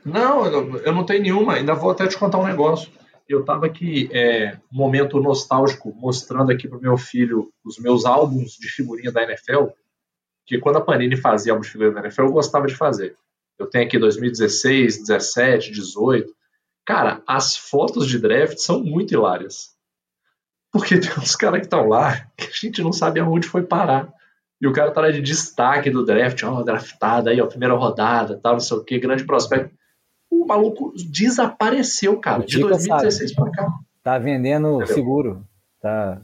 [0.05, 1.55] Não, eu não tenho nenhuma.
[1.55, 2.90] Ainda vou até te contar um negócio.
[3.28, 8.68] Eu tava aqui, é, momento nostálgico, mostrando aqui pro meu filho os meus álbuns de
[8.68, 9.68] figurinha da NFL,
[10.47, 13.16] que quando a Panini fazia álbuns de figurinha da NFL, eu gostava de fazer.
[13.59, 16.32] Eu tenho aqui 2016, 17, 18.
[16.85, 19.70] Cara, as fotos de draft são muito hilárias.
[20.72, 24.12] Porque tem uns caras que estão lá que a gente não sabe aonde foi parar.
[24.60, 28.39] E o cara tá lá de destaque do draft, ó, draftado aí, ó, primeira rodada,
[28.40, 29.74] tal, não sei o que, grande prospecto.
[30.32, 33.68] O maluco desapareceu, cara, de 2016 para cá.
[34.02, 34.94] Tá vendendo Entendeu?
[34.94, 35.48] seguro.
[35.78, 36.22] Tá.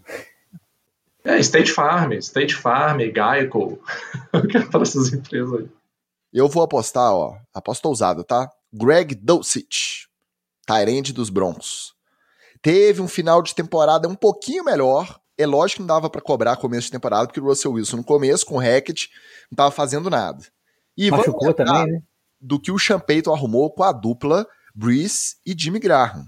[1.23, 3.79] É, State Farm, State Farm, Geico.
[4.71, 5.69] para essas empresas aí.
[6.33, 8.51] Eu vou apostar, ó, aposta ousada, tá?
[8.73, 10.09] Greg Dulcich.
[10.67, 11.95] Tyrande dos Broncos.
[12.63, 15.21] Teve um final de temporada um pouquinho melhor.
[15.37, 18.05] É lógico que não dava para cobrar começo de temporada, porque o Russell Wilson no
[18.05, 19.11] começo, com o Hackett,
[19.51, 20.43] não estava fazendo nada.
[20.97, 22.03] E Machucou também, né?
[22.41, 23.01] Do que o Sean
[23.33, 26.27] arrumou com a dupla Breeze e Jimmy Graham.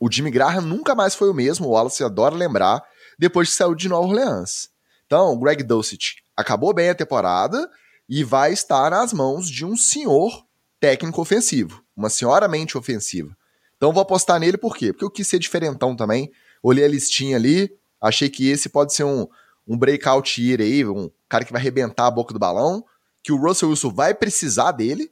[0.00, 2.82] O Jimmy Graham nunca mais foi o mesmo, o Wallace adora lembrar,
[3.18, 4.70] depois que saiu de Nova Orleans.
[5.04, 7.68] Então, Greg Dulcich acabou bem a temporada
[8.08, 10.44] e vai estar nas mãos de um senhor
[10.80, 13.36] técnico ofensivo, uma senhora mente ofensiva.
[13.76, 14.92] Então vou apostar nele por quê?
[14.92, 16.30] Porque eu quis ser diferentão também.
[16.62, 17.70] Olhei a listinha ali,
[18.00, 19.26] achei que esse pode ser um,
[19.66, 22.84] um breakout year aí, um cara que vai arrebentar a boca do balão,
[23.22, 25.10] que o Russell Wilson vai precisar dele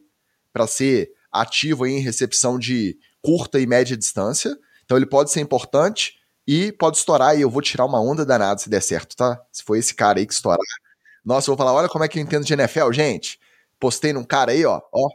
[0.52, 4.56] para ser ativo em recepção de curta e média distância.
[4.84, 6.14] Então ele pode ser importante
[6.46, 7.36] e pode estourar.
[7.36, 9.40] E eu vou tirar uma onda danada se der certo, tá?
[9.52, 10.58] Se for esse cara aí que estourar.
[11.24, 13.38] Nossa, eu vou falar, olha como é que eu entendo de NFL, gente.
[13.78, 14.80] Postei num cara aí, ó.
[14.92, 15.08] ó.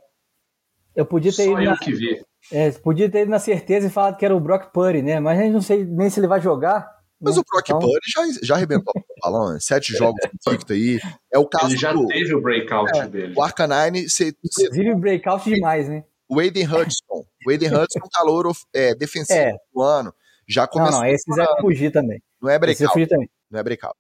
[0.96, 1.78] Eu podia ter Só ido eu na...
[1.78, 2.24] que vi.
[2.52, 5.20] É, podia ter ido na certeza e falado que era o Brock Purdy, né?
[5.20, 6.93] Mas a gente não sei nem se ele vai jogar.
[7.24, 7.42] Mas né?
[7.42, 9.60] o Brock Então, Purdy já, já arrebentou o balão, né?
[9.60, 11.00] Sete jogos invicto aí.
[11.34, 13.34] É o caso Ele já do teve o breakout É, dele.
[13.36, 16.04] o Arcanine, você- Inclusive breakout demais, né?
[16.30, 17.26] o Aiden Hudson.
[17.46, 19.56] O Aiden Hudson, calor of- é, defensivo É.
[19.74, 20.14] do ano.
[20.48, 21.00] Já Não, começou.
[21.02, 22.22] não, esses é fugir também.
[22.42, 22.92] Não é é breakout.
[22.94, 23.30] fugir também.
[23.52, 23.96] Não é breakout.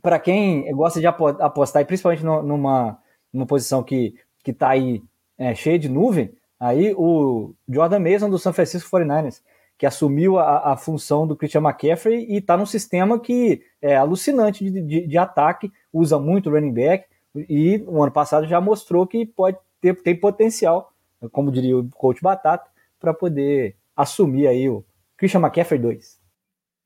[0.00, 2.98] Para quem gosta de apo- apostar, e principalmente no- numa,
[3.32, 5.02] numa posição que, que tá aí
[5.38, 9.42] é, cheia de nuvem, aí o Jordan Mason do San Francisco 49ers,
[9.82, 14.70] que assumiu a, a função do Christian McCaffrey e tá num sistema que é alucinante
[14.70, 17.04] de, de, de ataque, usa muito running back,
[17.34, 20.92] e o ano passado já mostrou que pode ter tem potencial,
[21.32, 24.84] como diria o coach Batata, para poder assumir aí o
[25.16, 26.16] Christian McCaffrey 2.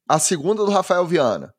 [0.08, 1.52] A segunda do Rafael Viana.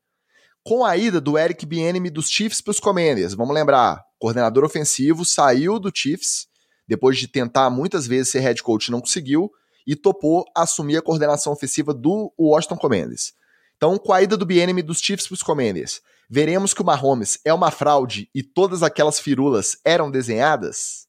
[0.63, 5.23] Com a ida do Eric Bieniemy dos Chiefs para os Commanders, vamos lembrar, coordenador ofensivo,
[5.23, 6.47] saiu do Chiefs
[6.87, 9.51] depois de tentar muitas vezes ser head coach, não conseguiu
[9.87, 13.33] e topou assumir a coordenação ofensiva do Washington Commanders.
[13.77, 17.39] Então, com a ida do Bieniemy dos Chiefs para os Commanders, veremos que o Mahomes
[17.45, 21.07] é uma fraude e todas aquelas firulas eram desenhadas?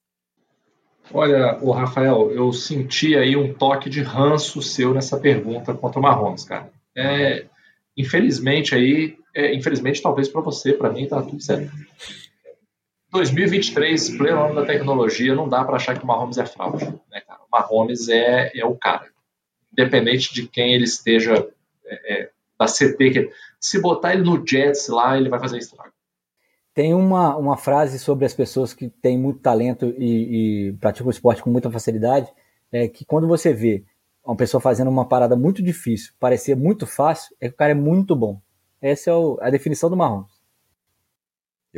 [1.12, 6.02] Olha, o Rafael, eu senti aí um toque de ranço seu nessa pergunta contra o
[6.02, 6.70] Mahomes, cara.
[6.94, 7.46] É,
[7.96, 11.72] infelizmente aí, é, infelizmente talvez para você, para mim tá tudo certo.
[13.10, 17.20] 2023, pleno ano da tecnologia, não dá para achar que o Mahomes é fraude, né,
[17.26, 17.40] cara?
[17.40, 19.06] O Mahomes é, é o cara.
[19.72, 21.48] Independente de quem ele esteja
[21.86, 23.30] é, é, da CT, que
[23.60, 25.93] se botar ele no Jets lá, ele vai fazer estrago.
[26.74, 31.10] Tem uma, uma frase sobre as pessoas que têm muito talento e, e praticam o
[31.10, 32.30] esporte com muita facilidade,
[32.70, 33.85] é que quando você vê
[34.24, 37.74] uma pessoa fazendo uma parada muito difícil parecer muito fácil, é que o cara é
[37.74, 38.40] muito bom.
[38.80, 40.38] Essa é o- a definição do Mahomes.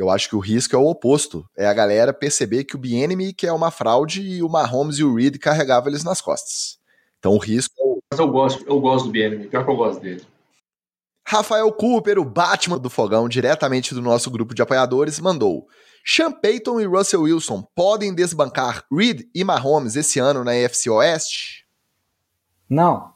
[0.01, 1.47] Eu acho que o risco é o oposto.
[1.55, 5.03] É a galera perceber que o Bieniemy que é uma fraude e o Mahomes e
[5.03, 6.79] o Reed carregavam eles nas costas.
[7.19, 9.75] Então o risco é o Mas eu gosto, eu gosto do BNM, pior que eu
[9.75, 10.25] gosto dele.
[11.23, 15.67] Rafael Cooper, o Batman do Fogão, diretamente do nosso grupo de apoiadores, mandou:
[16.03, 21.67] Sean Payton e Russell Wilson podem desbancar Reed e Mahomes esse ano na AFC Oeste?
[22.67, 23.10] Não,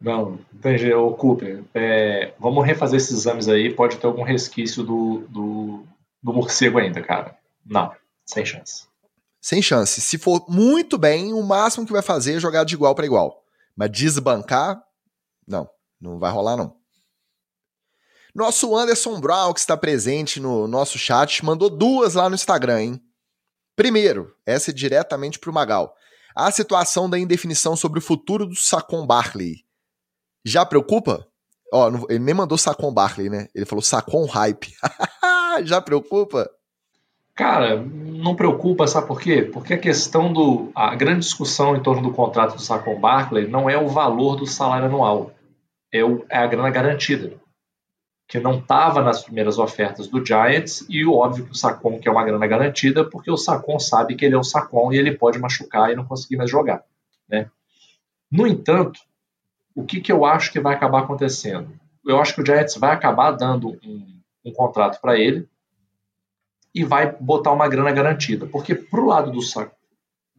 [0.00, 0.92] Não, entendi.
[0.92, 3.72] Ô, Cooper, é, vamos refazer esses exames aí.
[3.72, 5.84] Pode ter algum resquício do, do,
[6.22, 7.36] do morcego ainda, cara.
[7.64, 7.92] Não,
[8.24, 8.86] sem chance.
[9.40, 10.00] Sem chance.
[10.00, 13.42] Se for muito bem, o máximo que vai fazer é jogar de igual para igual.
[13.76, 14.82] Mas desbancar,
[15.46, 15.68] não,
[16.00, 16.76] não vai rolar não.
[18.34, 23.02] Nosso Anderson Brown, que está presente no nosso chat, mandou duas lá no Instagram, hein?
[23.76, 25.94] Primeiro, essa é diretamente para o Magal.
[26.34, 29.63] A situação da indefinição sobre o futuro do Sacon Barkley.
[30.44, 31.26] Já preocupa?
[31.72, 33.48] Ó, não- ele nem mandou Sacon Barkley, né?
[33.54, 34.72] Ele falou Sacon Hype.
[35.64, 36.48] Já preocupa?
[37.34, 39.42] Cara, não preocupa, sabe por quê?
[39.42, 40.70] Porque a questão do.
[40.74, 44.46] A grande discussão em torno do contrato do Saquon Barkley não é o valor do
[44.46, 45.32] salário anual,
[45.92, 47.36] é, o, é a grana garantida.
[48.28, 52.24] Que não estava nas primeiras ofertas do Giants, e óbvio que o Saquon quer uma
[52.24, 55.90] grana garantida, porque o Saquon sabe que ele é o Saquon e ele pode machucar
[55.90, 56.84] e não conseguir mais jogar.
[57.28, 57.50] Né?
[58.30, 59.00] No entanto,
[59.74, 61.78] o que, que eu acho que vai acabar acontecendo?
[62.04, 65.48] Eu acho que o Giants vai acabar dando um, um contrato para ele
[66.74, 68.46] e vai botar uma grana garantida.
[68.46, 69.74] Porque pro lado do saco,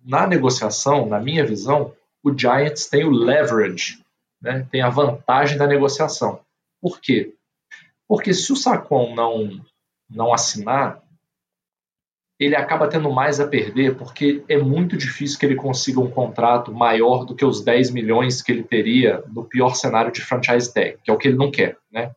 [0.03, 1.93] na negociação, na minha visão,
[2.23, 4.03] o Giants tem o leverage,
[4.41, 4.67] né?
[4.71, 6.39] tem a vantagem da negociação.
[6.81, 7.33] Por quê?
[8.07, 9.59] Porque se o Sacon não,
[10.09, 11.01] não assinar,
[12.39, 16.73] ele acaba tendo mais a perder, porque é muito difícil que ele consiga um contrato
[16.73, 20.97] maior do que os 10 milhões que ele teria no pior cenário de franchise tag,
[21.01, 22.13] que é o que ele não quer, né?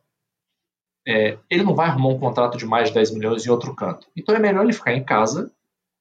[1.07, 4.07] É, ele não vai arrumar um contrato de mais de 10 milhões em outro canto.
[4.15, 5.51] Então é melhor ele ficar em casa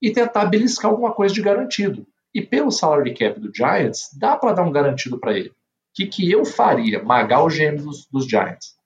[0.02, 2.06] e tentar beliscar alguma coisa de garantido.
[2.34, 5.48] E pelo salary cap do Giants, dá para dar um garantido para ele.
[5.48, 5.52] O
[5.94, 7.02] que, que eu faria?
[7.02, 8.76] Magar o GM dos, dos Giants.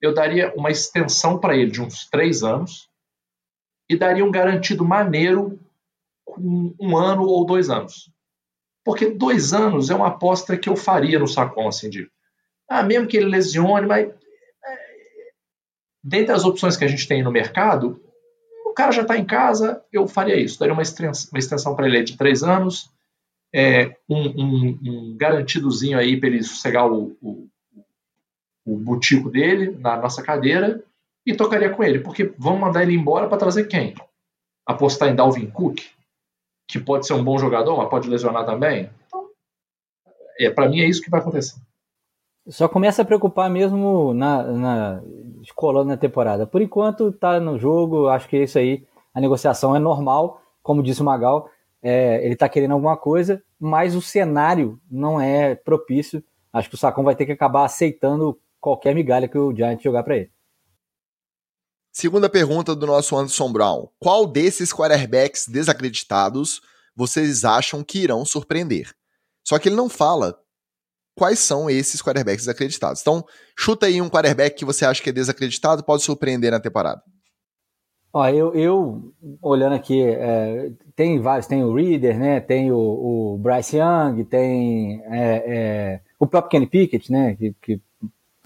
[0.00, 2.85] Eu daria uma extensão para ele de uns três anos
[3.88, 5.58] e daria um garantido maneiro
[6.24, 8.10] com um ano ou dois anos.
[8.84, 12.10] Porque dois anos é uma aposta que eu faria no Sacon, assim, de
[12.68, 14.08] ah, mesmo que ele lesione, mas
[16.06, 18.00] dentre as opções que a gente tem no mercado,
[18.64, 20.58] o cara já está em casa, eu faria isso.
[20.58, 22.90] Daria uma extensão, uma extensão para ele de três anos,
[23.52, 27.48] é, um, um, um, garantidozinho aí para ele sossegar o, o,
[28.64, 30.84] o butico dele na nossa cadeira
[31.26, 32.00] e tocaria com ele.
[32.00, 33.94] Porque vamos mandar ele embora para trazer quem?
[34.64, 35.80] Apostar em Dalvin Cook?
[36.68, 38.90] que pode ser um bom jogador, mas pode lesionar também.
[39.06, 39.28] Então,
[40.40, 41.58] é, para mim é isso que vai acontecer.
[42.48, 45.02] Só começa a preocupar mesmo na, na
[45.84, 46.46] na temporada.
[46.46, 48.84] Por enquanto tá no jogo, acho que é isso aí.
[49.14, 51.48] A negociação é normal, como disse o Magal,
[51.82, 56.22] é, ele tá querendo alguma coisa, mas o cenário não é propício.
[56.52, 60.02] Acho que o Sacão vai ter que acabar aceitando qualquer migalha que o Giant jogar
[60.02, 60.30] para ele.
[61.98, 63.88] Segunda pergunta do nosso Anderson Brown.
[63.98, 66.60] Qual desses quarterbacks desacreditados
[66.94, 68.92] vocês acham que irão surpreender?
[69.42, 70.38] Só que ele não fala
[71.16, 73.00] quais são esses quarterbacks desacreditados.
[73.00, 73.24] Então,
[73.58, 77.00] chuta aí um quarterback que você acha que é desacreditado, pode surpreender na temporada.
[78.12, 82.40] Ó, eu, eu olhando aqui, é, tem vários, tem o Reader, né?
[82.40, 87.34] Tem o, o Bryce Young, tem é, é, o próprio Kenny Pickett, né?
[87.36, 87.80] Que, que,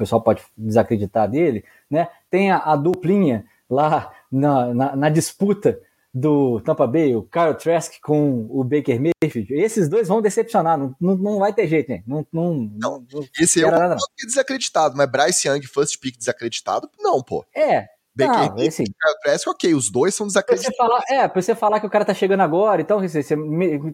[0.01, 2.09] pessoal pode desacreditar dele, né?
[2.31, 5.79] Tem a, a duplinha lá na, na, na disputa
[6.13, 10.95] do Tampa Bay, o Kyle Trask com o Baker Mayfield, esses dois vão decepcionar, não,
[11.01, 12.03] não, não vai ter jeito, hein?
[12.05, 16.91] Não, não, não, não esse é o nada, desacreditado, mas Bryce Young, first pick desacreditado,
[16.99, 17.45] não, pô.
[17.55, 17.87] É.
[18.13, 20.77] Baker não, Mayfield assim, Kyle Trask, ok, os dois são desacreditados.
[20.77, 23.37] Pra falar, é, pra você falar que o cara tá chegando agora, então, você, você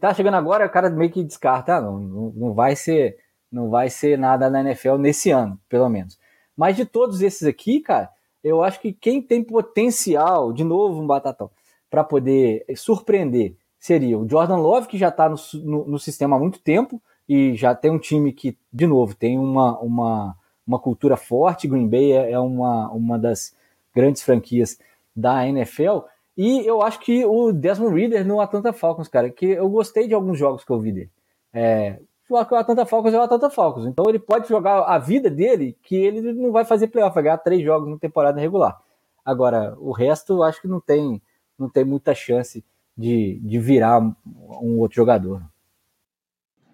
[0.01, 3.19] tá chegando agora, o cara meio que descarta, ah, não, não, não vai ser,
[3.51, 6.19] não vai ser nada na NFL nesse ano, pelo menos.
[6.57, 8.11] Mas de todos esses aqui, cara,
[8.43, 11.51] eu acho que quem tem potencial, de novo um batatão,
[11.91, 16.39] para poder surpreender seria o Jordan Love, que já está no, no, no, sistema há
[16.39, 20.37] muito tempo e já tem um time que, de novo, tem uma, uma,
[20.67, 21.69] uma cultura forte.
[21.69, 23.55] Green Bay é, é uma, uma das
[23.95, 24.79] grandes franquias
[25.15, 26.01] da NFL.
[26.37, 30.15] E eu acho que o Desmond Reader no Atlanta Falcons, cara, que eu gostei de
[30.15, 31.11] alguns jogos que eu vi dele.
[31.53, 33.87] É, o Atlanta Falcons é o Atlanta Falcons.
[33.87, 37.39] Então ele pode jogar a vida dele que ele não vai fazer playoff, vai ganhar
[37.39, 38.81] três jogos na temporada regular.
[39.25, 41.21] Agora, o resto acho que não tem
[41.59, 42.65] não tem muita chance
[42.97, 45.43] de, de virar um outro jogador.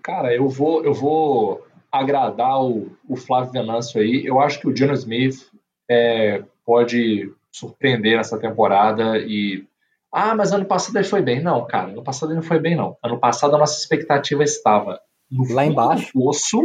[0.02, 4.24] Cara, eu vou, eu vou agradar o, o Flávio Venâncio aí.
[4.26, 5.48] Eu acho que o John Smith
[5.88, 9.64] é, pode surpreender nessa temporada e.
[10.10, 11.42] Ah, mas ano passado ele foi bem.
[11.42, 12.96] Não, cara, ano passado ele não foi bem, não.
[13.02, 15.00] Ano passado a nossa expectativa estava
[15.50, 16.60] lá embaixo do poço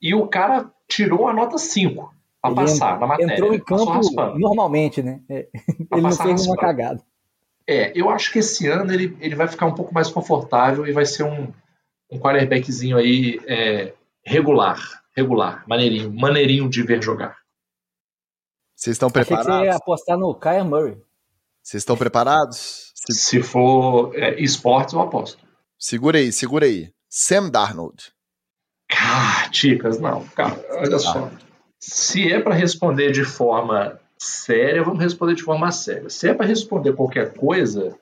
[0.00, 3.34] e o cara tirou a nota 5 para passar na matéria.
[3.34, 5.20] Entrou em campo normalmente, né?
[5.28, 5.48] É,
[5.92, 7.02] ele não fez uma cagada.
[7.66, 10.92] É, eu acho que esse ano ele, ele vai ficar um pouco mais confortável e
[10.92, 11.52] vai ser um,
[12.10, 14.80] um quarterbackzinho aí é, regular,
[15.16, 17.38] regular, maneirinho, maneirinho de ver jogar.
[18.74, 19.46] Vocês estão preparados?
[19.46, 20.96] Achei que você ia apostar no Kyle Murray.
[21.62, 22.92] Vocês estão preparados?
[22.96, 25.38] Se, Se for é, esportes, eu aposto.
[25.78, 26.92] Segura aí, segura aí.
[27.14, 28.10] Sam Darnold.
[28.90, 30.98] Ah, Ticas, não, cara, olha ah.
[30.98, 31.30] só.
[31.78, 36.08] Se é para responder de forma séria, vamos responder de forma séria.
[36.08, 37.94] Se é para responder qualquer coisa,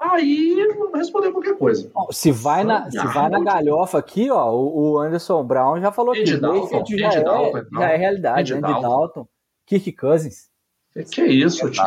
[0.00, 1.90] aí vamos responder qualquer coisa.
[1.92, 6.14] Bom, se vai na, se vai na galhofa aqui, ó, o Anderson Brown já falou
[6.14, 8.54] Andy que Dalton, já, é, Dalton, já é realidade.
[8.54, 8.88] Andy, Andy Dalton.
[8.88, 9.28] Dalton,
[9.66, 10.48] Kirk Cousins.
[10.94, 11.84] Que, que é isso, tio?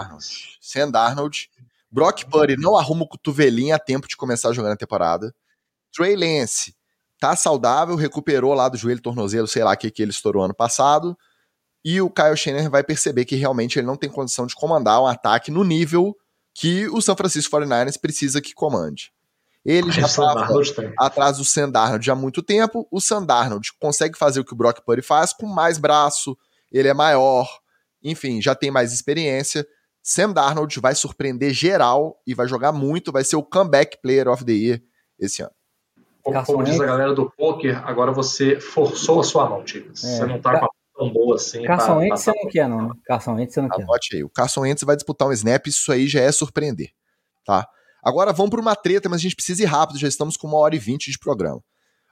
[0.62, 1.50] Sam Darnold.
[1.90, 5.34] Brock Purdy não arruma o cotovelinho a tempo de começar a jogar na temporada.
[5.94, 6.76] Trey Lance
[7.20, 10.54] tá saudável, recuperou lá do joelho, tornozelo, sei lá o que, que ele estourou ano
[10.54, 11.18] passado
[11.84, 15.08] e o Kyle Shanahan vai perceber que realmente ele não tem condição de comandar um
[15.08, 16.16] ataque no nível
[16.54, 19.12] que o San Francisco 49ers precisa que comande.
[19.64, 20.48] Ele já estava
[20.98, 22.88] atrás do Sandarnold há muito tempo.
[22.92, 26.38] O Sandarnold consegue fazer o que o Brock Purdy faz com mais braço,
[26.72, 27.48] ele é maior,
[28.04, 29.66] enfim, já tem mais experiência.
[30.02, 34.46] Sam Darnold vai surpreender geral e vai jogar muito, vai ser o comeback player of
[34.46, 34.82] the year
[35.20, 35.52] esse ano.
[36.22, 39.90] Como, como diz a galera do poker, agora você forçou a sua mão, Tio.
[39.92, 41.64] É, você não tá com a tão boa assim.
[41.64, 42.82] Carson Wentz você não quer, não.
[42.90, 42.94] Né?
[43.06, 43.84] Carson Wentz você não quer.
[43.84, 44.24] Anote aí.
[44.24, 46.92] O Carson Wentz vai disputar um snap, isso aí já é surpreender.
[47.46, 47.68] Tá?
[48.04, 50.58] Agora vamos para uma treta, mas a gente precisa ir rápido, já estamos com uma
[50.58, 51.62] hora e vinte de programa.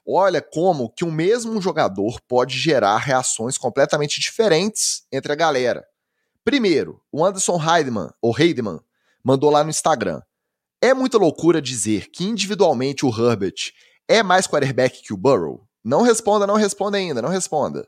[0.06, 5.86] Olha como que o mesmo jogador pode gerar reações completamente diferentes entre a galera.
[6.46, 8.80] Primeiro, o Anderson Heidemann, ou Heidemann,
[9.22, 10.22] mandou lá no Instagram.
[10.82, 13.74] É muita loucura dizer que individualmente o Herbert
[14.08, 15.68] é mais quarterback que o Burrow?
[15.84, 17.88] Não responda, não responda ainda, não responda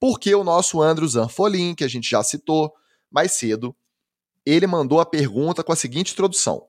[0.00, 2.72] porque o nosso Andrew Zanfolin, que a gente já citou
[3.10, 3.76] mais cedo,
[4.46, 6.66] ele mandou a pergunta com a seguinte introdução.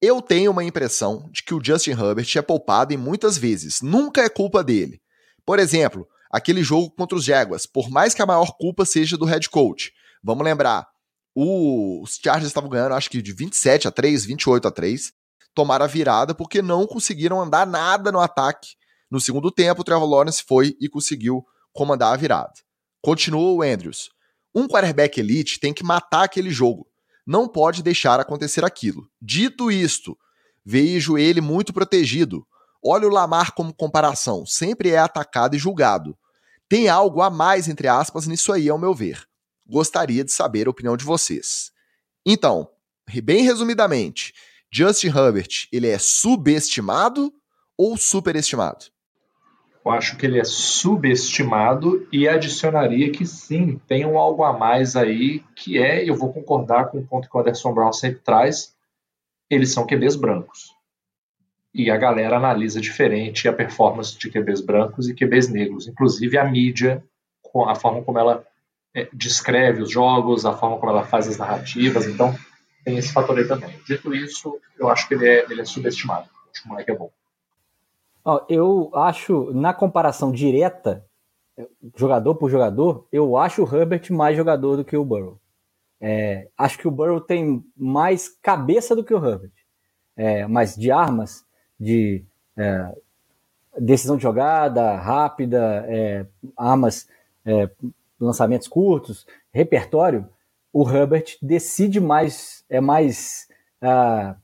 [0.00, 4.22] Eu tenho uma impressão de que o Justin Herbert é poupado em muitas vezes, nunca
[4.22, 5.02] é culpa dele.
[5.44, 9.26] Por exemplo, aquele jogo contra os Jaguars, por mais que a maior culpa seja do
[9.26, 9.92] head coach.
[10.22, 10.88] Vamos lembrar,
[11.34, 15.12] os Chargers estavam ganhando acho que de 27 a 3, 28 a 3,
[15.58, 18.76] tomaram a virada porque não conseguiram andar nada no ataque.
[19.10, 22.52] No segundo tempo, o Trevor Lawrence foi e conseguiu comandar a virada.
[23.02, 24.08] Continuou o Andrews.
[24.54, 26.86] Um quarterback elite tem que matar aquele jogo.
[27.26, 29.10] Não pode deixar acontecer aquilo.
[29.20, 30.16] Dito isto,
[30.64, 32.46] vejo ele muito protegido.
[32.80, 36.16] Olha o Lamar como comparação, sempre é atacado e julgado.
[36.68, 39.26] Tem algo a mais, entre aspas, nisso aí, ao meu ver.
[39.66, 41.72] Gostaria de saber a opinião de vocês.
[42.24, 42.70] Então,
[43.24, 44.32] bem resumidamente,
[44.70, 47.32] Justin Herbert, ele é subestimado
[47.76, 48.86] ou superestimado?
[49.84, 54.96] Eu acho que ele é subestimado e adicionaria que sim, tem um algo a mais
[54.96, 58.76] aí, que é, eu vou concordar com o ponto que o Anderson Brown sempre traz,
[59.48, 60.76] eles são QBs brancos.
[61.72, 65.86] E a galera analisa diferente a performance de QBs brancos e QBs negros.
[65.86, 67.02] Inclusive a mídia,
[67.66, 68.44] a forma como ela
[68.94, 72.06] é, descreve os jogos, a forma como ela faz as narrativas.
[72.06, 72.36] Então,
[72.88, 73.78] tem esse fator aí também.
[73.86, 76.26] Dito isso, eu acho que ele é, ele é subestimado.
[76.50, 77.10] Acho que o moleque é bom.
[78.48, 81.04] Eu acho, na comparação direta,
[81.96, 85.38] jogador por jogador, eu acho o Herbert mais jogador do que o Burrow.
[86.00, 89.52] É, acho que o Burrow tem mais cabeça do que o Herbert.
[90.16, 91.44] É, mas de armas,
[91.78, 92.24] de
[92.56, 92.94] é,
[93.78, 97.06] decisão de jogada rápida, é, armas,
[97.44, 97.68] é,
[98.18, 100.26] lançamentos curtos, repertório,
[100.72, 103.46] o Herbert decide mais, é mais,
[103.82, 104.36] uh,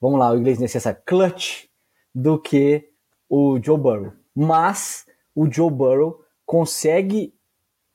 [0.00, 1.66] vamos lá, o inglês necessário, clutch,
[2.14, 2.88] do que
[3.28, 4.12] o Joe Burrow.
[4.34, 7.32] Mas o Joe Burrow consegue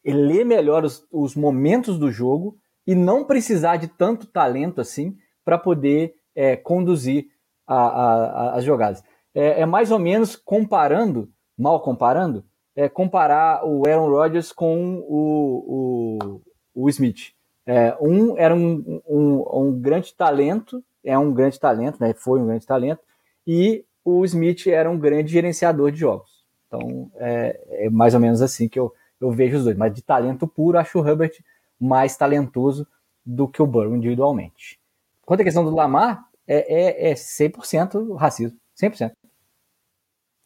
[0.06, 5.57] ler melhor os, os momentos do jogo e não precisar de tanto talento assim para
[5.57, 7.28] poder é, conduzir
[7.68, 9.03] a, a, a, as jogadas.
[9.34, 12.45] É, é, mais ou menos comparando, mal comparando,
[12.76, 16.41] é comparar o Aaron Rodgers com o, o,
[16.74, 17.35] o Smith.
[17.65, 22.13] É, um era um, um, um, grande talento, é um grande talento, né?
[22.13, 23.01] Foi um grande talento,
[23.45, 26.45] e o Smith era um grande gerenciador de jogos.
[26.67, 29.77] Então é, é mais ou menos assim que eu, eu vejo os dois.
[29.77, 31.33] Mas de talento puro, acho o Herbert
[31.79, 32.87] mais talentoso
[33.25, 34.79] do que o Burrow individualmente.
[35.25, 38.57] Quanto à questão do Lamar, é, é, é 100% racismo.
[38.79, 39.11] 100%.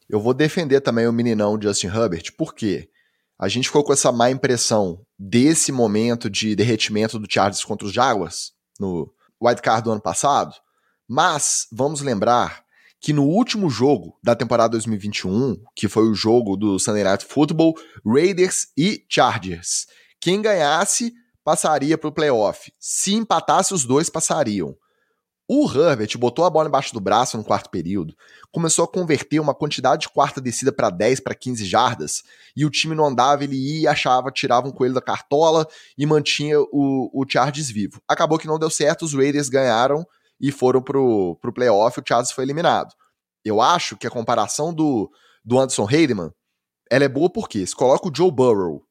[0.10, 2.90] Eu vou defender também o meninão Justin Herbert, porque
[3.38, 7.94] a gente ficou com essa má impressão desse momento de derretimento do Chargers contra os
[7.94, 9.14] Jaguars no
[9.44, 10.56] wildcard do ano passado,
[11.08, 12.64] mas vamos lembrar
[13.02, 17.74] que no último jogo da temporada 2021, que foi o jogo do Sunday Night Football,
[18.06, 19.88] Raiders e Chargers,
[20.22, 21.14] quem ganhasse
[21.44, 22.72] passaria para o playoff.
[22.78, 24.76] Se empatasse, os dois passariam.
[25.52, 28.16] O Herbert botou a bola embaixo do braço no quarto período,
[28.52, 32.22] começou a converter uma quantidade de quarta descida para 10, para 15 jardas,
[32.56, 35.68] e o time não andava, ele ia e achava, tirava um coelho da cartola
[35.98, 38.00] e mantinha o, o Chargers vivo.
[38.08, 40.06] Acabou que não deu certo, os Raiders ganharam
[40.40, 42.94] e foram pro, pro playoff, o Chargers foi eliminado.
[43.44, 45.10] Eu acho que a comparação do,
[45.44, 46.30] do Anderson Heidemann,
[46.92, 48.84] ela é boa porque se coloca o Joe Burrow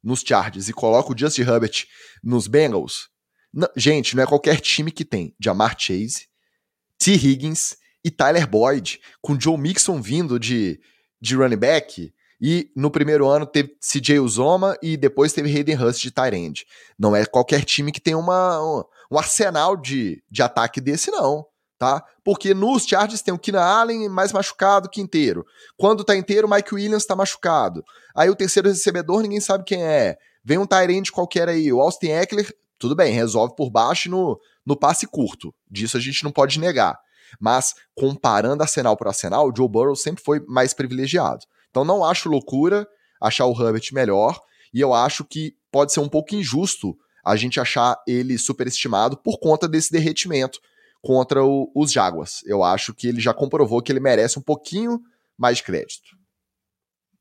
[0.00, 1.86] nos Chargers e coloca o Justin Herbert
[2.22, 3.08] nos Bengals,
[3.54, 6.26] não, gente, não é qualquer time que tem Jamar Chase,
[6.98, 7.12] T.
[7.12, 10.80] Higgins e Tyler Boyd, com Joe Mixon vindo de,
[11.20, 16.04] de running back, e no primeiro ano teve CJ Uzoma e depois teve Hayden Hurst
[16.04, 16.66] de end.
[16.98, 18.60] Não é qualquer time que tem uma,
[19.10, 21.46] um, arsenal de, de ataque desse, não.
[21.78, 22.04] Tá?
[22.24, 25.44] Porque nos Chargers tem o Keenan Allen mais machucado que inteiro.
[25.76, 27.84] Quando tá inteiro, o Mike Williams tá machucado.
[28.14, 30.16] Aí o terceiro recebedor, ninguém sabe quem é.
[30.44, 31.72] Vem um Tyrande qualquer aí.
[31.72, 35.54] O Austin Eckler, tudo bem, resolve por baixo no, no passe curto.
[35.70, 36.98] Disso a gente não pode negar.
[37.40, 41.46] Mas comparando arsenal por arsenal, o Joe Burrow sempre foi mais privilegiado.
[41.70, 42.86] Então não acho loucura
[43.18, 44.38] achar o Herbert melhor,
[44.72, 46.94] e eu acho que pode ser um pouco injusto
[47.24, 50.60] a gente achar ele superestimado por conta desse derretimento
[51.00, 52.42] contra o, os Jaguars.
[52.44, 55.00] Eu acho que ele já comprovou que ele merece um pouquinho
[55.38, 56.18] mais de crédito.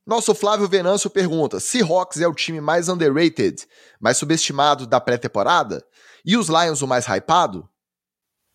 [0.06, 3.66] Nosso Flávio Venâncio pergunta: Seahawks é o time mais underrated,
[4.00, 5.84] mais subestimado da pré-temporada?
[6.26, 7.68] E os Lions o mais hypado?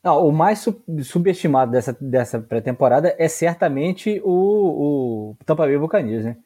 [0.03, 0.65] Não, o mais
[1.05, 6.37] subestimado dessa, dessa pré-temporada é certamente o, o Tampa Bay Buccaneers, né?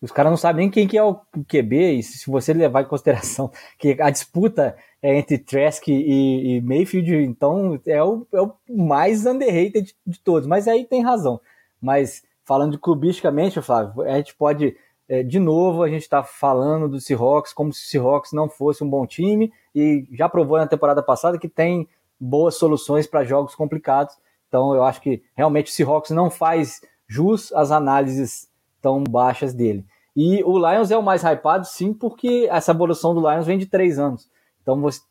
[0.00, 2.88] Os caras não sabem nem quem que é o QB, e se você levar em
[2.88, 8.54] consideração que a disputa é entre Trask e, e Mayfield, então é o, é o
[8.68, 10.46] mais underrated de, de todos.
[10.46, 11.40] Mas aí tem razão.
[11.80, 14.74] Mas falando de clubisticamente, Flávio, a gente pode,
[15.06, 18.82] é, de novo, a gente está falando do Seahawks como se o Seahawks não fosse
[18.82, 21.86] um bom time e já provou na temporada passada que tem
[22.18, 24.16] boas soluções para jogos complicados.
[24.48, 28.48] Então eu acho que realmente o Seahawks não faz jus às análises
[28.80, 29.84] tão baixas dele.
[30.16, 33.66] E o Lions é o mais hypado, sim, porque essa evolução do Lions vem de
[33.66, 34.30] três anos.
[34.62, 35.02] Então você,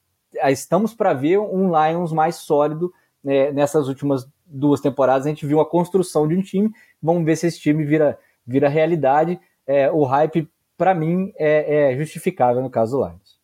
[0.46, 2.92] estamos para ver um Lions mais sólido
[3.24, 5.26] né, nessas últimas duas temporadas.
[5.26, 6.72] A gente viu a construção de um time.
[7.02, 9.40] Vamos ver se esse time vira, vira realidade.
[9.66, 13.38] É, o hype, para mim, é, é justificável no caso do Lions.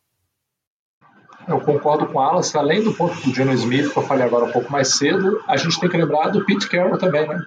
[1.46, 4.46] Eu concordo com o Alas, além do ponto do Geno Smith, que eu falei agora
[4.46, 7.38] um pouco mais cedo, a gente tem que lembrar do Pete Carroll também, né?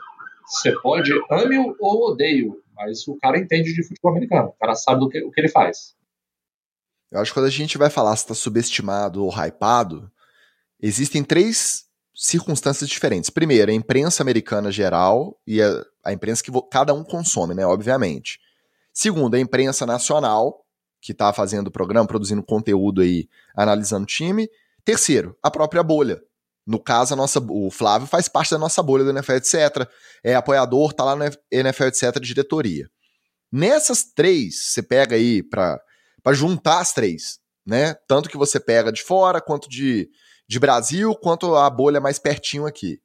[0.45, 4.99] Você pode ame ou odeio, mas o cara entende de futebol americano, o cara sabe
[4.99, 5.95] do que, o que ele faz.
[7.11, 10.11] Eu acho que quando a gente vai falar se está subestimado ou hypado,
[10.79, 11.86] existem três
[12.17, 13.29] circunstâncias diferentes.
[13.29, 17.63] Primeiro, a imprensa americana geral e a, a imprensa que cada um consome, né?
[17.63, 18.39] Obviamente.
[18.91, 20.65] Segundo, a imprensa nacional,
[20.99, 24.49] que está fazendo o programa, produzindo conteúdo aí, analisando o time.
[24.83, 26.19] Terceiro, a própria bolha.
[26.65, 29.87] No caso, a nossa, o Flávio faz parte da nossa bolha do NFL, etc.
[30.23, 32.89] É apoiador, tá lá no NFL, etc., de diretoria.
[33.51, 35.79] Nessas três, você pega aí para
[36.33, 37.93] juntar as três, né?
[38.07, 40.09] Tanto que você pega de fora, quanto de,
[40.47, 42.99] de Brasil, quanto a bolha mais pertinho aqui.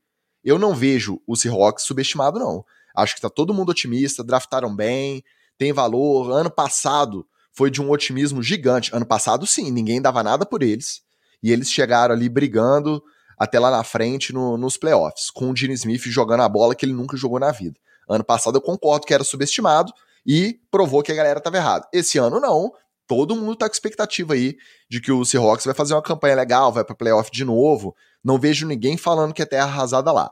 [0.44, 2.64] Eu não vejo o Seahawks subestimado, não.
[2.94, 5.23] Acho que tá todo mundo otimista, draftaram bem,
[5.56, 6.31] tem valor.
[6.31, 8.94] Ano passado foi de um otimismo gigante.
[8.94, 11.02] Ano passado, sim, ninguém dava nada por eles.
[11.43, 13.02] E eles chegaram ali brigando
[13.39, 16.85] até lá na frente no, nos playoffs, com o Gene Smith jogando a bola que
[16.85, 17.78] ele nunca jogou na vida.
[18.09, 19.93] Ano passado eu concordo que era subestimado
[20.24, 21.89] e provou que a galera estava errada.
[21.93, 22.73] Esse ano não.
[23.06, 24.56] Todo mundo tá com expectativa aí
[24.88, 27.94] de que o Seahawks vai fazer uma campanha legal, vai para playoff de novo.
[28.24, 30.30] Não vejo ninguém falando que é terra arrasada lá.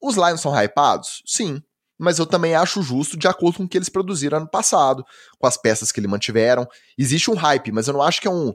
[0.00, 1.22] Os Lions são hypados?
[1.26, 1.62] Sim.
[1.98, 5.04] Mas eu também acho justo de acordo com o que eles produziram ano passado,
[5.38, 6.66] com as peças que eles mantiveram.
[6.96, 8.54] Existe um hype, mas eu não acho que é um,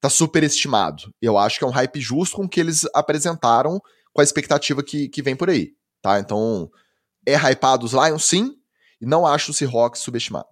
[0.00, 1.10] tá superestimado.
[1.20, 3.80] Eu acho que é um hype justo com o que eles apresentaram
[4.12, 5.72] com a expectativa que, que vem por aí,
[6.02, 6.18] tá?
[6.18, 6.70] Então,
[7.26, 8.54] é hypado os Lions, sim,
[9.00, 10.48] e não acho o Seahawks subestimado.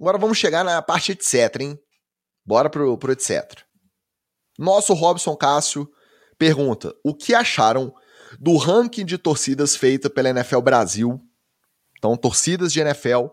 [0.00, 1.78] Agora vamos chegar na parte etc, hein?
[2.44, 3.60] Bora pro, pro etc.
[4.58, 5.88] Nosso Robson Cássio
[6.38, 7.94] pergunta: o que acharam
[8.38, 11.20] do ranking de torcidas feita pela NFL Brasil?
[11.98, 13.26] Então, torcidas de NFL.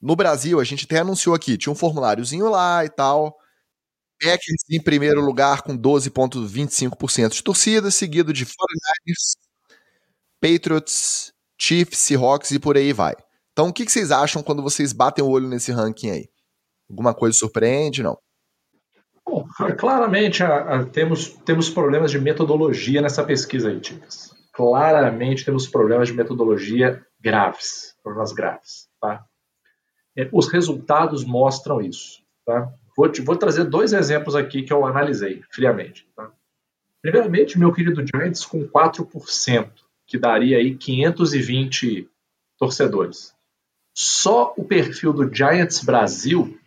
[0.00, 3.36] No Brasil, a gente até anunciou aqui, tinha um formuláriozinho lá e tal.
[4.20, 9.36] Packers em primeiro lugar com 12,25% de torcida, seguido de 49ers,
[10.40, 13.16] Patriots, Chiefs, Seahawks e por aí vai.
[13.54, 16.28] Então, o que vocês acham quando vocês batem o olho nesse ranking aí?
[16.90, 18.18] Alguma coisa surpreende, não?
[19.24, 19.46] Bom,
[19.78, 24.34] claramente a, a, temos, temos problemas de metodologia nessa pesquisa aí, Ticas.
[24.52, 29.24] Claramente temos problemas de metodologia graves, problemas graves, tá?
[30.18, 32.72] É, os resultados mostram isso, tá?
[32.96, 36.08] Vou, te, vou trazer dois exemplos aqui que eu analisei friamente.
[36.16, 36.30] Tá?
[37.00, 39.70] Primeiramente, meu querido Giants com 4%,
[40.06, 42.08] que daria aí 520
[42.58, 43.33] torcedores.
[43.94, 46.58] Só o perfil do Giants Brasil,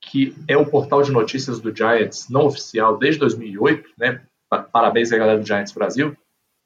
[0.00, 4.22] que é o portal de notícias do Giants não oficial desde 2008, né?
[4.72, 6.16] Parabéns à galera do Giants Brasil,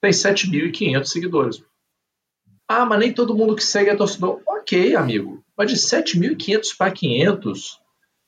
[0.01, 1.63] tem 7.500 seguidores.
[2.67, 4.41] Ah, mas nem todo mundo que segue é torcedor.
[4.47, 5.43] Ok, amigo.
[5.57, 7.79] Mas de 7.500 para 500,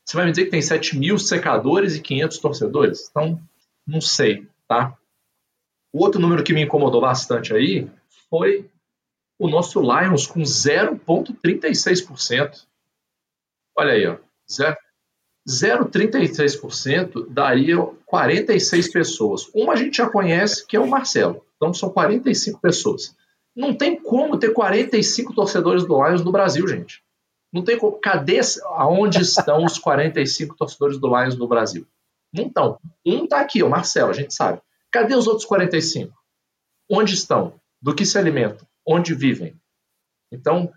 [0.05, 3.07] você vai me dizer que tem 7 mil secadores e 500 torcedores?
[3.09, 3.41] Então,
[3.85, 4.95] não sei, tá?
[5.91, 7.89] O outro número que me incomodou bastante aí
[8.29, 8.69] foi
[9.39, 12.65] o nosso Lions com 0,36%.
[13.75, 14.17] Olha aí, ó.
[15.47, 19.47] 0,36% daria 46 pessoas.
[19.53, 21.45] Uma a gente já conhece, que é o Marcelo.
[21.55, 23.15] Então são 45 pessoas.
[23.55, 27.03] Não tem como ter 45 torcedores do Lions no Brasil, gente.
[27.51, 27.99] Não tem como.
[27.99, 28.39] Cadê
[28.75, 31.87] aonde estão os 45 torcedores do Lions no Brasil?
[32.33, 32.77] Não estão.
[33.05, 34.61] Um está aqui, o Marcelo, a gente sabe.
[34.91, 36.13] Cadê os outros 45?
[36.89, 37.53] Onde estão?
[37.81, 38.67] Do que se alimentam?
[38.87, 39.59] Onde vivem?
[40.31, 40.71] Então,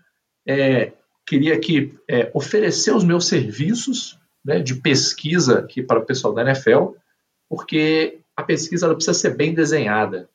[0.45, 0.91] é,
[1.25, 6.41] queria aqui é, oferecer os meus serviços né, de pesquisa aqui para o pessoal da
[6.41, 6.93] NFL,
[7.49, 10.29] porque a pesquisa precisa ser bem desenhada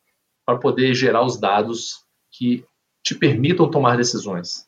[0.44, 2.64] para poder gerar os dados que
[3.02, 4.66] te permitam tomar decisões.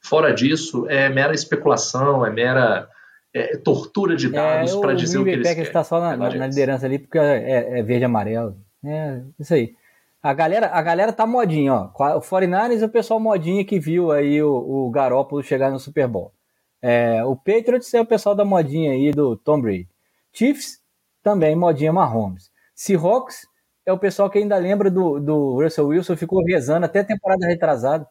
[0.00, 2.88] Fora disso, é mera especulação, é mera
[3.32, 5.62] é, tortura de é, dados é, para dizer o que eles querem.
[5.62, 8.56] está só na, na, na, liderança ali porque é, é, verde e amarelo.
[8.84, 9.74] É isso aí.
[10.22, 12.16] A galera, a galera tá modinha, ó.
[12.16, 16.06] O 49ers e o pessoal modinha que viu aí o, o Garópolo chegar no Super
[16.06, 16.32] Bowl.
[16.80, 19.88] É, o Patriots é o pessoal da modinha aí do Tom Brady.
[20.32, 20.80] Chiefs,
[21.22, 22.50] também modinha Mahomes.
[22.74, 23.46] Seahawks
[23.84, 27.46] é o pessoal que ainda lembra do, do Russell Wilson, ficou rezando até a temporada
[27.46, 28.06] retrasada.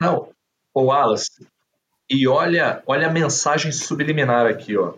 [0.00, 0.30] Não,
[0.72, 1.46] o Wallace,
[2.10, 4.94] e olha, olha a mensagem subliminar aqui, ó.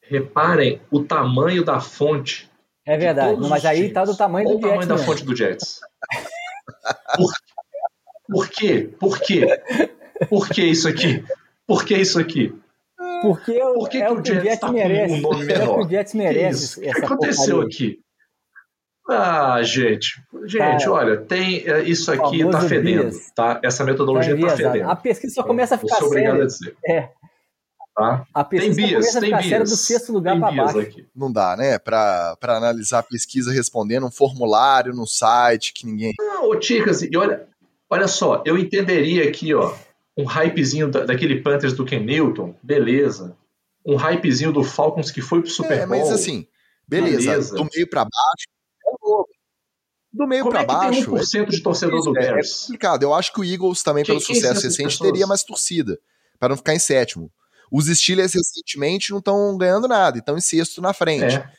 [0.00, 2.47] Reparem o tamanho da fonte.
[2.88, 3.92] É verdade, mas aí times.
[3.92, 4.64] tá do tamanho do Jets.
[4.64, 5.80] o tamanho da fonte do Jets.
[7.16, 7.30] Por,
[8.30, 8.90] por quê?
[8.98, 9.62] Por quê?
[10.30, 11.22] Por que isso aqui?
[11.66, 12.50] Por que isso aqui?
[13.20, 15.14] Porque, Por que, é que o, o Jets, Jets tá merece.
[15.14, 15.80] Um nome menor?
[15.80, 16.80] É o Jets merece.
[16.80, 18.00] O que, que aconteceu aqui?
[19.10, 20.90] Ah, gente, gente, tá.
[20.92, 23.58] olha, tem é, isso aqui está fedendo, tá?
[23.62, 24.90] Essa metodologia está tá fedendo.
[24.90, 26.08] A pesquisa só começa a ficar séria.
[26.08, 26.76] obrigado a dizer.
[26.86, 27.08] É.
[27.98, 28.24] Tá?
[28.32, 29.70] A pesquisa tem bias, tem bias.
[29.70, 30.78] do sexto lugar Tem para bias baixo.
[30.88, 31.06] aqui.
[31.16, 31.78] Não dá, né?
[31.80, 36.12] Pra, pra analisar a pesquisa respondendo um formulário no site que ninguém.
[36.18, 37.48] Não, ô Ticas, e olha,
[37.90, 39.74] olha só, eu entenderia aqui, ó,
[40.16, 43.36] um hypezinho da- daquele Panthers do Ken Newton, beleza.
[43.84, 45.98] Um hypezinho do Falcons que foi pro Super É, Bowl.
[45.98, 46.46] mas assim,
[46.86, 47.30] beleza.
[47.30, 47.56] Beleza.
[47.56, 48.46] Do meio pra baixo.
[48.86, 49.30] é louco.
[50.12, 51.00] Do meio Como pra é que baixo.
[51.30, 52.60] tem 1% de torcedor do é, é Bears?
[52.62, 53.02] complicado.
[53.02, 55.10] Eu acho que o Eagles também, Quem- pelo sucesso recente, pessoas?
[55.10, 55.98] teria mais torcida.
[56.38, 57.30] Para não ficar em sétimo.
[57.70, 61.36] Os Steelers recentemente não estão ganhando nada, estão em sexto na frente.
[61.36, 61.50] É.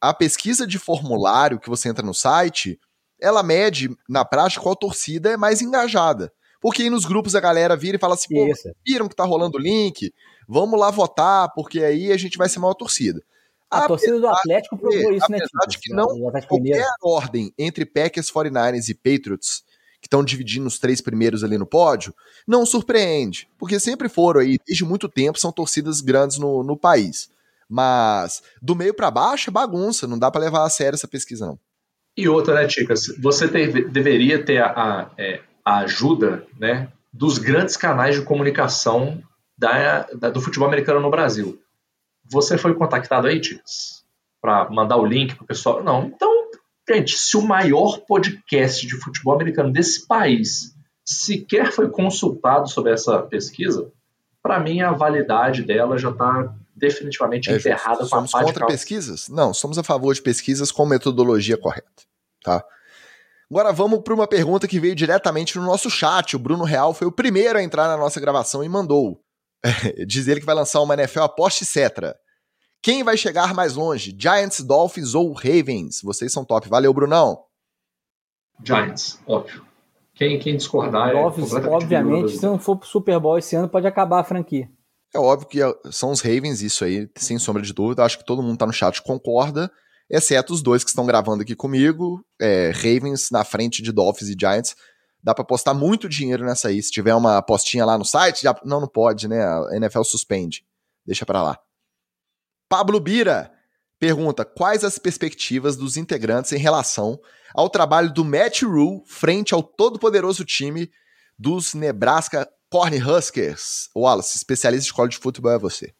[0.00, 2.78] A pesquisa de formulário que você entra no site,
[3.20, 6.32] ela mede, na prática, qual torcida é mais engajada.
[6.60, 8.46] Porque aí nos grupos a galera vira e fala assim, pô,
[8.86, 10.12] viram que tá rolando o link?
[10.48, 13.22] Vamos lá votar, porque aí a gente vai ser maior torcida.
[13.70, 16.06] A, A torcida do Atlético provou isso, né, apesar de que não
[16.46, 19.63] qualquer ordem entre Packers, 49ers e Patriots,
[20.04, 22.14] que estão dividindo os três primeiros ali no pódio,
[22.46, 23.48] não surpreende.
[23.58, 27.30] Porque sempre foram aí, desde muito tempo, são torcidas grandes no, no país.
[27.66, 31.46] Mas do meio pra baixo é bagunça, não dá pra levar a sério essa pesquisa,
[31.46, 31.58] não.
[32.14, 33.06] E outra, né, Ticas?
[33.18, 39.22] Você te- deveria ter a, é, a ajuda né, dos grandes canais de comunicação
[39.56, 41.58] da, da- do futebol americano no Brasil.
[42.30, 44.04] Você foi contactado aí, Ticas?
[44.42, 45.82] Para mandar o link pro pessoal?
[45.82, 46.04] Não.
[46.08, 46.33] Então,
[46.88, 50.74] gente, se o maior podcast de futebol americano desse país
[51.04, 53.90] sequer foi consultado sobre essa pesquisa,
[54.42, 57.68] para mim a validade dela já está definitivamente É justo.
[57.68, 59.28] enterrada com a somos pá de contra pesquisas?
[59.28, 62.02] Não, somos a favor de pesquisas com metodologia correta,
[62.42, 62.64] tá?
[63.50, 66.34] Agora vamos para uma pergunta que veio diretamente no nosso chat.
[66.34, 69.20] O Bruno Real foi o primeiro a entrar na nossa gravação e mandou.
[70.06, 72.16] Diz ele que vai lançar uma NFL aposta etc.
[72.84, 74.14] Quem vai chegar mais longe?
[74.14, 76.02] Giants, Dolphins ou Ravens?
[76.02, 76.68] Vocês são top.
[76.68, 77.42] Valeu, Brunão.
[78.62, 79.64] Giants, óbvio.
[80.14, 83.70] Quem, quem discordar é Dolphins, completamente obviamente, se não for pro Super Bowl esse ano,
[83.70, 84.68] pode acabar a franquia.
[85.14, 88.04] É óbvio que são os Ravens, isso aí, sem sombra de dúvida.
[88.04, 89.72] Acho que todo mundo tá no chat concorda,
[90.10, 92.22] exceto os dois que estão gravando aqui comigo.
[92.38, 94.76] É, Ravens na frente de Dolphins e Giants.
[95.22, 96.82] Dá pra apostar muito dinheiro nessa aí.
[96.82, 98.54] Se tiver uma apostinha lá no site, já...
[98.62, 99.42] não, não pode, né?
[99.42, 100.66] A NFL suspende.
[101.06, 101.58] Deixa pra lá.
[102.74, 103.52] Pablo Bira
[104.00, 107.20] pergunta: quais as perspectivas dos integrantes em relação
[107.54, 110.90] ao trabalho do Matt Rule frente ao todo-poderoso time
[111.38, 113.90] dos Nebraska Cornhuskers?
[113.94, 115.94] Wallace, especialista de college futebol é você.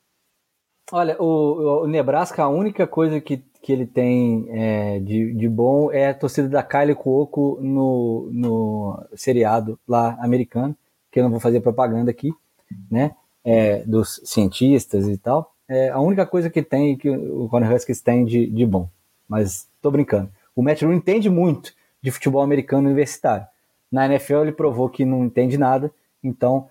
[0.90, 5.92] Olha, o, o Nebraska, a única coisa que, que ele tem é, de, de bom
[5.92, 10.76] é a torcida da Kylie Cuoco no, no seriado lá americano,
[11.12, 12.32] que eu não vou fazer propaganda aqui,
[12.90, 13.14] né?
[13.44, 15.53] É, dos cientistas e tal.
[15.68, 18.88] É a única coisa que tem, que o Cornhuskers tem de, de bom.
[19.28, 20.30] Mas tô brincando.
[20.54, 23.46] O Matt Rule entende muito de futebol americano universitário.
[23.90, 25.92] Na NFL ele provou que não entende nada,
[26.22, 26.68] então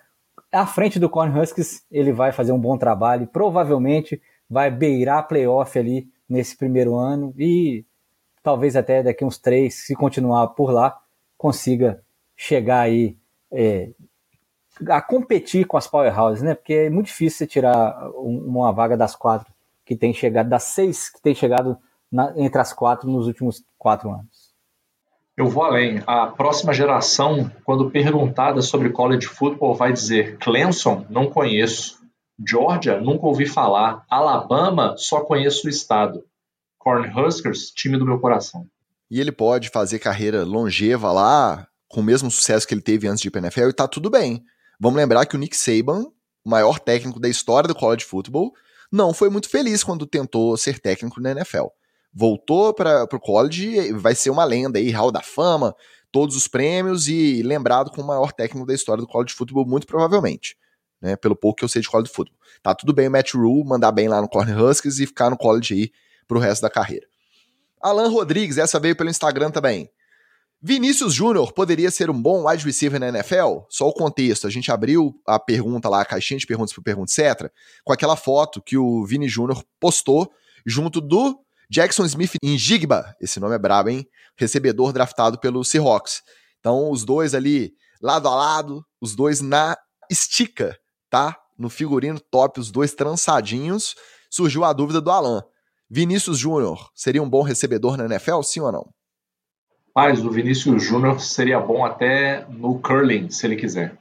[0.52, 6.08] à frente do Cornhuskers, ele vai fazer um bom trabalho, provavelmente vai beirar playoff ali
[6.30, 7.84] nesse primeiro ano e
[8.44, 11.00] talvez até daqui uns três, se continuar por lá,
[11.38, 12.04] consiga
[12.36, 13.18] chegar aí
[13.52, 13.90] é,
[14.90, 16.56] a competir com as powerhouses, né?
[16.56, 19.52] Porque é muito difícil você tirar um- uma vaga das quatro
[19.86, 21.78] que tem chegado, das seis que tem chegado
[22.12, 24.54] na- entre as quatro nos últimos quatro anos.
[25.36, 26.02] Eu vou além.
[26.06, 32.02] A próxima geração, quando perguntada sobre college football, vai dizer: Clemson, não conheço.
[32.48, 34.04] Georgia, nunca ouvi falar.
[34.10, 36.24] Alabama, só conheço o estado.
[36.78, 38.68] Cornhuskers, time do meu coração.
[39.10, 43.22] E ele pode fazer carreira longeva lá, com o mesmo sucesso que ele teve antes
[43.22, 44.44] de ir pra NFL, e tá tudo bem.
[44.84, 46.08] Vamos lembrar que o Nick Saban,
[46.44, 48.52] o maior técnico da história do college football,
[48.92, 51.68] não foi muito feliz quando tentou ser técnico na NFL.
[52.14, 55.74] Voltou para o college, vai ser uma lenda aí, Hall da Fama,
[56.12, 59.88] todos os prêmios e lembrado como o maior técnico da história do college football, muito
[59.88, 60.58] provavelmente.
[61.02, 62.38] Né, pelo pouco que eu sei de college football.
[62.62, 65.74] Tá tudo bem o Matt Rule mandar bem lá no Cornhuskers e ficar no college
[65.74, 65.92] aí
[66.28, 67.08] pro resto da carreira.
[67.82, 69.90] Alan Rodrigues, essa veio pelo Instagram também.
[70.66, 73.66] Vinícius Júnior poderia ser um bom wide receiver na NFL?
[73.68, 74.48] Só o contexto.
[74.48, 77.52] A gente abriu a pergunta lá, a caixinha de perguntas pro Pergunta Etc.,
[77.84, 80.32] com aquela foto que o Vini Júnior postou
[80.66, 81.38] junto do
[81.70, 83.14] Jackson Smith em Jigba.
[83.20, 84.08] Esse nome é brabo, hein?
[84.38, 86.22] Recebedor draftado pelo Seahawks.
[86.62, 89.78] Então, os dois ali, lado a lado, os dois na
[90.10, 90.80] estica,
[91.10, 91.38] tá?
[91.58, 93.96] No figurino top, os dois trançadinhos.
[94.30, 95.44] Surgiu a dúvida do Alan.
[95.90, 99.03] Vinícius Júnior seria um bom recebedor na NFL, sim ou não?
[99.96, 103.96] Mas o Vinícius Júnior seria bom até no curling, se ele quiser.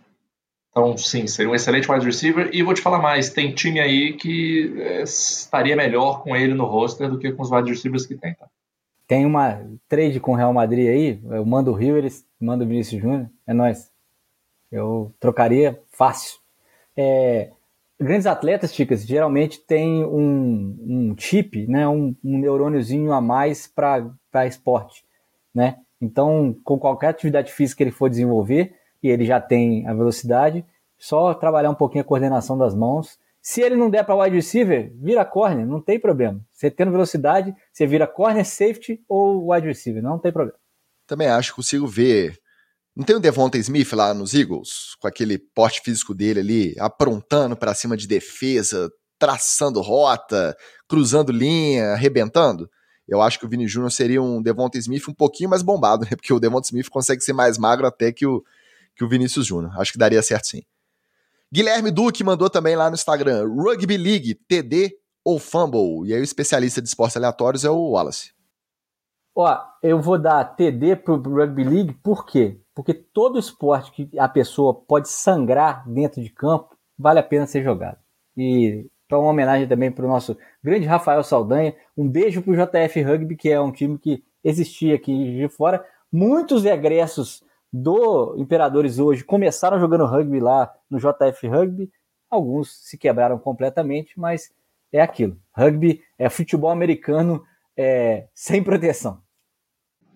[0.70, 2.48] Então, sim, seria um excelente wide receiver.
[2.52, 6.64] E vou te falar mais: tem time aí que é, estaria melhor com ele no
[6.64, 8.34] roster do que com os wide receivers que tem.
[8.34, 8.46] Tá?
[9.06, 12.70] Tem uma trade com o Real Madrid aí, eu mando o Rio, eles mandam o
[12.70, 13.90] Vinícius Júnior, é nóis.
[14.70, 16.38] Eu trocaria fácil.
[16.96, 17.50] É,
[18.00, 24.46] grandes atletas, Ticas, geralmente têm um, um chip, né, um, um neurôniozinho a mais para
[24.46, 25.04] esporte,
[25.54, 25.76] né?
[26.00, 30.64] Então, com qualquer atividade física que ele for desenvolver, e ele já tem a velocidade,
[30.98, 33.18] só trabalhar um pouquinho a coordenação das mãos.
[33.40, 36.40] Se ele não der para wide receiver, vira corner, não tem problema.
[36.52, 40.58] Você tendo velocidade, você vira corner, safety ou wide receiver, não tem problema.
[41.06, 42.40] Também acho que consigo ver
[42.94, 47.56] não tem o Devonta Smith lá nos Eagles, com aquele porte físico dele ali, aprontando
[47.56, 50.54] para cima de defesa, traçando rota,
[50.86, 52.68] cruzando linha, arrebentando?
[53.08, 56.10] Eu acho que o Vini Júnior seria um Devonta Smith um pouquinho mais bombado, né?
[56.16, 58.44] Porque o Devonta Smith consegue ser mais magro até que o,
[58.94, 59.78] que o Vinícius Júnior.
[59.78, 60.62] Acho que daria certo sim.
[61.52, 66.08] Guilherme Duque mandou também lá no Instagram: Rugby League, TD ou Fumble?
[66.08, 68.32] E aí o especialista de esportes aleatórios é o Wallace.
[69.34, 72.60] Ó, eu vou dar TD pro Rugby League, por quê?
[72.74, 77.62] Porque todo esporte que a pessoa pode sangrar dentro de campo vale a pena ser
[77.62, 77.98] jogado.
[78.36, 82.56] E para uma homenagem também para o nosso grande Rafael Saldanha, um beijo para o
[82.56, 85.84] JF Rugby, que é um time que existia aqui de fora.
[86.10, 91.92] Muitos egressos do Imperadores hoje começaram jogando rugby lá no JF Rugby,
[92.30, 94.50] alguns se quebraram completamente, mas
[94.90, 95.36] é aquilo.
[95.54, 97.44] Rugby é futebol americano
[97.76, 99.18] é, sem proteção.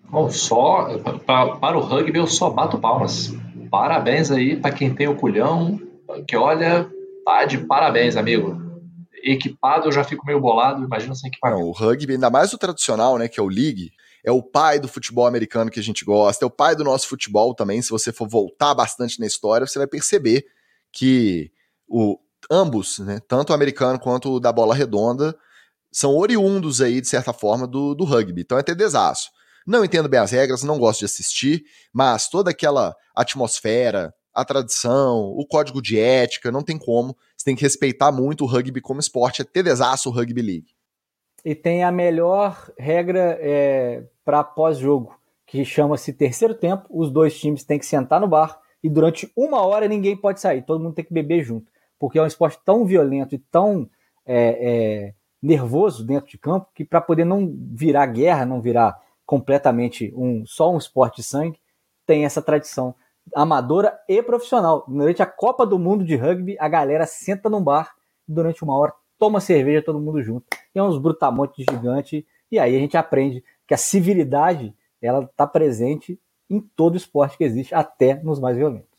[0.09, 0.87] Bom, só
[1.23, 3.31] para o rugby eu só bato palmas.
[3.69, 5.79] Parabéns aí para quem tem o culhão,
[6.27, 6.89] que olha,
[7.23, 8.66] tá de parabéns, amigo.
[9.23, 11.61] Equipado eu já fico meio bolado, imagina sem equipamento.
[11.61, 13.91] Não, o rugby, ainda mais o tradicional, né, que é o league,
[14.23, 17.07] é o pai do futebol americano que a gente gosta, é o pai do nosso
[17.07, 17.81] futebol também.
[17.81, 20.45] Se você for voltar bastante na história, você vai perceber
[20.91, 21.51] que
[21.87, 22.19] o,
[22.49, 25.35] ambos, né, tanto o americano quanto o da bola redonda,
[25.91, 28.41] são oriundos aí, de certa forma, do, do rugby.
[28.41, 29.29] Então é ter desaço.
[29.65, 35.33] Não entendo bem as regras, não gosto de assistir, mas toda aquela atmosfera, a tradição,
[35.35, 37.17] o código de ética, não tem como.
[37.47, 40.67] Tem que respeitar muito o rugby como esporte, é ter desaço o Rugby League.
[41.45, 46.85] E tem a melhor regra é, para pós-jogo, que chama-se terceiro tempo.
[46.89, 50.61] Os dois times têm que sentar no bar e durante uma hora ninguém pode sair,
[50.61, 51.71] todo mundo tem que beber junto.
[51.97, 53.89] Porque é um esporte tão violento e tão
[54.25, 60.13] é, é, nervoso dentro de campo que para poder não virar guerra, não virar completamente
[60.17, 61.61] um só um esporte de sangue,
[62.05, 62.93] tem essa tradição
[63.35, 64.85] amadora e profissional.
[64.87, 67.95] Durante a Copa do Mundo de Rugby, a galera senta num bar
[68.27, 70.45] durante uma hora toma cerveja todo mundo junto.
[70.73, 72.23] E é uns brutamontes gigantes.
[72.51, 77.43] E aí a gente aprende que a civilidade ela está presente em todo esporte que
[77.43, 78.96] existe, até nos mais violentos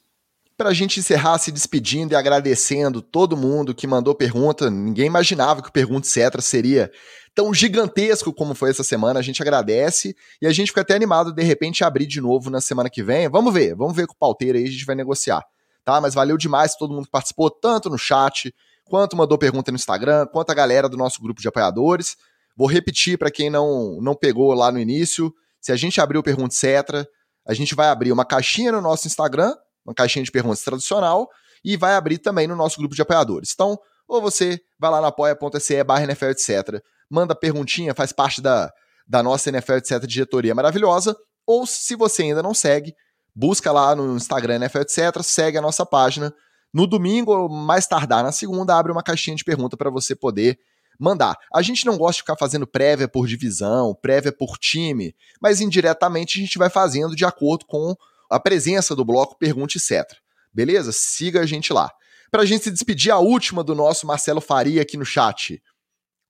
[0.59, 4.69] para a gente encerrar se despedindo e agradecendo todo mundo que mandou pergunta.
[4.69, 6.91] Ninguém imaginava que o Pergunta Cetra seria
[7.33, 9.21] tão gigantesco como foi essa semana.
[9.21, 12.61] A gente agradece e a gente fica até animado de repente abrir de novo na
[12.61, 13.29] semana que vem.
[13.29, 15.45] Vamos ver, vamos ver com o pauteiro aí, a gente vai negociar.
[15.85, 16.01] Tá?
[16.01, 18.53] Mas valeu demais todo mundo que participou, tanto no chat,
[18.85, 22.17] quanto mandou pergunta no Instagram, quanto a galera do nosso grupo de apoiadores.
[22.57, 25.33] Vou repetir para quem não, não pegou lá no início.
[25.61, 27.09] Se a gente abrir o Pergunta Cetra,
[27.47, 29.55] a gente vai abrir uma caixinha no nosso Instagram
[29.89, 31.29] uma caixinha de perguntas tradicional,
[31.65, 33.51] e vai abrir também no nosso grupo de apoiadores.
[33.53, 38.73] Então, ou você vai lá no apoia.se barra NFL, etc., manda perguntinha, faz parte da,
[39.07, 41.17] da nossa NFL, etc., diretoria maravilhosa,
[41.47, 42.95] ou se você ainda não segue,
[43.35, 46.33] busca lá no Instagram NFL, etc., segue a nossa página.
[46.73, 50.59] No domingo, ou mais tardar na segunda, abre uma caixinha de pergunta para você poder
[50.99, 51.37] mandar.
[51.55, 56.39] A gente não gosta de ficar fazendo prévia por divisão, prévia por time, mas indiretamente
[56.39, 57.95] a gente vai fazendo de acordo com
[58.29, 60.05] a presença do bloco Pergunte etc.
[60.53, 60.93] Beleza?
[60.93, 61.91] Siga a gente lá.
[62.31, 65.63] Pra gente se despedir, a última do nosso Marcelo Faria aqui no chat.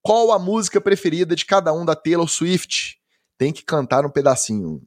[0.02, 2.98] Qual a música preferida de cada um da Taylor Swift?
[3.36, 4.80] Tem que cantar um pedacinho.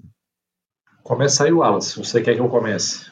[1.03, 1.97] Começa aí, Wallace.
[1.97, 3.11] Você quer que eu comece?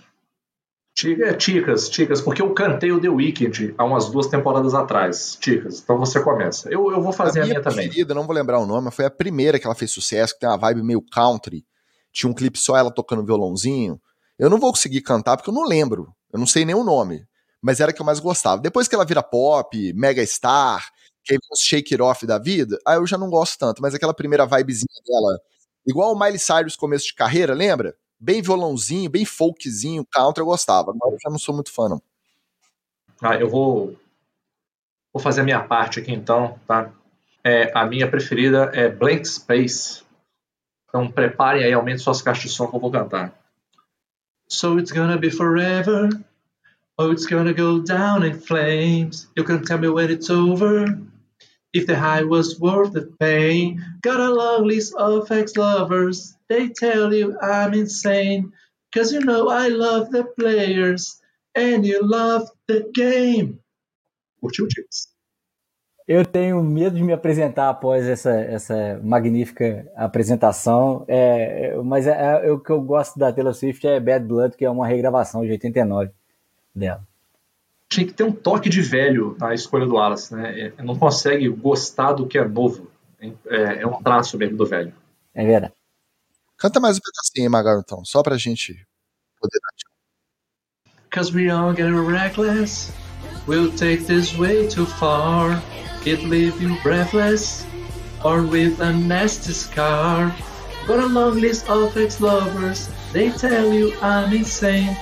[1.23, 5.37] É, Ticas, Ticas, porque eu cantei o The Weeknd há umas duas temporadas atrás.
[5.39, 6.69] Ticas, então você começa.
[6.69, 8.15] Eu, eu vou fazer a minha, a minha preferida, também.
[8.15, 10.49] não vou lembrar o nome, mas foi a primeira que ela fez sucesso, que tem
[10.49, 11.65] uma vibe meio country
[12.11, 14.01] tinha um clipe só ela tocando violãozinho.
[14.37, 16.13] Eu não vou conseguir cantar porque eu não lembro.
[16.31, 17.27] Eu não sei nem o nome.
[17.61, 18.61] Mas era a que eu mais gostava.
[18.61, 20.89] Depois que ela vira pop, mega star,
[21.23, 23.81] que aí uns shake it off da vida, aí eu já não gosto tanto.
[23.81, 25.39] Mas aquela primeira vibezinha dela,
[25.85, 27.95] igual o Miley Cyrus começo de carreira, lembra?
[28.19, 30.91] Bem violãozinho, bem folkzinho, country, eu gostava.
[30.91, 32.01] Agora eu já não sou muito fã, não.
[33.21, 33.95] Ah, eu vou,
[35.13, 36.91] vou fazer a minha parte aqui então, tá?
[37.43, 40.03] É, a minha preferida é Blank Space,
[40.89, 43.33] Então preparem aí, aumentem suas caixas de som que eu vou cantar.
[44.49, 46.09] So it's gonna be forever.
[46.97, 49.29] Oh, it's gonna go down in flames.
[49.37, 50.85] You can tell me when it's over.
[51.71, 53.85] If the high was worth the pain.
[54.01, 56.35] Got a long list of ex-lovers.
[56.49, 58.53] They tell you I'm insane.
[58.91, 61.21] Cause you know I love the players.
[61.55, 63.59] And you love the game.
[64.43, 65.08] Curtiu, Ticas?
[66.09, 72.51] Eu tenho medo de me apresentar após essa, essa magnífica apresentação, é, mas é, é,
[72.51, 75.51] o que eu gosto da Taylor Swift é Bad Blood, que é uma regravação de
[75.51, 76.09] 89
[76.73, 77.07] dela.
[77.87, 80.73] Tinha que ter um toque de velho na escolha do Wallace, né?
[80.75, 82.89] É, não consegue gostar do que é novo.
[83.21, 84.91] É, é um traço mesmo do velho.
[85.35, 85.73] É verdade.
[86.57, 88.83] Canta mais um pedacinho, Magal, então, só pra gente
[89.39, 89.59] poder.
[91.11, 92.91] Cause we all get reckless,
[93.47, 95.61] we'll take this way too far.
[96.05, 97.65] It leave breathless
[98.23, 100.33] or with a nasty scar.
[100.87, 104.97] Got a long list of ex-lovers, they tell you I'm insane.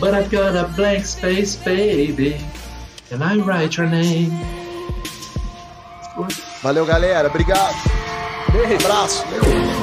[0.00, 2.36] But I've got a blank space, baby,
[3.10, 4.30] and I write your name.
[6.62, 7.28] Valeu, galera.
[7.28, 7.74] Obrigado.
[8.52, 8.86] Beijo.
[8.86, 9.81] Abraço.